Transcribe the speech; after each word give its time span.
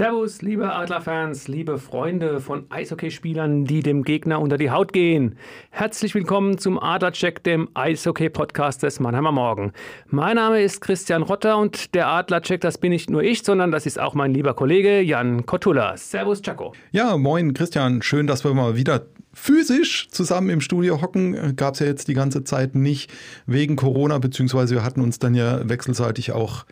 Servus, 0.00 0.40
liebe 0.40 0.72
Adlerfans, 0.72 1.46
liebe 1.46 1.76
Freunde 1.76 2.40
von 2.40 2.64
Eishockeyspielern, 2.70 3.66
die 3.66 3.82
dem 3.82 4.02
Gegner 4.02 4.40
unter 4.40 4.56
die 4.56 4.70
Haut 4.70 4.94
gehen. 4.94 5.36
Herzlich 5.68 6.14
willkommen 6.14 6.56
zum 6.56 6.82
Adlercheck, 6.82 7.44
dem 7.44 7.68
Eishockey-Podcast 7.74 8.82
des 8.82 8.98
Mannheimer 8.98 9.30
Morgen. 9.30 9.74
Mein 10.06 10.36
Name 10.36 10.62
ist 10.62 10.80
Christian 10.80 11.22
Rotter 11.22 11.58
und 11.58 11.94
der 11.94 12.08
Adlercheck, 12.08 12.62
das 12.62 12.78
bin 12.78 12.92
nicht 12.92 13.10
nur 13.10 13.22
ich, 13.22 13.42
sondern 13.42 13.72
das 13.72 13.84
ist 13.84 14.00
auch 14.00 14.14
mein 14.14 14.32
lieber 14.32 14.54
Kollege 14.54 15.02
Jan 15.02 15.44
Kotula. 15.44 15.98
Servus, 15.98 16.40
Chaco. 16.40 16.72
Ja, 16.92 17.18
moin, 17.18 17.52
Christian. 17.52 18.00
Schön, 18.00 18.26
dass 18.26 18.42
wir 18.42 18.54
mal 18.54 18.76
wieder 18.76 19.04
physisch 19.34 20.08
zusammen 20.08 20.48
im 20.48 20.62
Studio 20.62 21.02
hocken. 21.02 21.56
Gab 21.56 21.74
es 21.74 21.80
ja 21.80 21.86
jetzt 21.86 22.08
die 22.08 22.14
ganze 22.14 22.42
Zeit 22.42 22.74
nicht 22.74 23.12
wegen 23.44 23.76
Corona, 23.76 24.16
beziehungsweise 24.16 24.76
wir 24.76 24.82
hatten 24.82 25.02
uns 25.02 25.18
dann 25.18 25.34
ja 25.34 25.68
wechselseitig 25.68 26.32
auch 26.32 26.64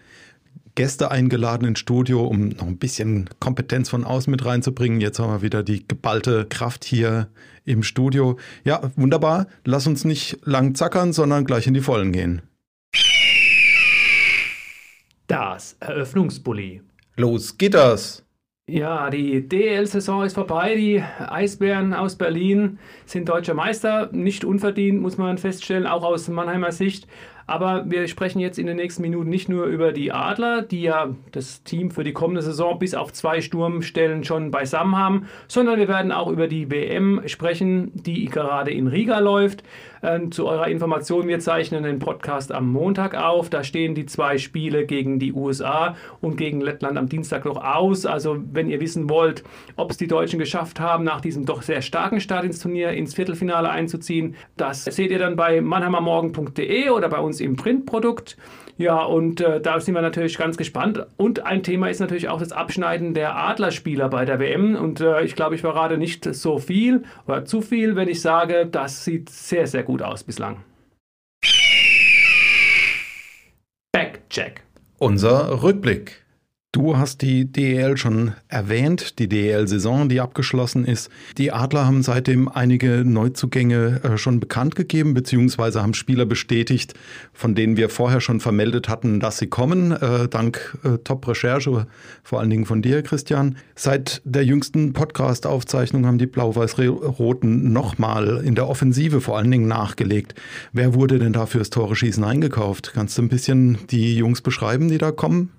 Gäste 0.79 1.11
eingeladen 1.11 1.67
ins 1.67 1.81
Studio, 1.81 2.25
um 2.25 2.51
noch 2.51 2.69
ein 2.69 2.79
bisschen 2.79 3.29
Kompetenz 3.41 3.89
von 3.89 4.05
außen 4.05 4.31
mit 4.31 4.45
reinzubringen. 4.45 5.01
Jetzt 5.01 5.19
haben 5.19 5.33
wir 5.33 5.43
wieder 5.43 5.65
die 5.65 5.89
geballte 5.89 6.47
Kraft 6.49 6.85
hier 6.85 7.27
im 7.65 7.83
Studio. 7.83 8.39
Ja, 8.63 8.89
wunderbar. 8.95 9.49
Lass 9.65 9.89
uns 9.89 10.05
nicht 10.05 10.39
lang 10.45 10.77
zackern, 10.77 11.13
sondern 11.13 11.45
gleich 11.45 11.67
in 11.67 11.75
die 11.75 11.81
Vollen 11.81 12.13
gehen. 12.13 12.43
Das 15.27 15.77
Eröffnungsbully. 15.81 16.83
Los 17.17 17.59
geht 17.59 17.75
das! 17.75 18.25
Ja, 18.69 19.11
die 19.11 19.49
DL-Saison 19.49 20.25
ist 20.25 20.35
vorbei. 20.35 20.77
Die 20.77 21.01
Eisbären 21.01 21.93
aus 21.93 22.15
Berlin 22.15 22.79
sind 23.05 23.29
deutscher 23.29 23.55
Meister. 23.55 24.11
Nicht 24.13 24.45
unverdient, 24.45 25.01
muss 25.01 25.19
man 25.19 25.39
feststellen, 25.39 25.87
auch 25.87 26.05
aus 26.05 26.29
Mannheimer 26.29 26.71
Sicht. 26.71 27.09
Aber 27.49 27.91
wir 27.91 28.07
sprechen 28.09 28.41
jetzt 28.41 28.59
in 28.59 28.67
den 28.67 28.77
nächsten 28.77 29.01
Minuten 29.01 29.31
nicht 29.31 29.49
nur 29.49 29.65
über 29.65 29.93
die 29.93 30.13
Adler, 30.13 30.61
die 30.61 30.83
ja 30.83 31.15
das 31.33 31.63
Team 31.65 31.91
für 31.91 32.05
die 32.05 32.13
kommende 32.13 32.43
Saison 32.43 32.79
bis 32.79 32.95
auf 32.95 33.11
zwei 33.15 33.41
Sturmstellen 33.41 34.23
schon 34.23 34.51
beisammen 34.51 34.99
haben, 34.99 35.29
sondern 35.49 35.79
wir 35.79 35.89
werden 35.89 36.13
auch 36.13 36.31
über 36.31 36.47
die 36.47 36.71
WM 36.71 37.23
sprechen, 37.25 37.91
die 37.95 38.27
gerade 38.27 38.71
in 38.71 38.87
Riga 38.87 39.19
läuft. 39.21 39.63
Ähm, 40.03 40.31
zu 40.33 40.47
eurer 40.47 40.69
Information, 40.69 41.29
wir 41.29 41.41
zeichnen 41.41 41.83
den 41.83 41.99
Podcast 41.99 42.53
am 42.53 42.71
Montag 42.71 43.15
auf. 43.15 43.51
Da 43.51 43.65
stehen 43.65 43.95
die 43.95 44.07
zwei 44.07 44.39
Spiele 44.39 44.87
gegen 44.87 45.19
die 45.19 45.33
USA 45.33 45.97
und 46.21 46.37
gegen 46.37 46.61
Lettland 46.61 46.99
am 46.99 47.09
Dienstag 47.09 47.45
noch 47.45 47.63
aus. 47.63 48.07
Also 48.07 48.39
wenn 48.53 48.69
ihr 48.69 48.81
wissen 48.81 49.11
wollt, 49.11 49.43
ob 49.77 49.91
es 49.91 49.97
die 49.97 50.07
Deutschen 50.07 50.39
geschafft 50.39 50.81
haben, 50.81 51.05
nach 51.05 51.21
diesem 51.21 51.47
doch 51.47 51.63
sehr 51.63 51.83
starken 51.83 52.21
Start 52.21 52.45
ins 52.45 52.61
Turnier 52.61 52.91
ins 52.91 53.15
Viertelfinale 53.15 53.71
einzuziehen, 53.71 54.37
das 54.57 54.85
seht 54.85 55.11
ihr 55.11 55.19
dann 55.19 55.37
bei 55.37 55.61
mannheimermorgen.de 55.61 56.91
oder 56.91 57.09
bei 57.09 57.19
uns 57.19 57.41
im 57.41 57.57
Printprodukt. 57.57 58.37
Ja, 58.79 59.03
und 59.03 59.41
äh, 59.41 59.61
da 59.61 59.81
sind 59.81 59.95
wir 59.95 60.03
natürlich 60.03 60.39
ganz 60.39 60.57
gespannt. 60.57 61.05
Und 61.17 61.45
ein 61.45 61.65
Thema 61.65 61.91
ist 61.91 61.99
natürlich 61.99 62.29
auch 62.29 62.39
das 62.39 62.53
Abschneiden 62.53 63.13
der 63.13 63.37
Adlerspieler 63.37 64.09
bei 64.09 64.25
der 64.25 64.39
WM. 64.39 64.77
Und 64.77 65.01
äh, 65.01 65.25
ich 65.25 65.35
glaube, 65.35 65.57
ich 65.57 65.63
verrate 65.63 65.99
nicht 65.99 66.33
so 66.33 66.59
viel 66.59 67.03
oder 67.27 67.45
zu 67.45 67.61
viel, 67.61 67.97
wenn 67.97 68.07
ich 68.09 68.21
sage, 68.21 68.69
das 68.71 69.05
sieht 69.05 69.31
sehr, 69.31 69.67
sehr 69.67 69.83
gut 69.89 70.03
aus 70.03 70.23
bislang. 70.23 70.63
Backcheck. 73.91 74.63
Unser 74.99 75.63
Rückblick. 75.63 76.27
Du 76.71 76.99
hast 76.99 77.23
die 77.23 77.51
DEL 77.51 77.97
schon 77.97 78.35
erwähnt, 78.47 79.19
die 79.19 79.27
DEL-Saison, 79.27 80.11
die 80.11 80.21
abgeschlossen 80.21 80.85
ist. 80.85 81.09
Die 81.39 81.51
Adler 81.51 81.87
haben 81.87 82.03
seitdem 82.03 82.47
einige 82.47 83.05
Neuzugänge 83.07 84.03
äh, 84.05 84.19
schon 84.19 84.39
bekannt 84.39 84.77
gegeben, 84.77 85.15
beziehungsweise 85.15 85.81
haben 85.81 85.95
Spieler 85.95 86.27
bestätigt, 86.27 86.93
von 87.33 87.55
denen 87.55 87.79
wir 87.79 87.89
vorher 87.89 88.21
schon 88.21 88.41
vermeldet 88.41 88.91
hatten, 88.91 89.19
dass 89.19 89.39
sie 89.39 89.47
kommen, 89.47 89.93
äh, 89.93 90.29
dank 90.29 90.77
äh, 90.85 90.99
Top-Recherche, 90.99 91.87
vor 92.23 92.41
allen 92.41 92.51
Dingen 92.51 92.67
von 92.67 92.83
dir, 92.83 93.01
Christian. 93.01 93.57
Seit 93.75 94.21
der 94.27 94.45
jüngsten 94.45 94.93
Podcast-Aufzeichnung 94.93 96.05
haben 96.05 96.19
die 96.19 96.27
Blau-Weiß-Roten 96.27 97.73
nochmal 97.73 98.43
in 98.45 98.55
der 98.55 98.69
Offensive 98.69 99.23
vor 99.23 99.39
allen 99.39 99.51
Dingen 99.51 99.69
nachgelegt. 99.69 100.35
Wer 100.75 100.93
wurde 100.93 101.19
denn 101.19 101.33
da 101.33 101.47
fürs 101.47 101.71
Tore-Schießen 101.71 102.25
eingekauft? 102.25 102.93
Kannst 102.93 103.17
du 103.17 103.23
ein 103.23 103.31
bisschen 103.31 103.79
die 103.89 104.17
Jungs 104.17 104.43
beschreiben, 104.43 104.91
die 104.91 104.99
da 104.99 105.13
kommen? 105.13 105.51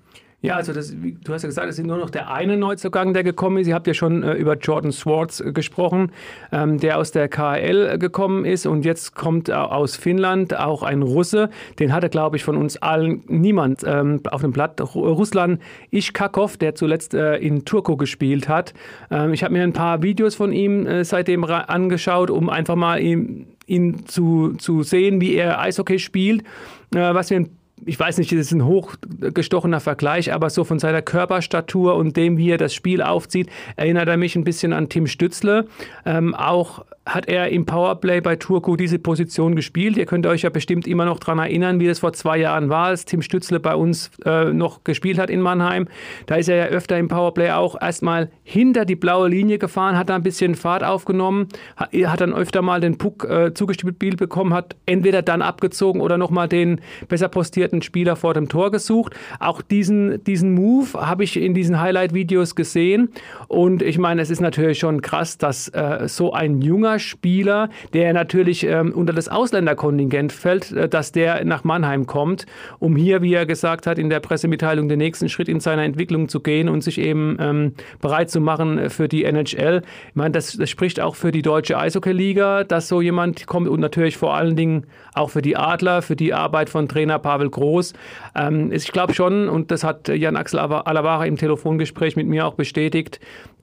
Ja, 0.42 0.56
also 0.56 0.72
das, 0.72 0.94
du 0.94 1.34
hast 1.34 1.42
ja 1.42 1.48
gesagt, 1.48 1.68
es 1.68 1.78
ist 1.78 1.84
nur 1.84 1.98
noch 1.98 2.08
der 2.08 2.32
eine 2.32 2.56
Neuzugang, 2.56 3.12
der 3.12 3.22
gekommen 3.22 3.58
ist. 3.58 3.66
Ihr 3.66 3.74
habt 3.74 3.86
ja 3.86 3.92
schon 3.92 4.22
äh, 4.22 4.32
über 4.34 4.56
Jordan 4.56 4.90
Swartz 4.90 5.40
äh, 5.40 5.52
gesprochen, 5.52 6.12
ähm, 6.50 6.78
der 6.78 6.96
aus 6.96 7.10
der 7.12 7.28
KHL 7.28 7.98
gekommen 7.98 8.46
ist 8.46 8.64
und 8.64 8.86
jetzt 8.86 9.14
kommt 9.14 9.50
äh, 9.50 9.52
aus 9.52 9.96
Finnland 9.96 10.58
auch 10.58 10.82
ein 10.82 11.02
Russe. 11.02 11.50
Den 11.78 11.92
hatte, 11.92 12.08
glaube 12.08 12.38
ich, 12.38 12.44
von 12.44 12.56
uns 12.56 12.78
allen 12.78 13.22
niemand 13.26 13.82
ähm, 13.84 14.20
auf 14.30 14.40
dem 14.40 14.52
Blatt. 14.52 14.80
Ruslan 14.80 15.58
Ishkakov, 15.90 16.56
der 16.56 16.74
zuletzt 16.74 17.12
äh, 17.12 17.36
in 17.36 17.66
Turku 17.66 17.98
gespielt 17.98 18.48
hat. 18.48 18.72
Ähm, 19.10 19.34
ich 19.34 19.44
habe 19.44 19.52
mir 19.52 19.62
ein 19.62 19.74
paar 19.74 20.02
Videos 20.02 20.36
von 20.36 20.52
ihm 20.52 20.86
äh, 20.86 21.04
seitdem 21.04 21.44
angeschaut, 21.44 22.30
um 22.30 22.48
einfach 22.48 22.76
mal 22.76 22.98
ihn, 22.98 23.46
ihn 23.66 24.06
zu, 24.06 24.54
zu 24.54 24.84
sehen, 24.84 25.20
wie 25.20 25.34
er 25.34 25.60
Eishockey 25.60 25.98
spielt. 25.98 26.44
Äh, 26.94 27.14
was 27.14 27.28
mir 27.30 27.40
ein 27.40 27.59
ich 27.84 27.98
weiß 27.98 28.18
nicht, 28.18 28.32
das 28.32 28.38
ist 28.38 28.52
ein 28.52 28.64
hochgestochener 28.64 29.80
Vergleich, 29.80 30.32
aber 30.32 30.50
so 30.50 30.64
von 30.64 30.78
seiner 30.78 31.02
Körperstatur 31.02 31.96
und 31.96 32.16
dem, 32.16 32.36
wie 32.36 32.50
er 32.50 32.58
das 32.58 32.74
Spiel 32.74 33.02
aufzieht, 33.02 33.48
erinnert 33.76 34.08
er 34.08 34.16
mich 34.16 34.36
ein 34.36 34.44
bisschen 34.44 34.72
an 34.72 34.88
Tim 34.88 35.06
Stützle. 35.06 35.66
Ähm, 36.04 36.34
auch 36.34 36.84
hat 37.06 37.28
er 37.28 37.48
im 37.48 37.66
Powerplay 37.66 38.20
bei 38.20 38.36
Turku 38.36 38.76
diese 38.76 38.98
Position 38.98 39.56
gespielt. 39.56 39.96
Ihr 39.96 40.06
könnt 40.06 40.26
euch 40.26 40.42
ja 40.42 40.50
bestimmt 40.50 40.86
immer 40.86 41.04
noch 41.04 41.18
daran 41.18 41.38
erinnern, 41.38 41.80
wie 41.80 41.86
das 41.86 42.00
vor 42.00 42.12
zwei 42.12 42.38
Jahren 42.38 42.68
war, 42.68 42.86
als 42.86 43.04
Tim 43.04 43.22
Stützle 43.22 43.58
bei 43.58 43.74
uns 43.74 44.10
äh, 44.24 44.52
noch 44.52 44.84
gespielt 44.84 45.18
hat 45.18 45.30
in 45.30 45.40
Mannheim. 45.40 45.88
Da 46.26 46.36
ist 46.36 46.48
er 46.48 46.56
ja 46.56 46.64
öfter 46.66 46.98
im 46.98 47.08
Powerplay 47.08 47.50
auch 47.52 47.80
erstmal 47.80 48.30
hinter 48.42 48.84
die 48.84 48.96
blaue 48.96 49.28
Linie 49.28 49.58
gefahren, 49.58 49.96
hat 49.96 50.08
da 50.10 50.14
ein 50.14 50.22
bisschen 50.22 50.54
Fahrt 50.54 50.84
aufgenommen, 50.84 51.48
hat, 51.76 52.20
dann 52.20 52.34
öfter 52.34 52.60
mal 52.62 52.80
den 52.80 52.98
Puck 52.98 53.24
äh, 53.24 53.54
zugespielt 53.54 54.18
bekommen, 54.18 54.52
hat 54.52 54.76
entweder 54.86 55.22
dann 55.22 55.42
abgezogen 55.42 56.00
oder 56.00 56.18
nochmal 56.18 56.48
den 56.48 56.80
besser 57.08 57.28
postierten 57.28 57.69
Spieler 57.82 58.16
vor 58.16 58.34
dem 58.34 58.48
Tor 58.48 58.70
gesucht. 58.70 59.14
Auch 59.38 59.62
diesen, 59.62 60.22
diesen 60.24 60.52
Move 60.52 60.88
habe 60.94 61.24
ich 61.24 61.36
in 61.36 61.54
diesen 61.54 61.80
Highlight-Videos 61.80 62.54
gesehen. 62.54 63.10
Und 63.48 63.82
ich 63.82 63.98
meine, 63.98 64.22
es 64.22 64.30
ist 64.30 64.40
natürlich 64.40 64.78
schon 64.78 65.00
krass, 65.02 65.38
dass 65.38 65.68
äh, 65.68 66.08
so 66.08 66.32
ein 66.32 66.60
junger 66.60 66.98
Spieler, 66.98 67.70
der 67.92 68.12
natürlich 68.12 68.64
ähm, 68.64 68.92
unter 68.92 69.12
das 69.12 69.28
Ausländerkontingent 69.28 70.32
fällt, 70.32 70.72
äh, 70.72 70.88
dass 70.88 71.12
der 71.12 71.44
nach 71.44 71.64
Mannheim 71.64 72.06
kommt, 72.06 72.46
um 72.78 72.96
hier, 72.96 73.22
wie 73.22 73.34
er 73.34 73.46
gesagt 73.46 73.86
hat, 73.86 73.98
in 73.98 74.10
der 74.10 74.20
Pressemitteilung 74.20 74.88
den 74.88 74.98
nächsten 74.98 75.28
Schritt 75.28 75.48
in 75.48 75.60
seiner 75.60 75.84
Entwicklung 75.84 76.28
zu 76.28 76.40
gehen 76.40 76.68
und 76.68 76.82
sich 76.82 76.98
eben 76.98 77.36
ähm, 77.40 77.74
bereit 78.00 78.30
zu 78.30 78.40
machen 78.40 78.90
für 78.90 79.08
die 79.08 79.24
NHL. 79.24 79.82
Ich 80.08 80.14
meine, 80.14 80.32
das, 80.32 80.56
das 80.56 80.70
spricht 80.70 81.00
auch 81.00 81.14
für 81.14 81.32
die 81.32 81.42
deutsche 81.42 81.78
Eishockey-Liga, 81.78 82.64
dass 82.64 82.88
so 82.88 83.00
jemand 83.00 83.46
kommt 83.46 83.68
und 83.68 83.80
natürlich 83.80 84.16
vor 84.16 84.34
allen 84.34 84.56
Dingen 84.56 84.86
auch 85.14 85.30
für 85.30 85.42
die 85.42 85.56
Adler, 85.56 86.02
für 86.02 86.16
die 86.16 86.34
Arbeit 86.34 86.70
von 86.70 86.88
Trainer 86.88 87.18
Pavel 87.18 87.50
Groß. 87.50 87.59
Ähm, 88.34 88.72
ich 88.72 88.92
glaube 88.92 89.14
schon, 89.14 89.48
und 89.48 89.70
das 89.70 89.84
hat 89.84 90.08
Jan-Axel 90.08 90.58
Alavara 90.58 91.26
im 91.26 91.36
Telefongespräch 91.36 92.16
mit 92.16 92.26
mir 92.26 92.46
auch 92.46 92.54
bestätigt, 92.54 93.20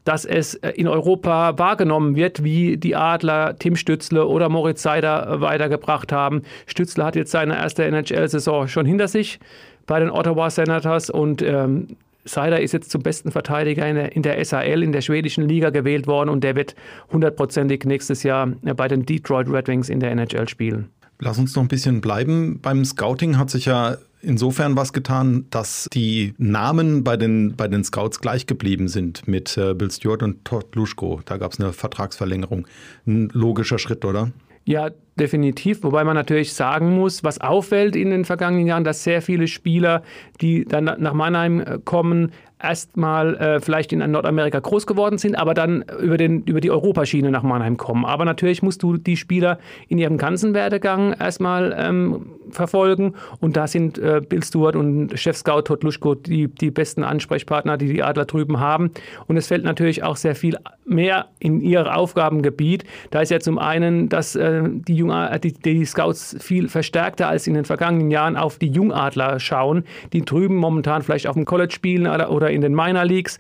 dass 0.08 0.24
es 0.26 0.56
äh, 0.56 0.70
in 0.72 0.88
Europa 0.88 1.58
wahrgenommen 1.58 2.16
wird, 2.16 2.44
wie 2.44 2.78
die 2.78 2.96
Adler 2.96 3.58
Tim 3.60 3.76
Stützle 3.76 4.26
oder 4.26 4.48
Moritz 4.50 4.82
Seider 4.82 5.28
äh, 5.28 5.42
weitergebracht 5.42 6.12
haben. 6.12 6.44
Stützle 6.66 7.04
hat 7.04 7.16
jetzt 7.16 7.32
seine 7.32 7.58
erste 7.58 7.84
NHL-Saison 7.84 8.68
schon 8.68 8.86
hinter 8.86 9.08
sich 9.08 9.40
bei 9.86 10.00
den 10.00 10.10
Ottawa 10.10 10.50
Senators 10.50 11.10
und 11.10 11.42
ähm, 11.42 11.88
Seider 12.24 12.60
ist 12.60 12.74
jetzt 12.74 12.92
zum 12.92 13.04
besten 13.04 13.32
Verteidiger 13.32 13.88
in 13.88 13.96
der, 13.96 14.16
in 14.16 14.22
der 14.22 14.44
SHL, 14.44 14.84
in 14.84 14.92
der 14.92 15.02
schwedischen 15.02 15.48
Liga 15.48 15.70
gewählt 15.70 16.08
worden 16.08 16.30
und 16.30 16.44
der 16.44 16.56
wird 16.56 16.76
hundertprozentig 17.12 17.84
nächstes 17.86 18.24
Jahr 18.24 18.52
äh, 18.66 18.74
bei 18.74 18.88
den 18.88 19.06
Detroit 19.06 19.50
Red 19.50 19.68
Wings 19.68 19.90
in 19.90 20.00
der 20.00 20.12
NHL 20.12 20.48
spielen. 20.48 20.90
Lass 21.20 21.38
uns 21.40 21.56
noch 21.56 21.64
ein 21.64 21.68
bisschen 21.68 22.02
bleiben. 22.02 22.60
Beim 22.62 22.86
Scouting 22.86 23.38
hat 23.38 23.50
sich 23.50 23.66
ja 23.66 23.98
insofern 24.22 24.76
was 24.76 24.94
getan, 24.94 25.46
dass 25.50 25.88
die 25.94 26.34
Namen 26.38 27.04
bei 27.04 27.18
den, 27.18 27.56
bei 27.56 27.68
den 27.68 27.84
Scouts 27.84 28.20
gleich 28.20 28.46
geblieben 28.46 28.88
sind 28.88 29.28
mit 29.28 29.58
äh, 29.58 29.74
Bill 29.74 29.92
Stewart 29.92 30.24
und 30.24 30.46
Todd 30.46 30.76
Luschko. 30.76 31.22
Da 31.26 31.38
gab 31.38 31.54
es 31.54 31.60
eine 31.60 31.74
Vertragsverlängerung. 31.74 32.68
Ein 33.06 33.30
logischer 33.34 33.80
Schritt, 33.80 34.06
oder? 34.06 34.32
Ja, 34.66 34.92
definitiv. 35.20 35.84
Wobei 35.84 36.04
man 36.04 36.16
natürlich 36.16 36.54
sagen 36.54 36.96
muss, 36.96 37.24
was 37.24 37.42
auffällt 37.42 37.96
in 37.96 38.10
den 38.10 38.26
vergangenen 38.26 38.68
Jahren, 38.68 38.84
dass 38.84 39.04
sehr 39.04 39.22
viele 39.22 39.48
Spieler, 39.48 40.04
die 40.42 40.66
dann 40.66 40.86
nach 40.86 41.14
Mannheim 41.14 41.60
äh, 41.60 41.80
kommen, 41.84 42.32
erstmal 42.62 43.36
äh, 43.36 43.60
vielleicht 43.60 43.94
in 43.94 44.00
Nordamerika 44.12 44.60
groß 44.60 44.88
geworden 44.88 45.18
sind, 45.18 45.36
aber 45.36 45.54
dann 45.54 45.84
über, 46.02 46.18
den, 46.18 46.44
über 46.44 46.60
die 46.60 46.72
Europaschiene 46.72 47.30
nach 47.30 47.44
Mannheim 47.44 47.78
kommen. 47.78 48.04
Aber 48.04 48.26
natürlich 48.26 48.64
musst 48.64 48.82
du 48.82 48.98
die 48.98 49.16
Spieler 49.16 49.60
in 49.88 50.00
ihrem 50.00 50.18
ganzen 50.18 50.54
Werdegang 50.54 51.14
erstmal 51.14 51.76
ähm, 51.78 52.32
verfolgen 52.50 53.14
und 53.40 53.58
da 53.58 53.68
sind 53.68 54.00
äh, 54.00 54.22
Bill 54.28 54.44
Stewart 54.44 54.76
und 54.76 55.18
Chef-Scout 55.18 55.64
Todd 55.64 55.84
Luschko 55.84 56.16
die, 56.16 56.48
die 56.48 56.72
besten 56.72 57.04
Ansprechpartner, 57.04 57.78
die 57.78 57.94
die 57.94 58.04
Adler 58.04 58.26
drüben 58.26 58.60
haben. 58.60 58.92
Und 59.28 59.38
es 59.38 59.48
fällt 59.48 59.64
natürlich 59.64 60.04
auch 60.04 60.16
sehr 60.16 60.36
viel 60.36 60.58
mehr 60.86 61.28
in 61.40 61.62
ihr 61.62 61.96
Aufgabengebiet. 61.96 62.86
Da 63.12 63.22
ist 63.22 63.30
ja 63.30 63.40
zum 63.40 63.60
einen, 63.60 64.10
dass 64.10 64.36
äh, 64.36 64.64
die, 64.66 64.96
Jung 64.96 65.07
äh, 65.10 65.40
die, 65.40 65.54
die 65.54 65.86
Scouts 65.86 66.36
viel 66.40 66.70
verstärkter 66.70 67.28
als 67.28 67.48
in 67.48 67.54
den 67.54 67.66
vergangenen 67.66 68.12
Jahren 68.12 68.36
auf 68.36 68.58
die 68.58 68.70
Jungadler 68.70 69.40
schauen, 69.40 69.84
die 70.14 70.24
drüben 70.24 70.56
momentan 70.56 71.02
vielleicht 71.02 71.28
auf 71.28 71.36
dem 71.36 71.46
College 71.46 71.74
spielen 71.74 72.08
oder, 72.08 72.50
in 72.50 72.62
den 72.62 72.74
Minor 72.74 73.06
Leagues. 73.06 73.38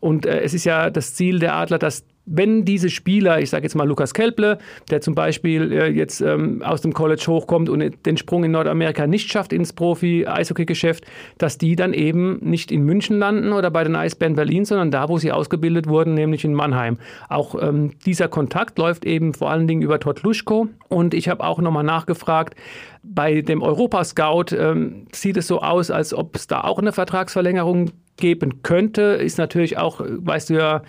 Und 0.00 0.26
äh, 0.26 0.40
es 0.40 0.54
ist 0.54 0.64
ja 0.64 0.90
das 0.90 1.14
Ziel 1.14 1.38
der 1.38 1.54
Adler, 1.54 1.78
dass 1.78 2.04
wenn 2.26 2.64
diese 2.64 2.90
Spieler, 2.90 3.40
ich 3.40 3.50
sage 3.50 3.64
jetzt 3.64 3.74
mal 3.74 3.88
Lukas 3.88 4.14
Kelple, 4.14 4.58
der 4.90 5.00
zum 5.00 5.14
Beispiel 5.14 5.72
äh, 5.72 5.88
jetzt 5.88 6.20
ähm, 6.20 6.62
aus 6.62 6.80
dem 6.80 6.92
College 6.92 7.24
hochkommt 7.26 7.68
und 7.68 8.06
den 8.06 8.16
Sprung 8.16 8.44
in 8.44 8.52
Nordamerika 8.52 9.06
nicht 9.06 9.32
schafft 9.32 9.52
ins 9.52 9.72
Profi-Eishockey-Geschäft, 9.72 11.04
dass 11.38 11.58
die 11.58 11.76
dann 11.76 11.92
eben 11.92 12.38
nicht 12.40 12.70
in 12.70 12.84
München 12.84 13.18
landen 13.18 13.52
oder 13.52 13.70
bei 13.70 13.84
den 13.84 13.96
Eisbären 13.96 14.36
Berlin, 14.36 14.64
sondern 14.64 14.90
da, 14.90 15.08
wo 15.08 15.18
sie 15.18 15.32
ausgebildet 15.32 15.88
wurden, 15.88 16.14
nämlich 16.14 16.44
in 16.44 16.54
Mannheim. 16.54 16.98
Auch 17.28 17.60
ähm, 17.60 17.92
dieser 18.06 18.28
Kontakt 18.28 18.78
läuft 18.78 19.04
eben 19.04 19.34
vor 19.34 19.50
allen 19.50 19.66
Dingen 19.66 19.82
über 19.82 19.98
Todd 19.98 20.22
Luschko. 20.22 20.68
Und 20.88 21.14
ich 21.14 21.28
habe 21.28 21.44
auch 21.44 21.58
nochmal 21.58 21.84
nachgefragt, 21.84 22.54
bei 23.02 23.40
dem 23.40 23.62
Europascout 23.62 24.54
ähm, 24.56 25.06
sieht 25.12 25.36
es 25.36 25.46
so 25.46 25.60
aus, 25.60 25.90
als 25.90 26.12
ob 26.12 26.36
es 26.36 26.46
da 26.46 26.60
auch 26.62 26.78
eine 26.78 26.92
Vertragsverlängerung 26.92 27.92
geben 28.16 28.62
könnte. 28.62 29.02
Ist 29.02 29.38
natürlich 29.38 29.78
auch, 29.78 30.00
weißt 30.04 30.50
du 30.50 30.54
ja, 30.54 30.82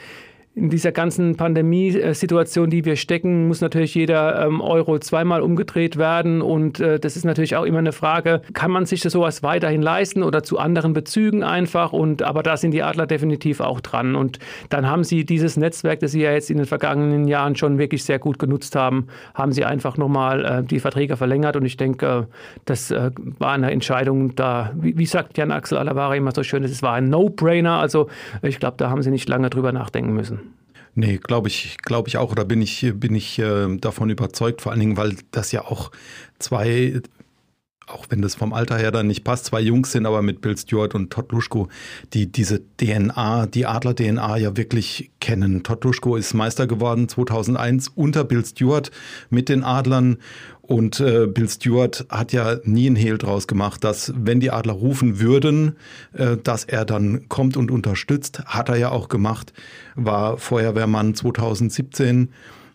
in 0.54 0.70
dieser 0.70 0.92
ganzen 0.92 1.38
Pandemiesituation, 1.38 2.70
die 2.70 2.84
wir 2.84 2.98
stecken, 2.98 3.48
muss 3.48 3.62
natürlich 3.62 3.96
jeder 3.96 4.46
ähm, 4.46 4.60
Euro 4.60 5.00
zweimal 5.00 5.42
umgedreht 5.42 5.96
werden. 5.96 6.42
Und 6.42 6.82
äh, 6.82 7.00
das 7.00 7.16
ist 7.16 7.24
natürlich 7.24 7.56
auch 7.56 7.64
immer 7.64 7.80
eine 7.80 7.94
Frage, 7.94 8.42
kann 8.52 8.70
man 8.70 8.86
sich 8.86 9.00
das 9.00 9.14
sowas 9.14 9.44
weiterhin 9.44 9.82
leisten 9.82 10.24
oder 10.24 10.44
zu 10.44 10.60
anderen 10.60 10.92
Bezügen 10.92 11.44
einfach? 11.44 11.94
Und 11.94 12.22
aber 12.22 12.44
da 12.44 12.58
sind 12.58 12.72
die 12.72 12.84
Adler 12.84 13.08
definitiv 13.08 13.62
auch 13.62 13.80
dran. 13.80 14.16
Und 14.16 14.40
dann 14.68 14.88
haben 14.88 15.06
sie 15.06 15.26
dieses 15.26 15.56
Netzwerk, 15.56 16.02
das 16.02 16.12
sie 16.12 16.22
ja 16.22 16.34
jetzt 16.34 16.52
in 16.52 16.58
den 16.58 16.66
vergangenen 16.66 17.30
Jahren 17.30 17.56
schon 17.56 17.78
wirklich 17.78 18.04
sehr 18.04 18.20
gut 18.20 18.38
genutzt 18.38 18.76
haben, 18.76 19.08
haben 19.34 19.54
sie 19.54 19.64
einfach 19.64 19.96
nochmal 19.96 20.44
äh, 20.44 20.64
die 20.66 20.82
Verträge 20.82 21.16
verlängert. 21.16 21.56
Und 21.56 21.64
ich 21.64 21.78
denke, 21.78 22.28
das 22.66 22.92
äh, 22.92 23.12
war 23.40 23.54
eine 23.54 23.72
Entscheidung 23.72 24.36
da, 24.36 24.74
wie, 24.76 25.06
sagt 25.06 25.38
Jan 25.38 25.52
Axel 25.52 25.78
Alavara 25.78 26.16
immer 26.16 26.34
so 26.36 26.44
schön, 26.44 26.66
es 26.66 26.84
war 26.84 26.96
ein 26.96 27.10
No-Brainer. 27.10 27.80
Also 27.80 28.10
ich 28.42 28.60
glaube, 28.60 28.76
da 28.76 28.90
haben 28.90 29.02
sie 29.02 29.12
nicht 29.12 29.30
lange 29.30 29.50
drüber 29.50 29.72
nachdenken 29.72 30.14
müssen. 30.14 30.42
Nee, 30.94 31.18
glaube 31.18 31.48
ich, 31.48 31.78
glaube 31.78 32.10
ich 32.10 32.18
auch, 32.18 32.32
oder 32.32 32.44
bin 32.44 32.62
ich, 32.62 32.92
bin 32.96 33.16
ich 33.16 33.40
äh, 33.40 33.78
davon 33.78 34.10
überzeugt, 34.10 34.62
vor 34.62 34.72
allen 34.72 34.82
Dingen, 34.82 34.98
weil 34.98 35.16
das 35.32 35.52
ja 35.54 35.64
auch 35.64 35.92
zwei, 36.38 37.02
auch 37.88 38.06
wenn 38.10 38.22
das 38.22 38.36
vom 38.36 38.54
Alter 38.54 38.78
her 38.78 38.92
dann 38.92 39.08
nicht 39.08 39.24
passt, 39.24 39.46
zwei 39.46 39.62
Jungs 39.62 39.92
sind, 39.92 40.06
aber 40.06 40.22
mit 40.22 40.42
Bill 40.42 40.58
Stewart 40.58 40.96
und 40.96 41.12
Todd 41.12 41.32
Luschko, 41.32 41.68
die 42.14 42.32
diese 42.32 42.62
DNA, 42.78 43.48
die 43.48 43.66
Adler-DNA 43.66 44.38
ja 44.38 44.56
wirklich 44.56 45.12
kennen. 45.20 45.64
Todd 45.64 45.84
Luschko 45.84 46.16
ist 46.16 46.34
Meister 46.34 46.68
geworden 46.68 47.10
2001 47.10 47.90
unter 47.90 48.24
Bill 48.24 48.46
Stewart 48.46 48.92
mit 49.30 49.50
den 49.50 49.64
Adlern 49.64 50.18
und 50.62 51.02
äh, 51.02 51.28
Bill 51.28 51.50
Stewart 51.50 52.06
hat 52.10 52.32
ja 52.32 52.58
nie 52.64 52.88
einen 52.88 52.96
Hehl 52.96 53.18
draus 53.18 53.46
gemacht, 53.46 53.84
dass 53.84 54.14
wenn 54.16 54.40
die 54.40 54.52
Adler 54.52 54.72
rufen 54.72 55.20
würden, 55.20 55.76
äh, 56.14 56.38
dass 56.38 56.64
er 56.64 56.86
dann 56.86 57.28
kommt 57.28 57.58
und 57.58 57.72
unterstützt. 57.72 58.44
Hat 58.46 58.70
er 58.70 58.78
ja 58.78 58.90
auch 58.90 59.10
gemacht. 59.10 59.52
War 59.96 60.38
Feuerwehrmann 60.38 61.14
2017 61.14 62.30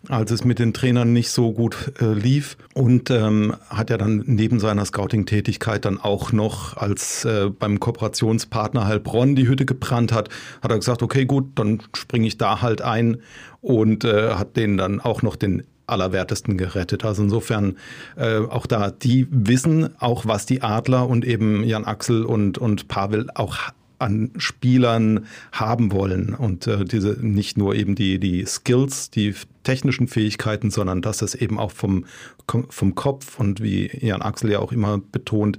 als 0.09 0.31
es 0.31 0.45
mit 0.45 0.59
den 0.59 0.73
Trainern 0.73 1.13
nicht 1.13 1.31
so 1.31 1.53
gut 1.53 1.93
äh, 2.01 2.13
lief 2.13 2.57
und 2.75 3.11
ähm, 3.11 3.55
hat 3.69 3.91
ja 3.91 3.99
dann 3.99 4.23
neben 4.27 4.61
seiner 4.61 4.85
Scouting-Tätigkeit 4.85 5.85
dann 5.85 5.99
auch 6.01 6.33
noch, 6.33 6.77
als 6.77 7.25
äh, 7.25 7.51
beim 7.51 7.81
Kooperationspartner 7.81 8.87
Heilbronn 8.87 9.37
die 9.37 9.49
Hütte 9.49 9.67
gebrannt 9.67 10.13
hat, 10.13 10.29
hat 10.63 10.71
er 10.71 10.79
gesagt, 10.79 11.03
okay 11.03 11.25
gut, 11.25 11.51
dann 11.57 11.83
springe 11.95 12.27
ich 12.27 12.39
da 12.39 12.63
halt 12.63 12.83
ein 12.83 13.19
und 13.61 14.05
äh, 14.05 14.35
hat 14.35 14.57
denen 14.57 14.77
dann 14.77 15.01
auch 15.01 15.23
noch 15.23 15.37
den 15.37 15.65
allerwertesten 15.87 16.57
gerettet. 16.59 17.05
Also 17.05 17.23
insofern 17.23 17.77
äh, 18.17 18.39
auch 18.39 18.67
da, 18.67 18.91
die 18.91 19.27
wissen 19.31 19.91
auch, 20.01 20.27
was 20.27 20.47
die 20.47 20.63
Adler 20.63 21.09
und 21.09 21.25
eben 21.25 21.65
Jan 21.65 21.85
Axel 21.85 22.25
und, 22.25 22.59
und 22.59 22.89
Pavel 22.89 23.29
auch 23.35 23.57
an 23.99 24.31
Spielern 24.37 25.27
haben 25.53 25.93
wollen 25.93 26.35
und 26.35 26.67
äh, 26.67 26.85
diese 26.85 27.17
nicht 27.21 27.57
nur 27.57 27.75
eben 27.75 27.95
die, 27.95 28.19
die 28.19 28.45
Skills, 28.45 29.11
die 29.11 29.35
technischen 29.63 30.07
Fähigkeiten, 30.07 30.71
sondern 30.71 31.03
dass 31.03 31.23
es 31.23 31.35
eben 31.35 31.59
auch 31.59 31.73
vom, 31.73 32.05
vom 32.47 32.95
Kopf 32.95 33.41
und 33.41 33.63
wie 33.63 33.91
Jan 34.01 34.23
Axel 34.23 34.53
ja 34.53 34.61
auch 34.61 34.73
immer 34.73 34.99
betont, 34.99 35.59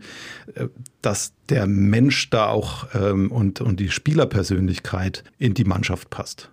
äh, 0.55 0.67
dass 1.01 1.33
der 1.49 1.67
Mensch 1.67 2.29
da 2.29 2.47
auch 2.47 2.87
ähm, 2.93 3.31
und, 3.31 3.61
und 3.61 3.79
die 3.79 3.89
Spielerpersönlichkeit 3.89 5.23
in 5.37 5.53
die 5.53 5.65
Mannschaft 5.65 6.09
passt. 6.09 6.49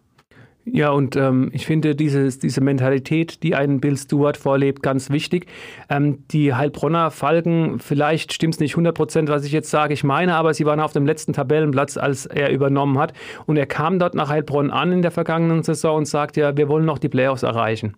Ja, 0.67 0.91
und 0.91 1.15
ähm, 1.15 1.51
ich 1.53 1.67
finde 1.67 1.95
dieses, 1.95 2.39
diese 2.39 2.63
Mentalität, 2.63 3.43
die 3.43 3.55
ein 3.55 3.81
Bill 3.81 3.99
Stewart 3.99 4.39
vorlebt, 4.39 4.83
ganz 4.83 5.11
wichtig. 5.11 5.47
Ähm, 5.91 6.25
die 6.31 6.55
Heilbronner 6.55 7.11
Falken, 7.11 7.79
vielleicht 7.81 8.33
stimmt 8.33 8.55
es 8.55 8.61
nicht 8.61 8.73
100 8.73 8.97
Prozent, 8.97 9.29
was 9.29 9.45
ich 9.45 9.53
jetzt 9.53 9.71
sage, 9.71 9.93
ich 9.93 10.05
meine, 10.05 10.35
aber 10.35 10.55
sie 10.55 10.65
waren 10.65 10.81
auf 10.81 10.93
dem 10.93 11.05
letzten 11.05 11.35
Tabellenplatz, 11.35 11.99
als 11.99 12.25
er 12.25 12.51
übernommen 12.51 12.99
hat. 12.99 13.13
Und 13.45 13.59
er 13.59 13.67
kam 13.67 13.99
dort 13.99 14.15
nach 14.15 14.31
Heilbronn 14.31 14.71
an 14.71 14.91
in 14.91 15.03
der 15.03 15.11
vergangenen 15.11 15.63
Saison 15.63 15.99
und 15.99 16.07
sagt 16.07 16.39
ja, 16.39 16.57
wir 16.57 16.69
wollen 16.69 16.87
noch 16.87 16.99
die 16.99 17.11
Playoffs 17.11 17.43
erreichen. 17.43 17.95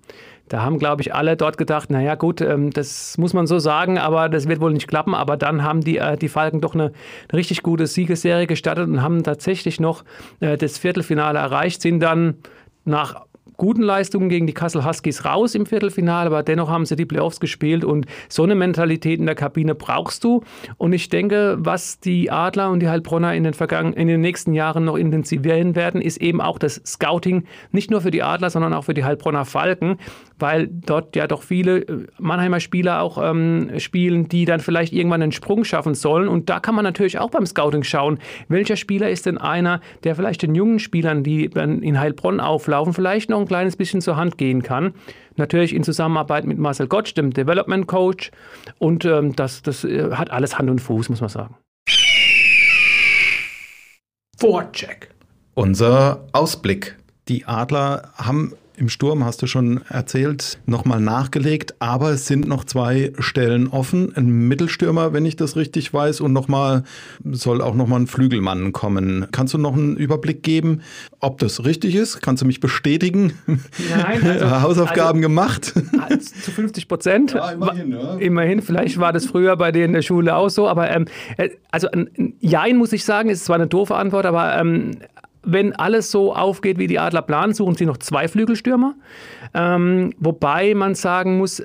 Da 0.48 0.62
haben, 0.62 0.78
glaube 0.78 1.02
ich, 1.02 1.14
alle 1.14 1.36
dort 1.36 1.58
gedacht, 1.58 1.90
naja 1.90 2.14
gut, 2.14 2.40
ähm, 2.40 2.70
das 2.70 3.18
muss 3.18 3.32
man 3.32 3.46
so 3.46 3.58
sagen, 3.58 3.98
aber 3.98 4.28
das 4.28 4.48
wird 4.48 4.60
wohl 4.60 4.72
nicht 4.72 4.86
klappen. 4.86 5.14
Aber 5.14 5.36
dann 5.36 5.64
haben 5.64 5.80
die, 5.80 5.98
äh, 5.98 6.16
die 6.16 6.28
Falken 6.28 6.60
doch 6.60 6.74
eine, 6.74 6.92
eine 7.28 7.38
richtig 7.38 7.62
gute 7.62 7.86
Siegesserie 7.86 8.46
gestartet 8.46 8.88
und 8.88 9.02
haben 9.02 9.24
tatsächlich 9.24 9.80
noch 9.80 10.04
äh, 10.40 10.56
das 10.56 10.78
Viertelfinale 10.78 11.38
erreicht, 11.38 11.82
sind 11.82 12.00
dann 12.00 12.36
nach 12.84 13.25
guten 13.56 13.82
Leistungen 13.82 14.28
gegen 14.28 14.46
die 14.46 14.52
Kassel 14.52 14.84
Huskies 14.84 15.24
raus 15.24 15.54
im 15.54 15.66
Viertelfinale, 15.66 16.26
aber 16.26 16.42
dennoch 16.42 16.68
haben 16.68 16.86
sie 16.86 16.96
die 16.96 17.06
Playoffs 17.06 17.40
gespielt 17.40 17.84
und 17.84 18.06
so 18.28 18.42
eine 18.42 18.54
Mentalität 18.54 19.18
in 19.18 19.26
der 19.26 19.34
Kabine 19.34 19.74
brauchst 19.74 20.24
du. 20.24 20.42
Und 20.76 20.92
ich 20.92 21.08
denke, 21.08 21.56
was 21.58 22.00
die 22.00 22.30
Adler 22.30 22.70
und 22.70 22.80
die 22.80 22.88
Heilbronner 22.88 23.34
in 23.34 23.44
den, 23.44 23.54
vergangen, 23.54 23.92
in 23.92 24.08
den 24.08 24.20
nächsten 24.20 24.52
Jahren 24.52 24.84
noch 24.84 24.96
intensivieren 24.96 25.74
werden, 25.74 26.00
ist 26.00 26.18
eben 26.18 26.40
auch 26.40 26.58
das 26.58 26.80
Scouting, 26.84 27.44
nicht 27.72 27.90
nur 27.90 28.00
für 28.00 28.10
die 28.10 28.22
Adler, 28.22 28.50
sondern 28.50 28.74
auch 28.74 28.84
für 28.84 28.94
die 28.94 29.04
Heilbronner 29.04 29.44
Falken, 29.44 29.98
weil 30.38 30.68
dort 30.68 31.16
ja 31.16 31.26
doch 31.26 31.42
viele 31.42 31.78
äh, 31.78 32.06
Mannheimer 32.18 32.60
Spieler 32.60 33.00
auch 33.00 33.18
ähm, 33.22 33.70
spielen, 33.78 34.28
die 34.28 34.44
dann 34.44 34.60
vielleicht 34.60 34.92
irgendwann 34.92 35.22
einen 35.22 35.32
Sprung 35.32 35.64
schaffen 35.64 35.94
sollen. 35.94 36.28
Und 36.28 36.50
da 36.50 36.60
kann 36.60 36.74
man 36.74 36.84
natürlich 36.84 37.18
auch 37.18 37.30
beim 37.30 37.46
Scouting 37.46 37.84
schauen, 37.84 38.18
welcher 38.48 38.76
Spieler 38.76 39.10
ist 39.10 39.26
denn 39.26 39.38
einer, 39.38 39.80
der 40.04 40.14
vielleicht 40.14 40.42
den 40.42 40.54
jungen 40.54 40.78
Spielern, 40.78 41.22
die 41.22 41.46
in 41.46 41.98
Heilbronn 41.98 42.40
auflaufen, 42.40 42.92
vielleicht 42.92 43.30
noch 43.30 43.45
ein 43.46 43.48
kleines 43.48 43.76
bisschen 43.76 44.00
zur 44.00 44.16
Hand 44.16 44.38
gehen 44.38 44.62
kann. 44.62 44.94
Natürlich 45.36 45.74
in 45.74 45.84
Zusammenarbeit 45.84 46.44
mit 46.44 46.58
Marcel 46.58 46.88
Gottsch, 46.88 47.14
dem 47.16 47.32
Development 47.32 47.86
Coach. 47.86 48.30
Und 48.78 49.04
ähm, 49.04 49.36
das, 49.36 49.62
das 49.62 49.84
äh, 49.84 50.12
hat 50.12 50.30
alles 50.30 50.58
Hand 50.58 50.68
und 50.68 50.80
Fuß, 50.80 51.08
muss 51.08 51.20
man 51.20 51.30
sagen. 51.30 51.56
Vorcheck. 54.38 55.10
Unser 55.54 56.26
Ausblick. 56.32 56.96
Die 57.28 57.46
Adler 57.46 58.12
haben 58.16 58.52
im 58.76 58.88
Sturm, 58.88 59.24
hast 59.24 59.42
du 59.42 59.46
schon 59.46 59.80
erzählt, 59.88 60.58
nochmal 60.66 61.00
nachgelegt, 61.00 61.74
aber 61.78 62.10
es 62.10 62.26
sind 62.26 62.46
noch 62.46 62.64
zwei 62.64 63.12
Stellen 63.18 63.68
offen. 63.68 64.14
Ein 64.16 64.48
Mittelstürmer, 64.48 65.12
wenn 65.12 65.24
ich 65.24 65.36
das 65.36 65.56
richtig 65.56 65.92
weiß, 65.92 66.20
und 66.20 66.32
nochmal 66.32 66.84
soll 67.24 67.62
auch 67.62 67.74
nochmal 67.74 68.00
ein 68.00 68.06
Flügelmann 68.06 68.72
kommen. 68.72 69.26
Kannst 69.32 69.54
du 69.54 69.58
noch 69.58 69.74
einen 69.74 69.96
Überblick 69.96 70.42
geben, 70.42 70.82
ob 71.20 71.38
das 71.38 71.64
richtig 71.64 71.94
ist? 71.94 72.20
Kannst 72.20 72.42
du 72.42 72.46
mich 72.46 72.60
bestätigen? 72.60 73.32
Nein. 73.46 74.22
Also, 74.36 74.60
Hausaufgaben 74.60 75.18
also, 75.18 75.28
gemacht? 75.28 75.64
Zu 76.42 76.50
50 76.50 76.88
Prozent. 76.88 77.32
Ja, 77.32 77.52
immerhin, 77.52 77.92
ja. 77.92 78.16
immerhin, 78.16 78.60
vielleicht 78.60 78.98
war 78.98 79.12
das 79.12 79.26
früher 79.26 79.56
bei 79.56 79.72
dir 79.72 79.84
in 79.84 79.92
der 79.92 80.02
Schule 80.02 80.34
auch 80.34 80.48
so, 80.48 80.68
aber 80.68 80.90
ähm, 80.90 81.06
äh, 81.36 81.50
also 81.70 81.88
ein 81.90 82.34
Jein 82.40 82.76
muss 82.76 82.92
ich 82.92 83.04
sagen, 83.04 83.28
ist 83.28 83.44
zwar 83.44 83.56
eine 83.56 83.66
doofe 83.66 83.94
Antwort, 83.94 84.26
aber 84.26 84.56
ähm, 84.58 84.92
wenn 85.46 85.74
alles 85.74 86.10
so 86.10 86.34
aufgeht, 86.34 86.78
wie 86.78 86.88
die 86.88 86.98
Adler 86.98 87.22
planen, 87.22 87.54
suchen 87.54 87.76
sie 87.76 87.86
noch 87.86 87.96
zwei 87.98 88.28
Flügelstürmer. 88.28 88.94
Ähm, 89.54 90.12
wobei 90.18 90.74
man 90.74 90.94
sagen 90.94 91.38
muss, 91.38 91.62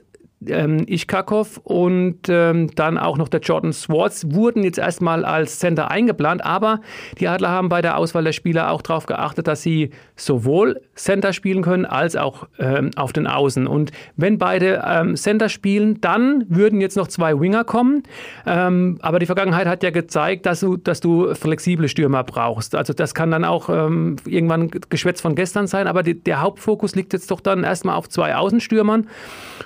ähm, 0.47 0.85
Ichkakov 0.87 1.59
und 1.63 2.29
ähm, 2.29 2.69
dann 2.75 2.97
auch 2.97 3.17
noch 3.17 3.27
der 3.27 3.41
Jordan 3.41 3.73
Swartz 3.73 4.25
wurden 4.29 4.63
jetzt 4.63 4.77
erstmal 4.77 5.25
als 5.25 5.59
Center 5.59 5.91
eingeplant, 5.91 6.43
aber 6.43 6.81
die 7.19 7.27
Adler 7.27 7.49
haben 7.49 7.69
bei 7.69 7.81
der 7.81 7.97
Auswahl 7.97 8.23
der 8.23 8.33
Spieler 8.33 8.71
auch 8.71 8.81
darauf 8.81 9.05
geachtet, 9.05 9.47
dass 9.47 9.61
sie 9.61 9.91
sowohl 10.15 10.81
Center 10.95 11.33
spielen 11.33 11.61
können 11.63 11.85
als 11.85 12.15
auch 12.15 12.47
ähm, 12.59 12.91
auf 12.95 13.13
den 13.13 13.27
Außen. 13.27 13.67
Und 13.67 13.91
wenn 14.15 14.37
beide 14.37 14.83
ähm, 14.85 15.15
Center 15.15 15.49
spielen, 15.49 15.99
dann 16.01 16.45
würden 16.49 16.81
jetzt 16.81 16.97
noch 16.97 17.07
zwei 17.07 17.39
Winger 17.39 17.63
kommen. 17.63 18.03
Ähm, 18.45 18.97
aber 19.01 19.19
die 19.19 19.25
Vergangenheit 19.25 19.67
hat 19.67 19.83
ja 19.83 19.89
gezeigt, 19.89 20.45
dass 20.45 20.59
du, 20.59 20.77
dass 20.77 20.99
du 20.99 21.33
flexible 21.33 21.87
Stürmer 21.87 22.23
brauchst. 22.23 22.75
Also 22.75 22.93
das 22.93 23.15
kann 23.15 23.31
dann 23.31 23.43
auch 23.43 23.69
ähm, 23.69 24.17
irgendwann 24.25 24.69
Geschwätz 24.89 25.21
von 25.21 25.35
gestern 25.35 25.67
sein, 25.67 25.87
aber 25.87 26.03
die, 26.03 26.21
der 26.21 26.41
Hauptfokus 26.41 26.95
liegt 26.95 27.13
jetzt 27.13 27.31
doch 27.31 27.41
dann 27.41 27.63
erstmal 27.63 27.95
auf 27.95 28.09
zwei 28.09 28.35
Außenstürmern. 28.35 29.07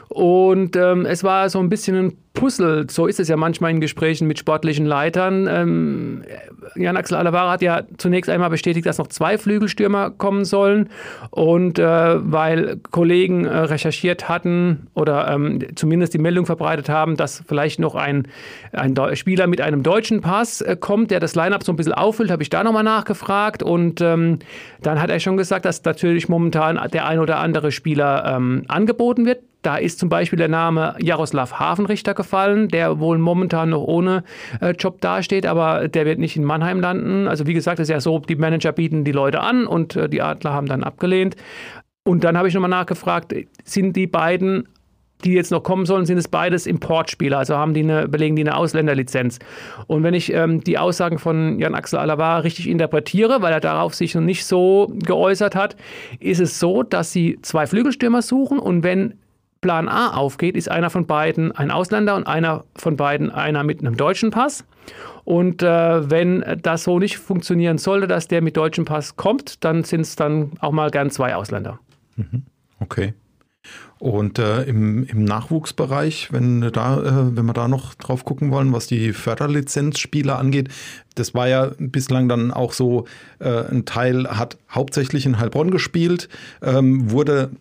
Und 0.10 0.65
ähm, 0.76 1.06
es 1.06 1.24
war 1.24 1.50
so 1.50 1.60
ein 1.60 1.70
bisschen 1.70 1.96
ein 1.96 2.18
Puzzle. 2.36 2.86
So 2.90 3.08
ist 3.08 3.20
es 3.20 3.28
ja 3.28 3.38
manchmal 3.38 3.72
in 3.72 3.80
Gesprächen 3.80 4.28
mit 4.28 4.38
sportlichen 4.38 4.86
Leitern. 4.86 5.48
Ähm, 5.50 6.24
Jan-Axel 6.76 7.18
Alavara 7.18 7.52
hat 7.52 7.62
ja 7.62 7.84
zunächst 7.98 8.30
einmal 8.30 8.50
bestätigt, 8.50 8.86
dass 8.86 9.00
noch 9.00 9.08
zwei 9.08 9.38
Flügelstürmer 9.38 10.12
kommen 10.12 10.46
sollen. 10.46 10.90
Und 11.32 11.80
äh, 11.80 11.84
weil 11.86 12.78
Kollegen 12.92 13.46
äh, 13.46 13.58
recherchiert 13.58 14.30
hatten 14.30 14.88
oder 14.94 15.30
ähm, 15.30 15.60
zumindest 15.76 16.14
die 16.14 16.20
Meldung 16.20 16.46
verbreitet 16.46 16.90
haben, 16.90 17.18
dass 17.18 17.44
vielleicht 17.48 17.80
noch 17.80 17.96
ein, 17.96 18.28
ein 18.74 18.96
Spieler 19.16 19.48
mit 19.48 19.62
einem 19.62 19.82
deutschen 19.82 20.22
Pass 20.22 20.62
äh, 20.62 20.78
kommt, 20.80 21.12
der 21.12 21.20
das 21.20 21.36
Line-up 21.36 21.64
so 21.64 21.72
ein 21.72 21.78
bisschen 21.78 21.94
auffüllt, 21.94 22.30
habe 22.30 22.44
ich 22.44 22.50
da 22.50 22.64
nochmal 22.64 22.84
nachgefragt. 22.84 23.64
Und 23.64 24.02
ähm, 24.02 24.40
dann 24.82 25.02
hat 25.02 25.10
er 25.10 25.20
schon 25.20 25.38
gesagt, 25.38 25.66
dass 25.66 25.84
natürlich 25.84 26.30
momentan 26.30 26.80
der 26.92 27.08
ein 27.08 27.20
oder 27.20 27.40
andere 27.40 27.72
Spieler 27.72 28.36
ähm, 28.36 28.64
angeboten 28.68 29.26
wird. 29.26 29.40
Da 29.66 29.78
ist 29.78 29.98
zum 29.98 30.10
Beispiel 30.10 30.38
der 30.38 30.48
Name 30.48 30.96
Jaroslav 31.02 31.54
Hafenrichter 31.54 32.14
gefallen, 32.14 32.68
der 32.68 33.00
wohl 33.00 33.18
momentan 33.18 33.72
noch 33.72 33.82
ohne 33.82 34.24
äh, 34.62 34.72
Job 34.72 35.02
dasteht, 35.02 35.48
aber 35.48 35.88
der 35.88 36.06
wird 36.06 36.20
nicht 36.20 36.38
in 36.38 36.44
Mannheim 36.44 36.80
landen. 36.80 37.28
Also 37.28 37.48
wie 37.48 37.56
gesagt, 37.56 37.80
es 37.80 37.90
ist 37.90 37.94
ja 37.94 38.00
so, 38.00 38.20
die 38.20 38.36
Manager 38.36 38.72
bieten 38.72 39.04
die 39.04 39.12
Leute 39.12 39.42
an 39.42 39.66
und 39.66 39.96
äh, 39.96 40.08
die 40.08 40.22
Adler 40.22 40.54
haben 40.54 40.68
dann 40.68 40.84
abgelehnt. 40.84 41.36
Und 42.08 42.24
dann 42.24 42.38
habe 42.38 42.48
ich 42.48 42.54
nochmal 42.54 42.70
nachgefragt, 42.70 43.34
sind 43.64 43.96
die 43.96 44.06
beiden 44.06 44.68
die 45.24 45.34
jetzt 45.34 45.50
noch 45.50 45.64
kommen 45.64 45.86
sollen, 45.86 46.06
sind 46.06 46.18
es 46.18 46.28
beides 46.28 46.68
Importspieler, 46.68 47.40
also 47.40 47.56
haben 47.56 47.74
die 47.74 47.82
eine, 47.82 48.08
belegen 48.08 48.36
die 48.36 48.44
eine 48.44 48.56
Ausländerlizenz. 48.56 49.40
Und 49.88 50.04
wenn 50.04 50.14
ich 50.14 50.32
ähm, 50.32 50.64
die 50.64 50.78
Aussagen 50.78 51.18
von 51.18 51.58
Jan-Axel 51.58 51.98
Alavar 51.98 52.44
richtig 52.44 52.68
interpretiere, 52.70 53.42
weil 53.42 53.54
er 53.54 53.62
darauf 53.62 53.96
sich 53.96 54.14
noch 54.14 54.22
nicht 54.22 54.46
so 54.46 54.92
geäußert 55.04 55.56
hat, 55.56 55.78
ist 56.20 56.42
es 56.42 56.60
so, 56.60 56.84
dass 56.84 57.12
sie 57.12 57.40
zwei 57.42 57.66
Flügelstürmer 57.66 58.22
suchen 58.22 58.60
und 58.60 58.84
wenn 58.84 59.16
Plan 59.66 59.90
A 59.90 60.12
aufgeht, 60.12 60.56
ist 60.56 60.70
einer 60.70 60.92
von 60.92 61.08
beiden 61.08 61.52
ein 61.52 61.72
Ausländer 61.72 62.16
und 62.16 62.28
einer 62.28 62.66
von 62.76 62.98
beiden 62.98 63.32
einer 63.32 63.64
mit 63.64 63.80
einem 63.80 63.98
deutschen 63.98 64.30
Pass. 64.30 64.64
Und 65.24 65.64
äh, 65.64 66.08
wenn 66.08 66.46
das 66.62 66.84
so 66.84 67.00
nicht 67.00 67.18
funktionieren 67.18 67.80
sollte, 67.80 68.06
dass 68.06 68.28
der 68.28 68.44
mit 68.44 68.58
deutschem 68.58 68.86
Pass 68.86 69.16
kommt, 69.16 69.64
dann 69.64 69.84
sind 69.84 70.02
es 70.02 70.16
dann 70.16 70.52
auch 70.60 70.72
mal 70.72 70.92
gern 70.92 71.10
zwei 71.10 71.36
Ausländer. 71.36 71.80
Mhm. 72.16 72.44
Okay. 72.80 73.16
Und 73.98 74.40
äh, 74.40 74.64
im, 74.64 75.06
im 75.06 75.24
Nachwuchsbereich, 75.24 76.34
wenn, 76.34 76.70
da, 76.74 76.98
äh, 76.98 77.36
wenn 77.36 77.46
wir 77.46 77.54
da 77.54 77.70
noch 77.70 77.94
drauf 77.96 78.26
gucken 78.26 78.52
wollen, 78.52 78.74
was 78.74 78.88
die 78.88 79.14
Förderlizenzspieler 79.14 80.38
angeht, 80.38 80.70
das 81.16 81.34
war 81.34 81.48
ja 81.48 81.72
bislang 81.80 82.28
dann 82.28 82.52
auch 82.52 82.74
so, 82.74 83.06
äh, 83.40 83.50
ein 83.50 83.86
Teil 83.86 84.28
hat 84.28 84.58
hauptsächlich 84.70 85.26
in 85.26 85.40
Heilbronn 85.40 85.72
gespielt, 85.72 86.28
ähm, 86.62 87.10
wurde 87.10 87.52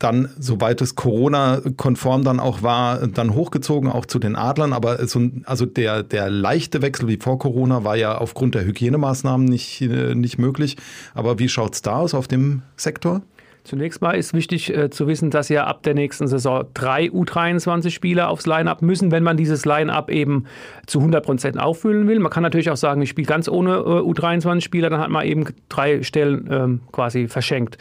dann, 0.00 0.30
soweit 0.36 0.82
es 0.82 0.96
Corona-konform 0.96 2.24
dann 2.24 2.40
auch 2.40 2.62
war, 2.62 3.06
dann 3.06 3.34
hochgezogen, 3.34 3.88
auch 3.88 4.06
zu 4.06 4.18
den 4.18 4.34
Adlern. 4.34 4.72
Aber 4.72 5.06
so, 5.06 5.30
also 5.44 5.64
der, 5.64 6.02
der 6.02 6.28
leichte 6.28 6.82
Wechsel 6.82 7.06
wie 7.06 7.18
vor 7.18 7.38
Corona 7.38 7.84
war 7.84 7.94
ja 7.94 8.18
aufgrund 8.18 8.56
der 8.56 8.64
Hygienemaßnahmen 8.64 9.46
nicht, 9.46 9.80
äh, 9.80 10.16
nicht 10.16 10.38
möglich. 10.38 10.76
Aber 11.14 11.38
wie 11.38 11.48
schaut 11.48 11.74
es 11.74 11.82
da 11.82 11.98
aus 11.98 12.14
auf 12.14 12.26
dem 12.26 12.62
Sektor? 12.76 13.22
Zunächst 13.64 14.02
mal 14.02 14.12
ist 14.12 14.34
wichtig 14.34 14.76
äh, 14.76 14.90
zu 14.90 15.06
wissen, 15.06 15.30
dass 15.30 15.48
ja 15.48 15.66
ab 15.66 15.82
der 15.84 15.94
nächsten 15.94 16.26
Saison 16.26 16.66
drei 16.74 17.06
U23-Spieler 17.06 18.28
aufs 18.28 18.46
Line-Up 18.46 18.82
müssen, 18.82 19.10
wenn 19.10 19.22
man 19.22 19.38
dieses 19.38 19.64
Line-Up 19.64 20.10
eben 20.10 20.44
zu 20.86 20.98
100 20.98 21.24
Prozent 21.24 21.58
auffüllen 21.58 22.06
will. 22.06 22.20
Man 22.20 22.30
kann 22.30 22.42
natürlich 22.42 22.70
auch 22.70 22.76
sagen, 22.76 23.00
ich 23.00 23.08
spiele 23.08 23.26
ganz 23.26 23.48
ohne 23.48 23.76
äh, 23.76 23.80
U23-Spieler, 23.80 24.90
dann 24.90 25.00
hat 25.00 25.08
man 25.08 25.24
eben 25.24 25.46
drei 25.70 26.02
Stellen 26.02 26.46
ähm, 26.50 26.80
quasi 26.92 27.26
verschenkt. 27.26 27.78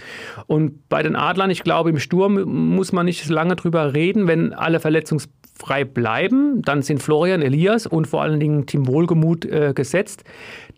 Und 0.47 0.87
bei 0.87 1.03
den 1.03 1.17
Adlern, 1.17 1.49
ich 1.49 1.63
glaube, 1.63 1.89
im 1.89 1.99
Sturm 1.99 2.41
muss 2.43 2.93
man 2.93 3.05
nicht 3.05 3.27
lange 3.27 3.57
drüber 3.57 3.93
reden, 3.93 4.25
wenn 4.25 4.53
alle 4.53 4.79
verletzungsfrei 4.79 5.83
bleiben, 5.83 6.61
dann 6.61 6.81
sind 6.81 7.03
Florian 7.03 7.41
Elias 7.41 7.87
und 7.87 8.07
vor 8.07 8.21
allen 8.21 8.39
Dingen 8.39 8.67
Tim 8.67 8.87
Wohlgemuth 8.87 9.43
äh, 9.43 9.73
gesetzt. 9.75 10.23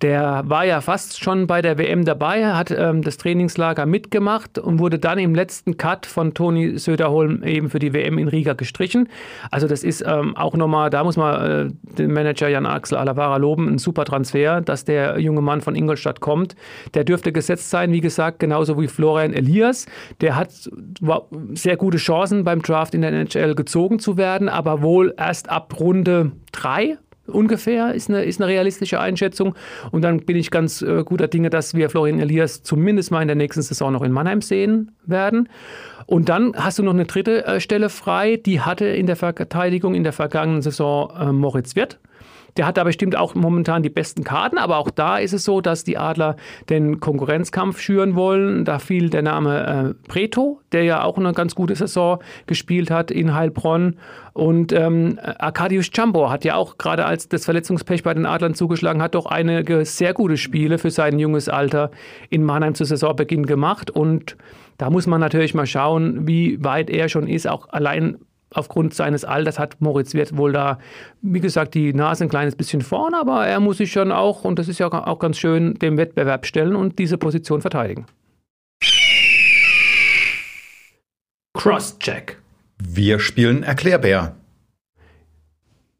Der 0.01 0.43
war 0.45 0.65
ja 0.65 0.81
fast 0.81 1.23
schon 1.23 1.47
bei 1.47 1.61
der 1.61 1.77
WM 1.77 2.03
dabei, 2.03 2.47
hat 2.47 2.71
ähm, 2.71 3.01
das 3.01 3.17
Trainingslager 3.17 3.85
mitgemacht 3.85 4.59
und 4.59 4.79
wurde 4.79 4.94
dann 4.99 5.19
im 5.19 5.35
letzten 5.35 5.77
Cut 5.77 6.05
von 6.05 6.33
Toni 6.33 6.77
Söderholm 6.77 7.43
eben 7.43 7.69
für 7.69 7.79
die 7.79 7.93
WM 7.93 8.17
in 8.17 8.27
Riga 8.27 8.53
gestrichen. 8.53 9.09
Also 9.51 9.67
das 9.67 9.83
ist 9.83 10.03
ähm, 10.05 10.35
auch 10.35 10.55
nochmal, 10.55 10.89
da 10.89 11.03
muss 11.03 11.17
man 11.17 11.69
äh, 11.69 11.93
den 11.97 12.13
Manager 12.13 12.47
Jan 12.47 12.65
Axel 12.65 12.97
Alavara 12.97 13.37
loben, 13.37 13.67
ein 13.67 13.77
super 13.77 14.05
Transfer, 14.05 14.61
dass 14.61 14.85
der 14.85 15.19
junge 15.19 15.41
Mann 15.41 15.61
von 15.61 15.75
Ingolstadt 15.75 16.19
kommt. 16.19 16.55
Der 16.93 17.03
dürfte 17.03 17.31
gesetzt 17.31 17.69
sein, 17.69 17.91
wie 17.91 18.01
gesagt, 18.01 18.39
genauso 18.39 18.79
wie 18.79 18.87
Florian 18.87 19.33
Elias. 19.33 19.85
Der 20.21 20.35
hat 20.35 20.51
sehr 21.53 21.77
gute 21.77 21.97
Chancen 21.97 22.43
beim 22.43 22.61
Draft 22.61 22.93
in 22.93 23.01
der 23.01 23.11
NHL 23.11 23.55
gezogen 23.55 23.99
zu 23.99 24.17
werden, 24.17 24.49
aber 24.49 24.81
wohl 24.81 25.13
erst 25.17 25.49
ab 25.49 25.79
Runde 25.79 26.31
drei 26.51 26.97
ungefähr, 27.27 27.93
ist 27.93 28.09
eine, 28.09 28.23
ist 28.23 28.41
eine 28.41 28.49
realistische 28.49 28.99
Einschätzung. 28.99 29.55
Und 29.91 30.01
dann 30.03 30.21
bin 30.21 30.37
ich 30.37 30.51
ganz 30.51 30.81
äh, 30.81 31.03
guter 31.03 31.27
Dinge, 31.27 31.49
dass 31.49 31.73
wir 31.73 31.89
Florian 31.89 32.19
Elias 32.19 32.63
zumindest 32.63 33.11
mal 33.11 33.21
in 33.21 33.27
der 33.27 33.35
nächsten 33.35 33.61
Saison 33.61 33.93
noch 33.93 34.01
in 34.01 34.11
Mannheim 34.11 34.41
sehen 34.41 34.91
werden. 35.05 35.49
Und 36.05 36.29
dann 36.29 36.53
hast 36.55 36.79
du 36.79 36.83
noch 36.83 36.93
eine 36.93 37.05
dritte 37.05 37.45
äh, 37.45 37.59
Stelle 37.59 37.89
frei, 37.89 38.37
die 38.37 38.61
hatte 38.61 38.85
in 38.85 39.07
der 39.07 39.15
Verteidigung 39.15 39.95
in 39.95 40.03
der 40.03 40.13
vergangenen 40.13 40.61
Saison 40.61 41.11
äh, 41.19 41.31
Moritz 41.31 41.75
Wirth. 41.75 41.99
Der 42.57 42.65
hat 42.65 42.77
da 42.77 42.85
bestimmt 42.85 43.17
auch 43.17 43.35
momentan 43.35 43.83
die 43.83 43.89
besten 43.89 44.23
Karten, 44.23 44.57
aber 44.57 44.77
auch 44.77 44.89
da 44.89 45.17
ist 45.17 45.33
es 45.33 45.43
so, 45.43 45.59
dass 45.59 45.83
die 45.83 45.97
Adler 45.97 46.37
den 46.69 47.01
Konkurrenzkampf 47.01 47.81
schüren 47.81 48.15
wollen. 48.15 48.63
Da 48.63 48.79
fiel 48.79 49.09
der 49.09 49.23
Name 49.23 49.95
äh, 49.97 50.07
Preto, 50.07 50.61
der 50.71 50.83
ja 50.83 51.03
auch 51.03 51.17
eine 51.17 51.33
ganz 51.33 51.53
gute 51.53 51.75
Saison 51.75 52.19
gespielt 52.47 52.91
hat 52.91 53.11
in 53.11 53.33
Heilbronn. 53.33 53.97
Und 54.31 54.71
ähm, 54.71 55.19
Arkadiusz 55.21 55.91
Chambor 55.93 56.31
hat 56.31 56.45
ja 56.45 56.55
auch 56.55 56.77
gerade 56.77 57.05
als 57.05 57.27
das 57.27 57.43
Verletzungspech 57.43 58.03
bei 58.03 58.13
den 58.13 58.25
Adlern 58.25 58.53
zugeschlagen 58.53 59.01
hat, 59.01 59.15
doch 59.15 59.25
einige 59.25 59.83
sehr 59.83 60.13
gute 60.13 60.37
Spiele 60.37 60.77
für 60.77 60.91
sein 60.91 61.19
junges 61.19 61.49
Alter 61.49 61.91
in 62.29 62.43
Mannheim 62.43 62.73
zu 62.73 62.85
Saisonbeginn 62.85 63.45
gemacht. 63.45 63.91
Und 63.91 64.37
da 64.77 64.89
muss 64.89 65.07
man 65.07 65.19
natürlich 65.19 65.55
mal 65.55 65.65
schauen, 65.65 66.25
wie 66.25 66.63
weit 66.63 66.89
er 66.89 67.09
schon 67.09 67.27
ist, 67.27 67.47
auch 67.47 67.67
allein 67.69 68.17
aufgrund 68.55 68.93
seines 68.93 69.25
Alters 69.25 69.59
hat 69.59 69.79
Moritz 69.79 70.13
Wirth 70.13 70.37
wohl 70.37 70.51
da, 70.51 70.79
wie 71.21 71.39
gesagt, 71.39 71.73
die 71.73 71.93
Nase 71.93 72.23
ein 72.23 72.29
kleines 72.29 72.55
bisschen 72.55 72.81
vorn, 72.81 73.13
aber 73.13 73.45
er 73.45 73.59
muss 73.59 73.77
sich 73.77 73.91
schon 73.91 74.11
auch, 74.11 74.43
und 74.43 74.59
das 74.59 74.67
ist 74.67 74.79
ja 74.79 74.91
auch 74.91 75.19
ganz 75.19 75.37
schön, 75.37 75.75
dem 75.75 75.97
Wettbewerb 75.97 76.45
stellen 76.45 76.75
und 76.75 76.99
diese 76.99 77.17
Position 77.17 77.61
verteidigen. 77.61 78.05
Crosscheck. 81.53 82.37
Wir 82.77 83.19
spielen 83.19 83.63
Erklärbär. 83.63 84.35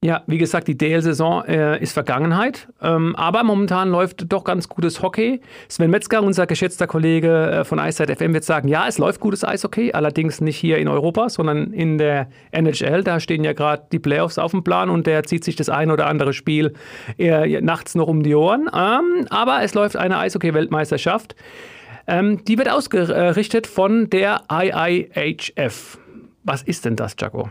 Ja, 0.06 0.22
wie 0.28 0.38
gesagt, 0.38 0.68
die 0.68 0.78
DL-Saison 0.78 1.46
äh, 1.46 1.82
ist 1.82 1.94
Vergangenheit, 1.94 2.68
ähm, 2.80 3.16
aber 3.16 3.44
momentan 3.44 3.90
läuft 3.90 4.32
doch 4.32 4.44
ganz 4.44 4.70
gutes 4.70 5.02
Hockey. 5.02 5.42
Sven 5.68 5.90
Metzger, 5.90 6.22
unser 6.22 6.46
geschätzter 6.46 6.86
Kollege 6.86 7.50
äh, 7.50 7.64
von 7.64 7.80
Eiszeit 7.80 8.16
FM, 8.16 8.36
wird 8.36 8.44
sagen, 8.44 8.68
ja, 8.68 8.88
es 8.88 9.00
läuft 9.00 9.20
gutes 9.20 9.44
Eishockey, 9.44 9.94
allerdings 9.94 10.42
nicht 10.42 10.58
hier 10.58 10.78
in 10.78 10.90
Europa, 10.90 11.30
sondern 11.30 11.74
in 11.74 11.98
der 11.98 12.28
NHL. 12.52 13.04
Da 13.04 13.20
stehen 13.20 13.44
ja 13.44 13.54
gerade 13.54 13.88
die 13.92 13.98
Playoffs 13.98 14.38
auf 14.38 14.52
dem 14.52 14.64
Plan 14.64 14.92
und 14.92 15.08
der 15.08 15.24
zieht 15.24 15.44
sich 15.44 15.56
das 15.56 15.70
ein 15.70 15.90
oder 15.90 16.06
andere 16.06 16.34
Spiel 16.34 16.74
äh, 17.18 17.60
nachts 17.62 17.96
noch 17.96 18.08
um 18.08 18.22
die 18.22 18.36
Ohren. 18.36 18.70
Ähm, 18.72 19.26
aber 19.32 19.64
es 19.64 19.74
läuft 19.74 19.98
eine 19.98 20.20
Eishockey-Weltmeisterschaft. 20.20 21.36
Ähm, 22.06 22.46
die 22.46 22.60
wird 22.60 22.70
ausgerichtet 22.70 23.66
von 23.66 24.08
der 24.12 24.42
IIHF. 24.52 25.98
Was 26.44 26.62
ist 26.62 26.86
denn 26.86 26.96
das, 26.96 27.16
Jaco? 27.20 27.50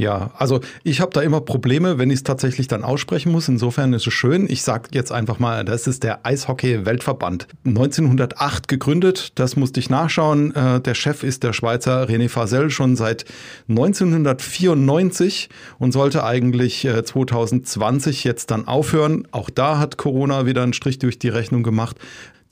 Ja, 0.00 0.30
also 0.36 0.60
ich 0.82 1.00
habe 1.00 1.12
da 1.12 1.20
immer 1.20 1.42
Probleme, 1.42 1.98
wenn 1.98 2.08
ich 2.10 2.16
es 2.16 2.22
tatsächlich 2.22 2.68
dann 2.68 2.84
aussprechen 2.84 3.30
muss. 3.30 3.48
Insofern 3.48 3.92
ist 3.92 4.06
es 4.06 4.14
schön. 4.14 4.46
Ich 4.48 4.62
sage 4.62 4.88
jetzt 4.92 5.12
einfach 5.12 5.38
mal, 5.38 5.64
das 5.64 5.86
ist 5.86 6.02
der 6.02 6.24
Eishockey-Weltverband. 6.24 7.46
1908 7.66 8.66
gegründet, 8.66 9.32
das 9.38 9.56
musste 9.56 9.78
ich 9.78 9.90
nachschauen. 9.90 10.54
Äh, 10.54 10.80
der 10.80 10.94
Chef 10.94 11.22
ist 11.22 11.42
der 11.42 11.52
Schweizer 11.52 12.04
René 12.04 12.30
Fasel 12.30 12.70
schon 12.70 12.96
seit 12.96 13.26
1994 13.68 15.50
und 15.78 15.92
sollte 15.92 16.24
eigentlich 16.24 16.88
2020 17.04 18.24
äh, 18.24 18.28
jetzt 18.28 18.50
dann 18.50 18.66
aufhören. 18.66 19.28
Auch 19.32 19.50
da 19.50 19.78
hat 19.78 19.98
Corona 19.98 20.46
wieder 20.46 20.62
einen 20.62 20.72
Strich 20.72 20.98
durch 20.98 21.18
die 21.18 21.28
Rechnung 21.28 21.62
gemacht. 21.62 21.96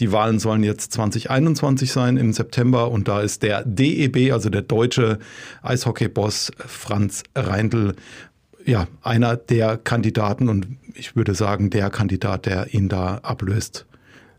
Die 0.00 0.12
Wahlen 0.12 0.38
sollen 0.38 0.62
jetzt 0.62 0.93
2021 0.93 1.90
sein 1.90 2.17
im 2.17 2.33
September 2.33 2.90
und 2.90 3.09
da 3.09 3.21
ist 3.21 3.43
der 3.43 3.64
DEB, 3.64 4.33
also 4.33 4.49
der 4.49 4.62
deutsche 4.62 5.19
Eishockey-Boss 5.62 6.52
Franz 6.59 7.25
Reindl, 7.35 7.95
ja, 8.64 8.87
einer 9.02 9.37
der 9.37 9.76
Kandidaten 9.76 10.49
und 10.49 10.69
ich 10.95 11.17
würde 11.17 11.35
sagen, 11.35 11.71
der 11.71 11.90
Kandidat, 11.90 12.47
der 12.47 12.75
ihn 12.75 12.88
da 12.88 13.17
ablöst. 13.23 13.87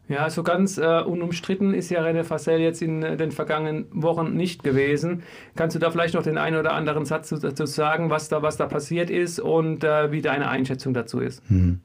Ja, 0.07 0.27
so 0.29 0.41
ganz 0.41 0.79
äh, 0.79 1.01
unumstritten 1.01 1.73
ist 1.73 1.91
ja 1.91 2.01
René 2.01 2.23
Fassel 2.23 2.59
jetzt 2.59 2.81
in 2.81 3.03
äh, 3.03 3.15
den 3.15 3.31
vergangenen 3.31 3.85
Wochen 3.91 4.33
nicht 4.35 4.63
gewesen. 4.63 5.21
Kannst 5.55 5.75
du 5.75 5.79
da 5.79 5.91
vielleicht 5.91 6.15
noch 6.15 6.23
den 6.23 6.39
einen 6.39 6.57
oder 6.57 6.73
anderen 6.73 7.05
Satz 7.05 7.29
dazu 7.29 7.67
sagen, 7.67 8.09
was 8.09 8.27
da, 8.27 8.41
was 8.41 8.57
da 8.57 8.65
passiert 8.65 9.11
ist 9.11 9.39
und 9.39 9.83
äh, 9.83 10.11
wie 10.11 10.23
deine 10.23 10.49
Einschätzung 10.49 10.95
dazu 10.95 11.19
ist? 11.19 11.43
Hm. 11.47 11.81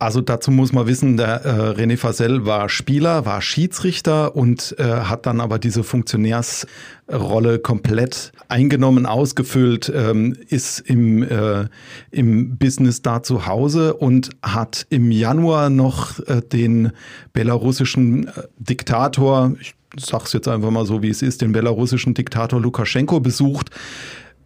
Also 0.00 0.22
dazu 0.22 0.50
muss 0.50 0.72
man 0.72 0.86
wissen, 0.86 1.18
der 1.18 1.44
äh, 1.44 1.50
René 1.78 1.98
Fasel 1.98 2.46
war 2.46 2.70
Spieler, 2.70 3.26
war 3.26 3.42
Schiedsrichter 3.42 4.34
und 4.34 4.74
äh, 4.78 4.84
hat 4.84 5.26
dann 5.26 5.42
aber 5.42 5.58
diese 5.58 5.84
Funktionärsrolle 5.84 7.58
komplett 7.58 8.32
eingenommen, 8.48 9.04
ausgefüllt, 9.04 9.92
ähm, 9.94 10.34
ist 10.48 10.80
im, 10.80 11.22
äh, 11.22 11.66
im 12.10 12.56
Business 12.56 13.02
da 13.02 13.22
zu 13.22 13.46
Hause 13.46 13.92
und 13.92 14.30
hat 14.42 14.86
im 14.88 15.12
Januar 15.12 15.68
noch 15.68 16.18
äh, 16.20 16.40
den 16.40 16.92
belarussischen 17.34 18.28
äh, 18.28 18.44
Diktator, 18.58 19.52
ich 19.60 19.74
sag's 19.98 20.32
jetzt 20.32 20.48
einfach 20.48 20.70
mal 20.70 20.86
so, 20.86 21.02
wie 21.02 21.10
es 21.10 21.20
ist, 21.20 21.42
den 21.42 21.52
belarussischen 21.52 22.14
Diktator 22.14 22.58
Lukaschenko 22.58 23.20
besucht 23.20 23.68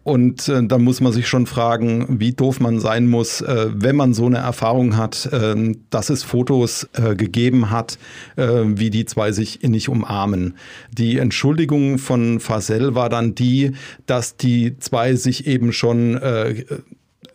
und 0.05 0.47
äh, 0.49 0.63
da 0.63 0.77
muss 0.77 1.01
man 1.01 1.11
sich 1.11 1.27
schon 1.27 1.47
fragen, 1.47 2.19
wie 2.19 2.31
doof 2.31 2.59
man 2.59 2.79
sein 2.79 3.07
muss, 3.07 3.41
äh, 3.41 3.69
wenn 3.73 3.95
man 3.95 4.13
so 4.13 4.27
eine 4.27 4.37
Erfahrung 4.37 4.97
hat, 4.97 5.27
äh, 5.33 5.73
dass 5.89 6.11
es 6.11 6.21
Fotos 6.21 6.87
äh, 6.93 7.15
gegeben 7.15 7.71
hat, 7.71 7.97
äh, 8.35 8.45
wie 8.65 8.91
die 8.91 9.05
zwei 9.05 9.31
sich 9.31 9.63
innig 9.63 9.89
umarmen. 9.89 10.57
Die 10.95 11.17
Entschuldigung 11.17 11.97
von 11.97 12.39
Fasel 12.39 12.93
war 12.93 13.09
dann 13.09 13.33
die, 13.33 13.71
dass 14.05 14.37
die 14.37 14.77
zwei 14.77 15.15
sich 15.15 15.47
eben 15.47 15.73
schon 15.73 16.17
äh, 16.17 16.65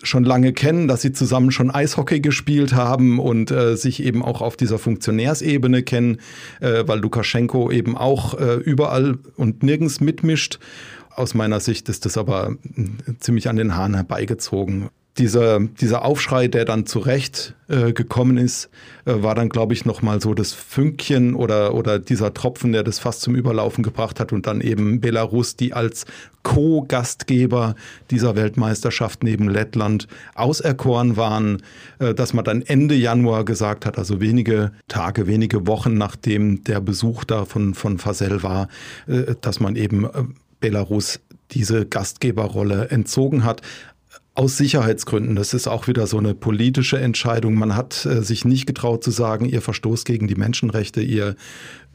schon 0.03 0.25
lange 0.25 0.53
kennen, 0.53 0.87
dass 0.87 1.03
sie 1.03 1.13
zusammen 1.13 1.51
schon 1.51 1.71
Eishockey 1.71 2.21
gespielt 2.21 2.73
haben 2.73 3.19
und 3.19 3.51
äh, 3.51 3.77
sich 3.77 4.03
eben 4.03 4.25
auch 4.25 4.41
auf 4.41 4.57
dieser 4.57 4.79
Funktionärsebene 4.79 5.83
kennen, 5.83 6.19
äh, 6.61 6.85
weil 6.87 7.01
Lukaschenko 7.01 7.71
eben 7.71 7.97
auch 7.97 8.39
äh, 8.39 8.55
überall 8.55 9.19
und 9.37 9.63
nirgends 9.65 10.01
mitmischt. 10.01 10.61
Aus 11.15 11.35
meiner 11.35 11.61
Sicht 11.61 11.89
ist 11.89 12.07
das 12.07 12.17
aber 12.17 12.57
ziemlich 13.19 13.49
an 13.49 13.57
den 13.57 13.77
Haaren 13.77 13.95
herbeigezogen. 13.95 14.91
Dieser, 15.19 15.59
dieser 15.59 16.05
Aufschrei, 16.05 16.47
der 16.47 16.65
dann 16.65 16.87
zurecht 16.87 17.55
äh, 17.69 17.93
gekommen 17.93 18.39
ist, 18.39 18.71
äh, 19.05 19.23
war 19.23 19.35
dann, 19.35 19.49
glaube 19.49 19.75
ich, 19.75 19.85
nochmal 19.85 20.21
so 20.21 20.35
das 20.35 20.53
Fünkchen 20.53 21.35
oder, 21.35 21.75
oder 21.75 21.99
dieser 21.99 22.33
Tropfen, 22.33 22.73
der 22.73 22.85
das 22.85 23.01
fast 23.01 23.21
zum 23.21 23.35
Überlaufen 23.35 23.83
gebracht 23.83 24.21
hat 24.21 24.33
und 24.33 24.47
dann 24.47 24.61
eben 24.61 25.01
Belarus, 25.01 25.57
die 25.57 25.75
als 25.75 26.07
Co-Gastgeber 26.45 27.75
dieser 28.11 28.37
Weltmeisterschaft 28.37 29.25
neben 29.25 29.49
Lettland 29.49 30.07
auserkoren 30.37 31.17
waren, 31.17 31.61
äh, 31.99 32.15
dass 32.15 32.33
man 32.33 32.45
dann 32.45 32.63
Ende 32.63 32.95
Januar 32.95 33.45
gesagt 33.45 33.87
hat, 33.87 33.99
also 33.99 34.21
wenige 34.21 34.71
Tage, 34.87 35.27
wenige 35.27 35.67
Wochen 35.67 35.95
nachdem 35.95 36.63
der 36.65 36.81
Besuch 36.81 37.25
da 37.25 37.45
von, 37.45 37.75
von 37.75 37.99
Fasel 37.99 38.45
war, 38.45 38.69
äh, 39.09 39.35
dass 39.41 39.59
man 39.59 39.75
eben 39.75 40.05
äh, 40.05 40.09
Belarus 40.61 41.21
diese 41.51 41.87
Gastgeberrolle 41.87 42.89
entzogen 42.91 43.45
hat. 43.45 43.63
Aus 44.35 44.57
Sicherheitsgründen. 44.57 45.35
Das 45.35 45.53
ist 45.55 45.67
auch 45.67 45.89
wieder 45.89 46.07
so 46.07 46.17
eine 46.17 46.35
politische 46.35 46.99
Entscheidung. 46.99 47.55
Man 47.57 47.75
hat 47.75 48.07
äh, 48.07 48.23
sich 48.23 48.45
nicht 48.45 48.65
getraut 48.65 49.03
zu 49.03 49.11
sagen, 49.11 49.45
ihr 49.45 49.61
verstoßt 49.61 50.07
gegen 50.07 50.29
die 50.29 50.37
Menschenrechte, 50.37 51.03
ihr 51.03 51.35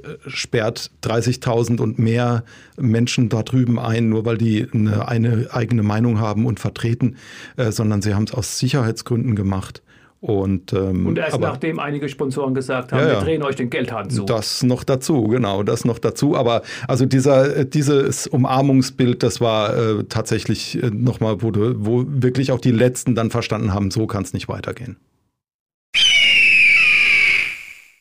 äh, 0.03 0.10
sperrt 0.27 0.91
30.000 1.01 1.79
und 1.79 1.98
mehr 1.98 2.43
Menschen 2.77 3.29
da 3.29 3.41
drüben 3.41 3.79
ein, 3.79 4.10
nur 4.10 4.25
weil 4.25 4.38
die 4.38 4.67
eine, 4.72 5.07
eine 5.07 5.48
eigene 5.51 5.81
Meinung 5.81 6.19
haben 6.19 6.45
und 6.45 6.60
vertreten, 6.60 7.15
äh, 7.55 7.72
sondern 7.72 8.01
sie 8.01 8.13
haben 8.13 8.25
es 8.25 8.34
aus 8.34 8.60
Sicherheitsgründen 8.60 9.36
gemacht. 9.36 9.81
Und, 10.22 10.74
ähm, 10.74 11.05
und 11.05 11.19
erst 11.19 11.36
aber, 11.36 11.50
nachdem 11.50 11.79
einige 11.79 12.10
Sponsoren 12.10 12.55
gesagt 12.55 12.91
haben, 12.91 13.01
ja, 13.01 13.12
wir 13.12 13.19
drehen 13.19 13.43
euch 13.43 13.55
den 13.55 13.69
Geldhahn 13.69 14.10
zu. 14.10 14.24
Das 14.24 14.63
noch 14.63 14.84
dazu, 14.84 15.24
genau, 15.24 15.62
das 15.62 15.86
noch 15.86 16.00
dazu. 16.00 16.36
Aber 16.36 16.63
also 16.88 17.05
dieser, 17.05 17.63
dieses 17.65 18.25
Umarmungsbild, 18.25 19.22
das 19.22 19.39
war 19.39 19.75
äh, 19.77 20.03
tatsächlich 20.05 20.81
äh, 20.81 20.89
nochmal, 20.89 21.43
wo, 21.43 21.51
wo 21.53 22.05
wirklich 22.07 22.51
auch 22.51 22.60
die 22.60 22.72
Letzten 22.72 23.13
dann 23.13 23.29
verstanden 23.29 23.74
haben, 23.74 23.91
so 23.91 24.07
kann 24.07 24.24
es 24.24 24.34
nicht 24.34 24.48
weitergehen. 24.50 24.98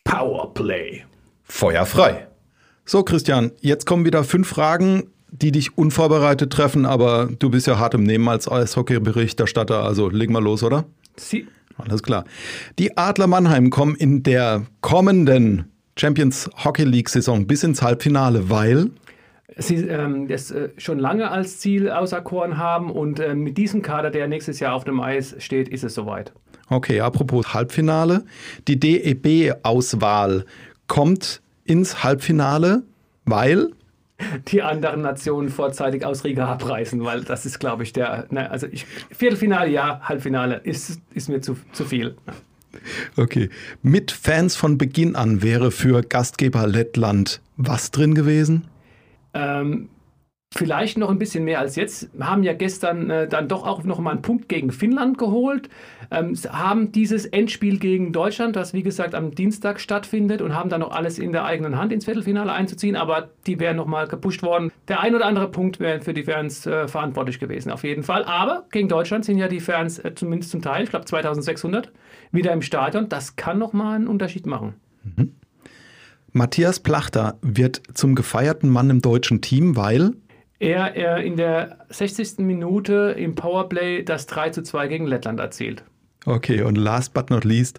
Powerplay. 0.05 1.03
Feuer 1.43 1.85
frei. 1.85 2.29
So, 2.87 3.03
Christian, 3.03 3.53
jetzt 3.61 3.87
kommen 3.87 4.05
wieder 4.05 4.25
fünf 4.25 4.49
Fragen, 4.49 5.11
die 5.31 5.51
dich 5.53 5.77
unvorbereitet 5.77 6.53
treffen, 6.53 6.87
aber 6.87 7.29
du 7.39 7.51
bist 7.51 7.67
ja 7.67 7.79
hart 7.79 7.95
im 7.95 8.05
Nehmen 8.05 8.29
als 8.29 8.51
Eishockey-Berichterstatter, 8.51 9.83
also 9.83 10.09
leg 10.09 10.31
mal 10.31 10.43
los, 10.43 10.63
oder? 10.63 10.85
Sie 11.17 11.47
alles 11.79 12.03
klar. 12.03 12.25
Die 12.79 12.97
Adler 12.97 13.27
Mannheim 13.27 13.71
kommen 13.71 13.97
in 13.97 14.23
der 14.23 14.67
kommenden 14.81 15.67
Champions 15.97 16.51
Hockey 16.65 16.85
League 16.85 17.09
Saison 17.09 17.47
bis 17.47 17.63
ins 17.63 17.83
Halbfinale, 17.83 18.51
weil 18.51 18.91
sie 19.57 19.77
ähm, 19.77 20.29
das 20.29 20.51
äh, 20.51 20.71
schon 20.77 20.99
lange 20.99 21.31
als 21.31 21.59
Ziel 21.59 21.91
auserkoren 21.91 22.59
haben 22.59 22.91
und 22.91 23.21
äh, 23.21 23.35
mit 23.35 23.57
diesem 23.57 23.83
Kader, 23.83 24.11
der 24.11 24.27
nächstes 24.27 24.61
Jahr 24.61 24.75
auf 24.75 24.85
dem 24.85 25.01
Eis 25.01 25.37
steht, 25.39 25.69
ist 25.69 25.85
es 25.85 25.95
soweit. 25.95 26.33
Okay, 26.69 27.01
apropos 27.01 27.55
Halbfinale. 27.55 28.25
Die 28.67 28.81
DEB-Auswahl 28.81 30.45
kommt 30.87 31.43
ins 31.65 32.03
Halbfinale, 32.03 32.83
weil 33.25 33.71
die 34.49 34.63
anderen 34.63 35.03
Nationen 35.03 35.49
vorzeitig 35.49 36.05
aus 36.05 36.25
Riga 36.25 36.47
abreißen, 36.47 37.05
weil 37.05 37.23
das 37.23 37.47
ist, 37.47 37.59
glaube 37.59 37.83
ich, 37.83 37.93
der, 37.93 38.27
ne, 38.31 38.51
also 38.51 38.67
ich, 38.67 38.87
Viertelfinale 39.11 39.71
ja, 39.71 40.01
Halbfinale 40.03 40.61
ist, 40.65 41.01
ist 41.15 41.29
mir 41.29 41.41
zu, 41.41 41.57
zu 41.73 41.85
viel. 41.85 42.17
Okay. 43.17 43.51
Mit 43.83 44.11
Fans 44.11 44.57
von 44.57 44.79
Beginn 44.79 45.17
an 45.17 45.43
wäre 45.43 45.71
für 45.71 46.03
Gastgeber 46.03 46.67
Lettland 46.67 47.41
was 47.57 47.91
drin 47.91 48.15
gewesen? 48.15 48.67
Ähm, 49.33 49.89
vielleicht 50.57 50.99
noch 50.99 51.11
ein 51.11 51.19
bisschen 51.19 51.45
mehr 51.45 51.59
als 51.59 51.77
jetzt. 51.77 52.09
Haben 52.21 52.43
ja 52.43 52.53
gestern 52.53 53.11
äh, 53.11 53.29
dann 53.29 53.49
doch 53.49 53.67
auch 53.67 53.83
noch 53.85 53.99
mal 53.99 54.13
einen 54.13 54.23
Punkt 54.23 54.49
gegen 54.49 54.71
Finnland 54.71 55.19
geholt. 55.19 55.69
Ähm, 56.11 56.37
haben 56.49 56.93
dieses 56.93 57.27
Endspiel 57.27 57.79
gegen 57.79 58.13
Deutschland, 58.13 58.57
das 58.57 58.73
wie 58.73 58.83
gesagt 58.83 59.15
am 59.15 59.35
Dienstag 59.35 59.81
stattfindet, 59.81 60.43
und 60.43 60.55
haben 60.55 60.71
dann 60.71 60.81
noch 60.81 60.93
alles 60.93 61.19
in 61.19 61.33
der 61.33 61.45
eigenen 61.45 61.77
Hand 61.77 61.93
ins 61.93 62.05
Viertelfinale 62.05 62.53
einzuziehen. 62.53 62.97
Aber 62.97 63.31
die 63.47 63.59
wären 63.59 63.77
noch 63.77 63.87
mal 63.87 64.07
gepusht 64.07 64.43
worden. 64.43 64.71
Der 64.89 65.01
ein 65.01 65.15
oder 65.15 65.27
andere 65.27 65.51
Punkt 65.51 65.81
wäre 65.81 66.01
für 66.01 66.15
die 66.15 66.25
Fans 66.25 66.67
äh, 66.67 66.89
verantwortlich 66.89 67.41
gewesen, 67.41 67.71
auf 67.71 67.83
jeden 67.83 68.03
Fall. 68.03 68.25
Aber 68.25 68.65
gegen 68.71 68.89
Deutschland 68.89 69.25
sind 69.25 69.39
ja 69.39 69.49
die 69.49 69.61
Fans 69.61 69.99
äh, 69.99 70.15
zumindest 70.15 70.51
zum 70.51 70.63
Teil, 70.63 70.85
ich 70.85 70.91
glaube 70.91 71.05
2600, 71.05 71.91
wieder 72.33 72.53
im 72.53 72.63
Stadion. 72.63 73.09
Das 73.09 73.37
kann 73.37 73.59
noch 73.59 73.73
mal 73.73 73.97
einen 73.97 74.07
Unterschied 74.07 74.47
machen. 74.47 74.75
Mhm. 75.03 75.33
Matthias 76.37 76.81
Plachter 76.81 77.39
wird 77.43 77.81
zum 77.95 78.17
gefeierten 78.17 78.69
Mann 78.69 78.91
im 78.91 79.01
deutschen 79.01 79.41
Team, 79.41 79.77
weil 79.77 80.15
er, 80.59 80.95
er 80.97 81.19
in 81.19 81.37
der 81.37 81.79
60. 81.89 82.39
Minute 82.39 83.15
im 83.19 83.35
Powerplay 83.35 84.03
das 84.03 84.27
3 84.27 84.51
zu 84.51 84.63
2 84.63 84.89
gegen 84.89 85.07
Lettland 85.07 85.41
erzielt. 85.41 85.85
Okay, 86.27 86.63
und 86.63 86.77
last 86.77 87.13
but 87.13 87.31
not 87.31 87.45
least, 87.45 87.79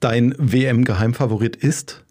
dein 0.00 0.34
WM-Geheimfavorit 0.38 1.56
ist? 1.56 2.04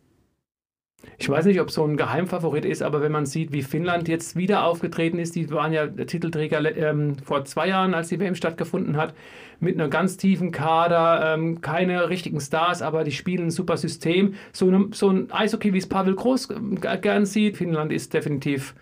Ich 1.18 1.30
weiß 1.30 1.46
nicht, 1.46 1.62
ob 1.62 1.72
so 1.72 1.86
ein 1.86 1.96
Geheimfavorit 1.96 2.66
ist, 2.66 2.82
aber 2.82 3.02
wenn 3.02 3.12
man 3.12 3.26
sieht, 3.26 3.54
wie 3.54 3.62
Finnland 3.62 4.08
jetzt 4.08 4.36
wieder 4.36 4.66
aufgetreten 4.66 5.18
ist, 5.18 5.36
die 5.36 5.50
waren 5.50 5.72
ja 5.72 5.88
Titelträger 5.88 6.76
ähm, 6.76 7.18
vor 7.24 7.46
zwei 7.46 7.70
Jahren, 7.70 7.94
als 7.94 8.10
die 8.10 8.20
WM 8.20 8.36
stattgefunden 8.36 8.98
hat, 8.98 9.14
mit 9.60 9.80
einem 9.80 9.90
ganz 9.90 10.18
tiefen 10.18 10.52
Kader, 10.52 11.34
ähm, 11.34 11.62
keine 11.62 12.10
richtigen 12.10 12.42
Stars, 12.42 12.82
aber 12.82 13.06
die 13.06 13.14
spielen 13.14 13.48
ein 13.48 13.52
super 13.52 13.78
System. 13.78 14.34
So, 14.52 14.68
eine, 14.68 14.88
so 14.92 15.10
ein 15.10 15.32
Eishockey, 15.32 15.74
wie 15.74 15.78
es 15.78 15.88
Pavel 15.88 16.16
Groß 16.16 16.50
äh, 16.82 16.98
gern 16.98 17.26
sieht. 17.26 17.58
Finnland 17.58 17.94
ist 17.94 18.14
definitiv 18.14 18.76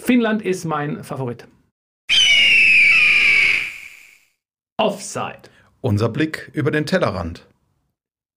Finnland 0.00 0.42
ist 0.42 0.64
mein 0.64 1.02
Favorit. 1.02 1.48
Offside. 4.78 5.42
Unser 5.80 6.08
Blick 6.08 6.50
über 6.54 6.70
den 6.70 6.86
Tellerrand. 6.86 7.47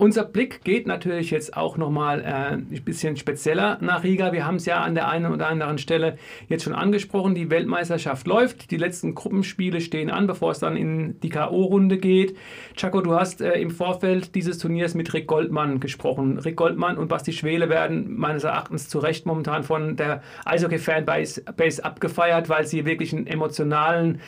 Unser 0.01 0.23
Blick 0.23 0.63
geht 0.63 0.87
natürlich 0.87 1.29
jetzt 1.29 1.55
auch 1.55 1.77
nochmal 1.77 2.21
äh, 2.21 2.53
ein 2.53 2.83
bisschen 2.83 3.17
spezieller 3.17 3.77
nach 3.81 4.03
Riga. 4.03 4.33
Wir 4.33 4.47
haben 4.47 4.55
es 4.55 4.65
ja 4.65 4.81
an 4.81 4.95
der 4.95 5.07
einen 5.07 5.31
oder 5.31 5.47
anderen 5.47 5.77
Stelle 5.77 6.17
jetzt 6.47 6.63
schon 6.63 6.73
angesprochen. 6.73 7.35
Die 7.35 7.51
Weltmeisterschaft 7.51 8.25
läuft. 8.25 8.71
Die 8.71 8.77
letzten 8.77 9.13
Gruppenspiele 9.13 9.79
stehen 9.79 10.09
an, 10.09 10.25
bevor 10.25 10.53
es 10.53 10.57
dann 10.57 10.75
in 10.75 11.19
die 11.19 11.29
K.O.-Runde 11.29 11.97
geht. 11.97 12.35
Chaco, 12.75 13.01
du 13.01 13.13
hast 13.13 13.41
äh, 13.41 13.61
im 13.61 13.69
Vorfeld 13.69 14.33
dieses 14.33 14.57
Turniers 14.57 14.95
mit 14.95 15.13
Rick 15.13 15.27
Goldmann 15.27 15.79
gesprochen. 15.79 16.39
Rick 16.39 16.55
Goldmann 16.55 16.97
und 16.97 17.07
Basti 17.07 17.31
Schwele 17.31 17.69
werden 17.69 18.17
meines 18.17 18.43
Erachtens 18.43 18.89
zu 18.89 18.97
Recht 18.97 19.27
momentan 19.27 19.61
von 19.61 19.97
der 19.97 20.23
Eishockey-Fanbase 20.45 21.43
abgefeiert, 21.83 22.49
weil 22.49 22.65
sie 22.65 22.85
wirklich 22.85 23.13
einen 23.13 23.27
emotionalen 23.27 24.19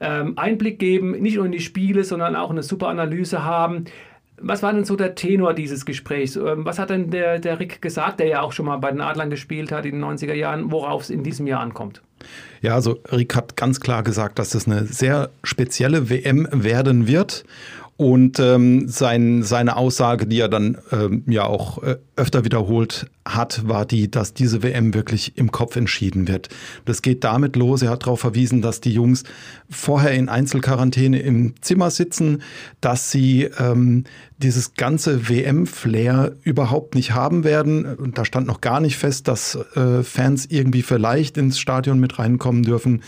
ähm, 0.00 0.32
Einblick 0.36 0.80
geben, 0.80 1.12
nicht 1.12 1.36
nur 1.36 1.46
in 1.46 1.52
die 1.52 1.60
Spiele, 1.60 2.02
sondern 2.02 2.34
auch 2.34 2.50
eine 2.50 2.64
super 2.64 2.88
Analyse 2.88 3.44
haben 3.44 3.84
Was 4.42 4.62
war 4.62 4.72
denn 4.72 4.84
so 4.84 4.96
der 4.96 5.14
Tenor 5.14 5.54
dieses 5.54 5.84
Gesprächs? 5.84 6.36
Ähm, 6.36 6.64
was 6.64 6.78
hat 6.78 6.90
denn 6.90 7.10
der, 7.10 7.38
der 7.38 7.60
Rick 7.60 7.82
gesagt, 7.82 8.20
der 8.20 8.26
ja 8.26 8.42
auch 8.42 8.52
schon 8.52 8.66
mal 8.66 8.76
bei 8.76 8.90
den 8.90 9.00
Adlern 9.00 9.30
gespielt 9.30 9.72
hat 9.72 9.84
in 9.84 10.00
den 10.00 10.04
90er 10.04 10.34
Jahren, 10.34 10.70
worauf 10.70 11.02
es 11.02 11.10
in 11.10 11.22
diesem 11.22 11.46
Jahr 11.46 11.60
ankommt? 11.60 12.02
Ja, 12.60 12.74
also 12.74 12.98
Rick 13.10 13.34
hat 13.34 13.56
ganz 13.56 13.80
klar 13.80 14.02
gesagt, 14.02 14.38
dass 14.38 14.50
das 14.50 14.66
eine 14.66 14.84
sehr 14.84 15.30
spezielle 15.42 16.10
WM 16.10 16.46
werden 16.52 17.06
wird 17.06 17.44
und 18.00 18.40
ähm, 18.40 18.88
sein, 18.88 19.42
seine 19.42 19.76
Aussage, 19.76 20.26
die 20.26 20.40
er 20.40 20.48
dann 20.48 20.78
ähm, 20.90 21.22
ja 21.26 21.44
auch 21.44 21.82
äh, 21.82 21.98
öfter 22.16 22.46
wiederholt 22.46 23.10
hat, 23.26 23.68
war 23.68 23.84
die, 23.84 24.10
dass 24.10 24.32
diese 24.32 24.62
WM 24.62 24.94
wirklich 24.94 25.36
im 25.36 25.52
Kopf 25.52 25.76
entschieden 25.76 26.26
wird. 26.26 26.48
Das 26.86 27.02
geht 27.02 27.24
damit 27.24 27.56
los. 27.56 27.82
Er 27.82 27.90
hat 27.90 28.04
darauf 28.04 28.20
verwiesen, 28.20 28.62
dass 28.62 28.80
die 28.80 28.94
Jungs 28.94 29.24
vorher 29.68 30.12
in 30.12 30.30
Einzelquarantäne 30.30 31.20
im 31.20 31.60
Zimmer 31.60 31.90
sitzen, 31.90 32.40
dass 32.80 33.10
sie 33.10 33.50
ähm, 33.58 34.04
dieses 34.38 34.72
ganze 34.72 35.28
WM-Flair 35.28 36.36
überhaupt 36.42 36.94
nicht 36.94 37.12
haben 37.12 37.44
werden. 37.44 37.84
Und 37.84 38.16
da 38.16 38.24
stand 38.24 38.46
noch 38.46 38.62
gar 38.62 38.80
nicht 38.80 38.96
fest, 38.96 39.28
dass 39.28 39.58
äh, 39.76 40.02
Fans 40.04 40.46
irgendwie 40.46 40.80
vielleicht 40.80 41.36
ins 41.36 41.58
Stadion 41.58 42.00
mit 42.00 42.18
reinkommen 42.18 42.62
dürfen. 42.62 43.02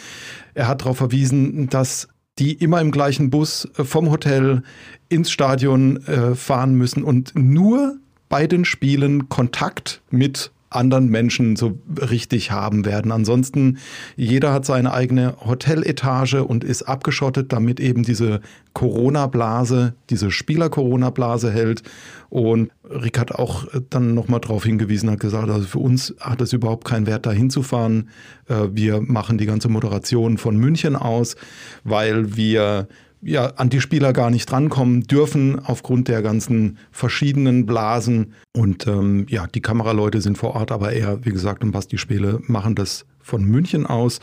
Er 0.53 0.69
hat 0.69 0.83
darauf 0.83 0.99
verwiesen, 0.99 1.71
dass 1.71 2.09
die 2.39 2.55
immer 2.55 2.81
im 2.81 2.91
gleichen 2.91 3.31
Bus 3.31 3.69
äh, 3.77 3.85
vom 3.85 4.11
Hotel 4.11 4.63
ins 5.09 5.31
Stadion 5.31 6.05
äh, 6.07 6.35
fahren 6.35 6.75
müssen 6.75 7.05
und 7.05 7.33
nur 7.35 7.99
bei 8.29 8.47
den 8.47 8.65
Spielen 8.65 9.29
Kontakt 9.29 10.01
mit 10.11 10.51
anderen 10.75 11.09
Menschen 11.09 11.57
so 11.57 11.79
richtig 11.99 12.51
haben 12.51 12.85
werden. 12.85 13.13
Ansonsten, 13.13 13.79
jeder 14.17 14.53
hat 14.53 14.65
seine 14.65 14.93
eigene 14.93 15.37
Hoteletage 15.45 16.45
und 16.45 16.65
ist 16.65 16.83
abgeschottet, 16.83 17.53
damit 17.53 17.81
eben 17.81 18.03
diese 18.03 18.41
Corona-Blase, 18.75 19.95
diese 20.11 20.31
Spieler-Corona-Blase 20.31 21.51
hält. 21.53 21.83
Und 22.31 22.71
Rick 22.85 23.19
hat 23.19 23.33
auch 23.33 23.67
dann 23.91 24.15
nochmal 24.15 24.41
darauf 24.41 24.65
hingewiesen, 24.65 25.11
hat 25.11 25.21
gesagt, 25.21 25.51
also 25.51 25.67
für 25.67 25.79
uns 25.79 26.15
hat 26.21 26.41
es 26.41 26.53
überhaupt 26.53 26.87
keinen 26.87 27.07
Wert, 27.07 27.27
da 27.27 27.33
hinzufahren. 27.33 28.09
Äh, 28.49 28.69
wir 28.73 29.01
machen 29.01 29.39
die 29.39 29.47
ganze 29.47 29.69
Moderation 29.69 30.39
von 30.39 30.57
München 30.57 30.97
aus, 30.97 31.37
weil 31.85 32.37
wir 32.37 32.89
ja, 33.23 33.47
an 33.57 33.71
die 33.71 33.81
Spieler 33.81 34.13
gar 34.13 34.31
nicht 34.31 34.51
drankommen 34.51 35.03
dürfen 35.03 35.61
aufgrund 35.65 36.09
der 36.09 36.23
ganzen 36.23 36.79
verschiedenen 36.91 37.67
Blasen. 37.67 38.35
Und 38.53 38.87
ähm, 38.87 39.27
ja, 39.29 39.47
die 39.47 39.61
Kameraleute 39.61 40.21
sind 40.21 40.37
vor 40.39 40.55
Ort, 40.57 40.73
aber 40.73 40.93
eher, 40.93 41.25
wie 41.25 41.31
gesagt, 41.31 41.63
und 41.63 41.71
Basti 41.71 41.99
Spiele 41.99 42.41
machen 42.47 42.75
das 42.75 43.07
von 43.21 43.45
München 43.45 43.87
aus. 43.87 44.19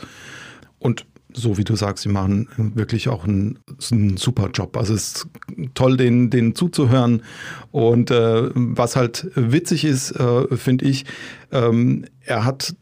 Und 0.78 1.06
so 1.32 1.56
wie 1.56 1.64
du 1.64 1.76
sagst, 1.76 2.02
sie 2.02 2.08
machen 2.08 2.48
wirklich 2.74 3.08
auch 3.08 3.24
einen, 3.24 3.58
einen 3.90 4.16
super 4.16 4.50
Job. 4.52 4.76
Also 4.76 4.94
es 4.94 5.14
ist 5.14 5.28
toll, 5.74 5.96
denen, 5.96 6.30
denen 6.30 6.54
zuzuhören. 6.54 7.22
Und 7.70 8.10
äh, 8.10 8.50
was 8.54 8.96
halt 8.96 9.30
witzig 9.34 9.84
ist, 9.84 10.12
äh, 10.12 10.56
finde 10.56 10.86
ich, 10.86 11.06
ähm, 11.52 12.04
er 12.20 12.44
hat 12.44 12.74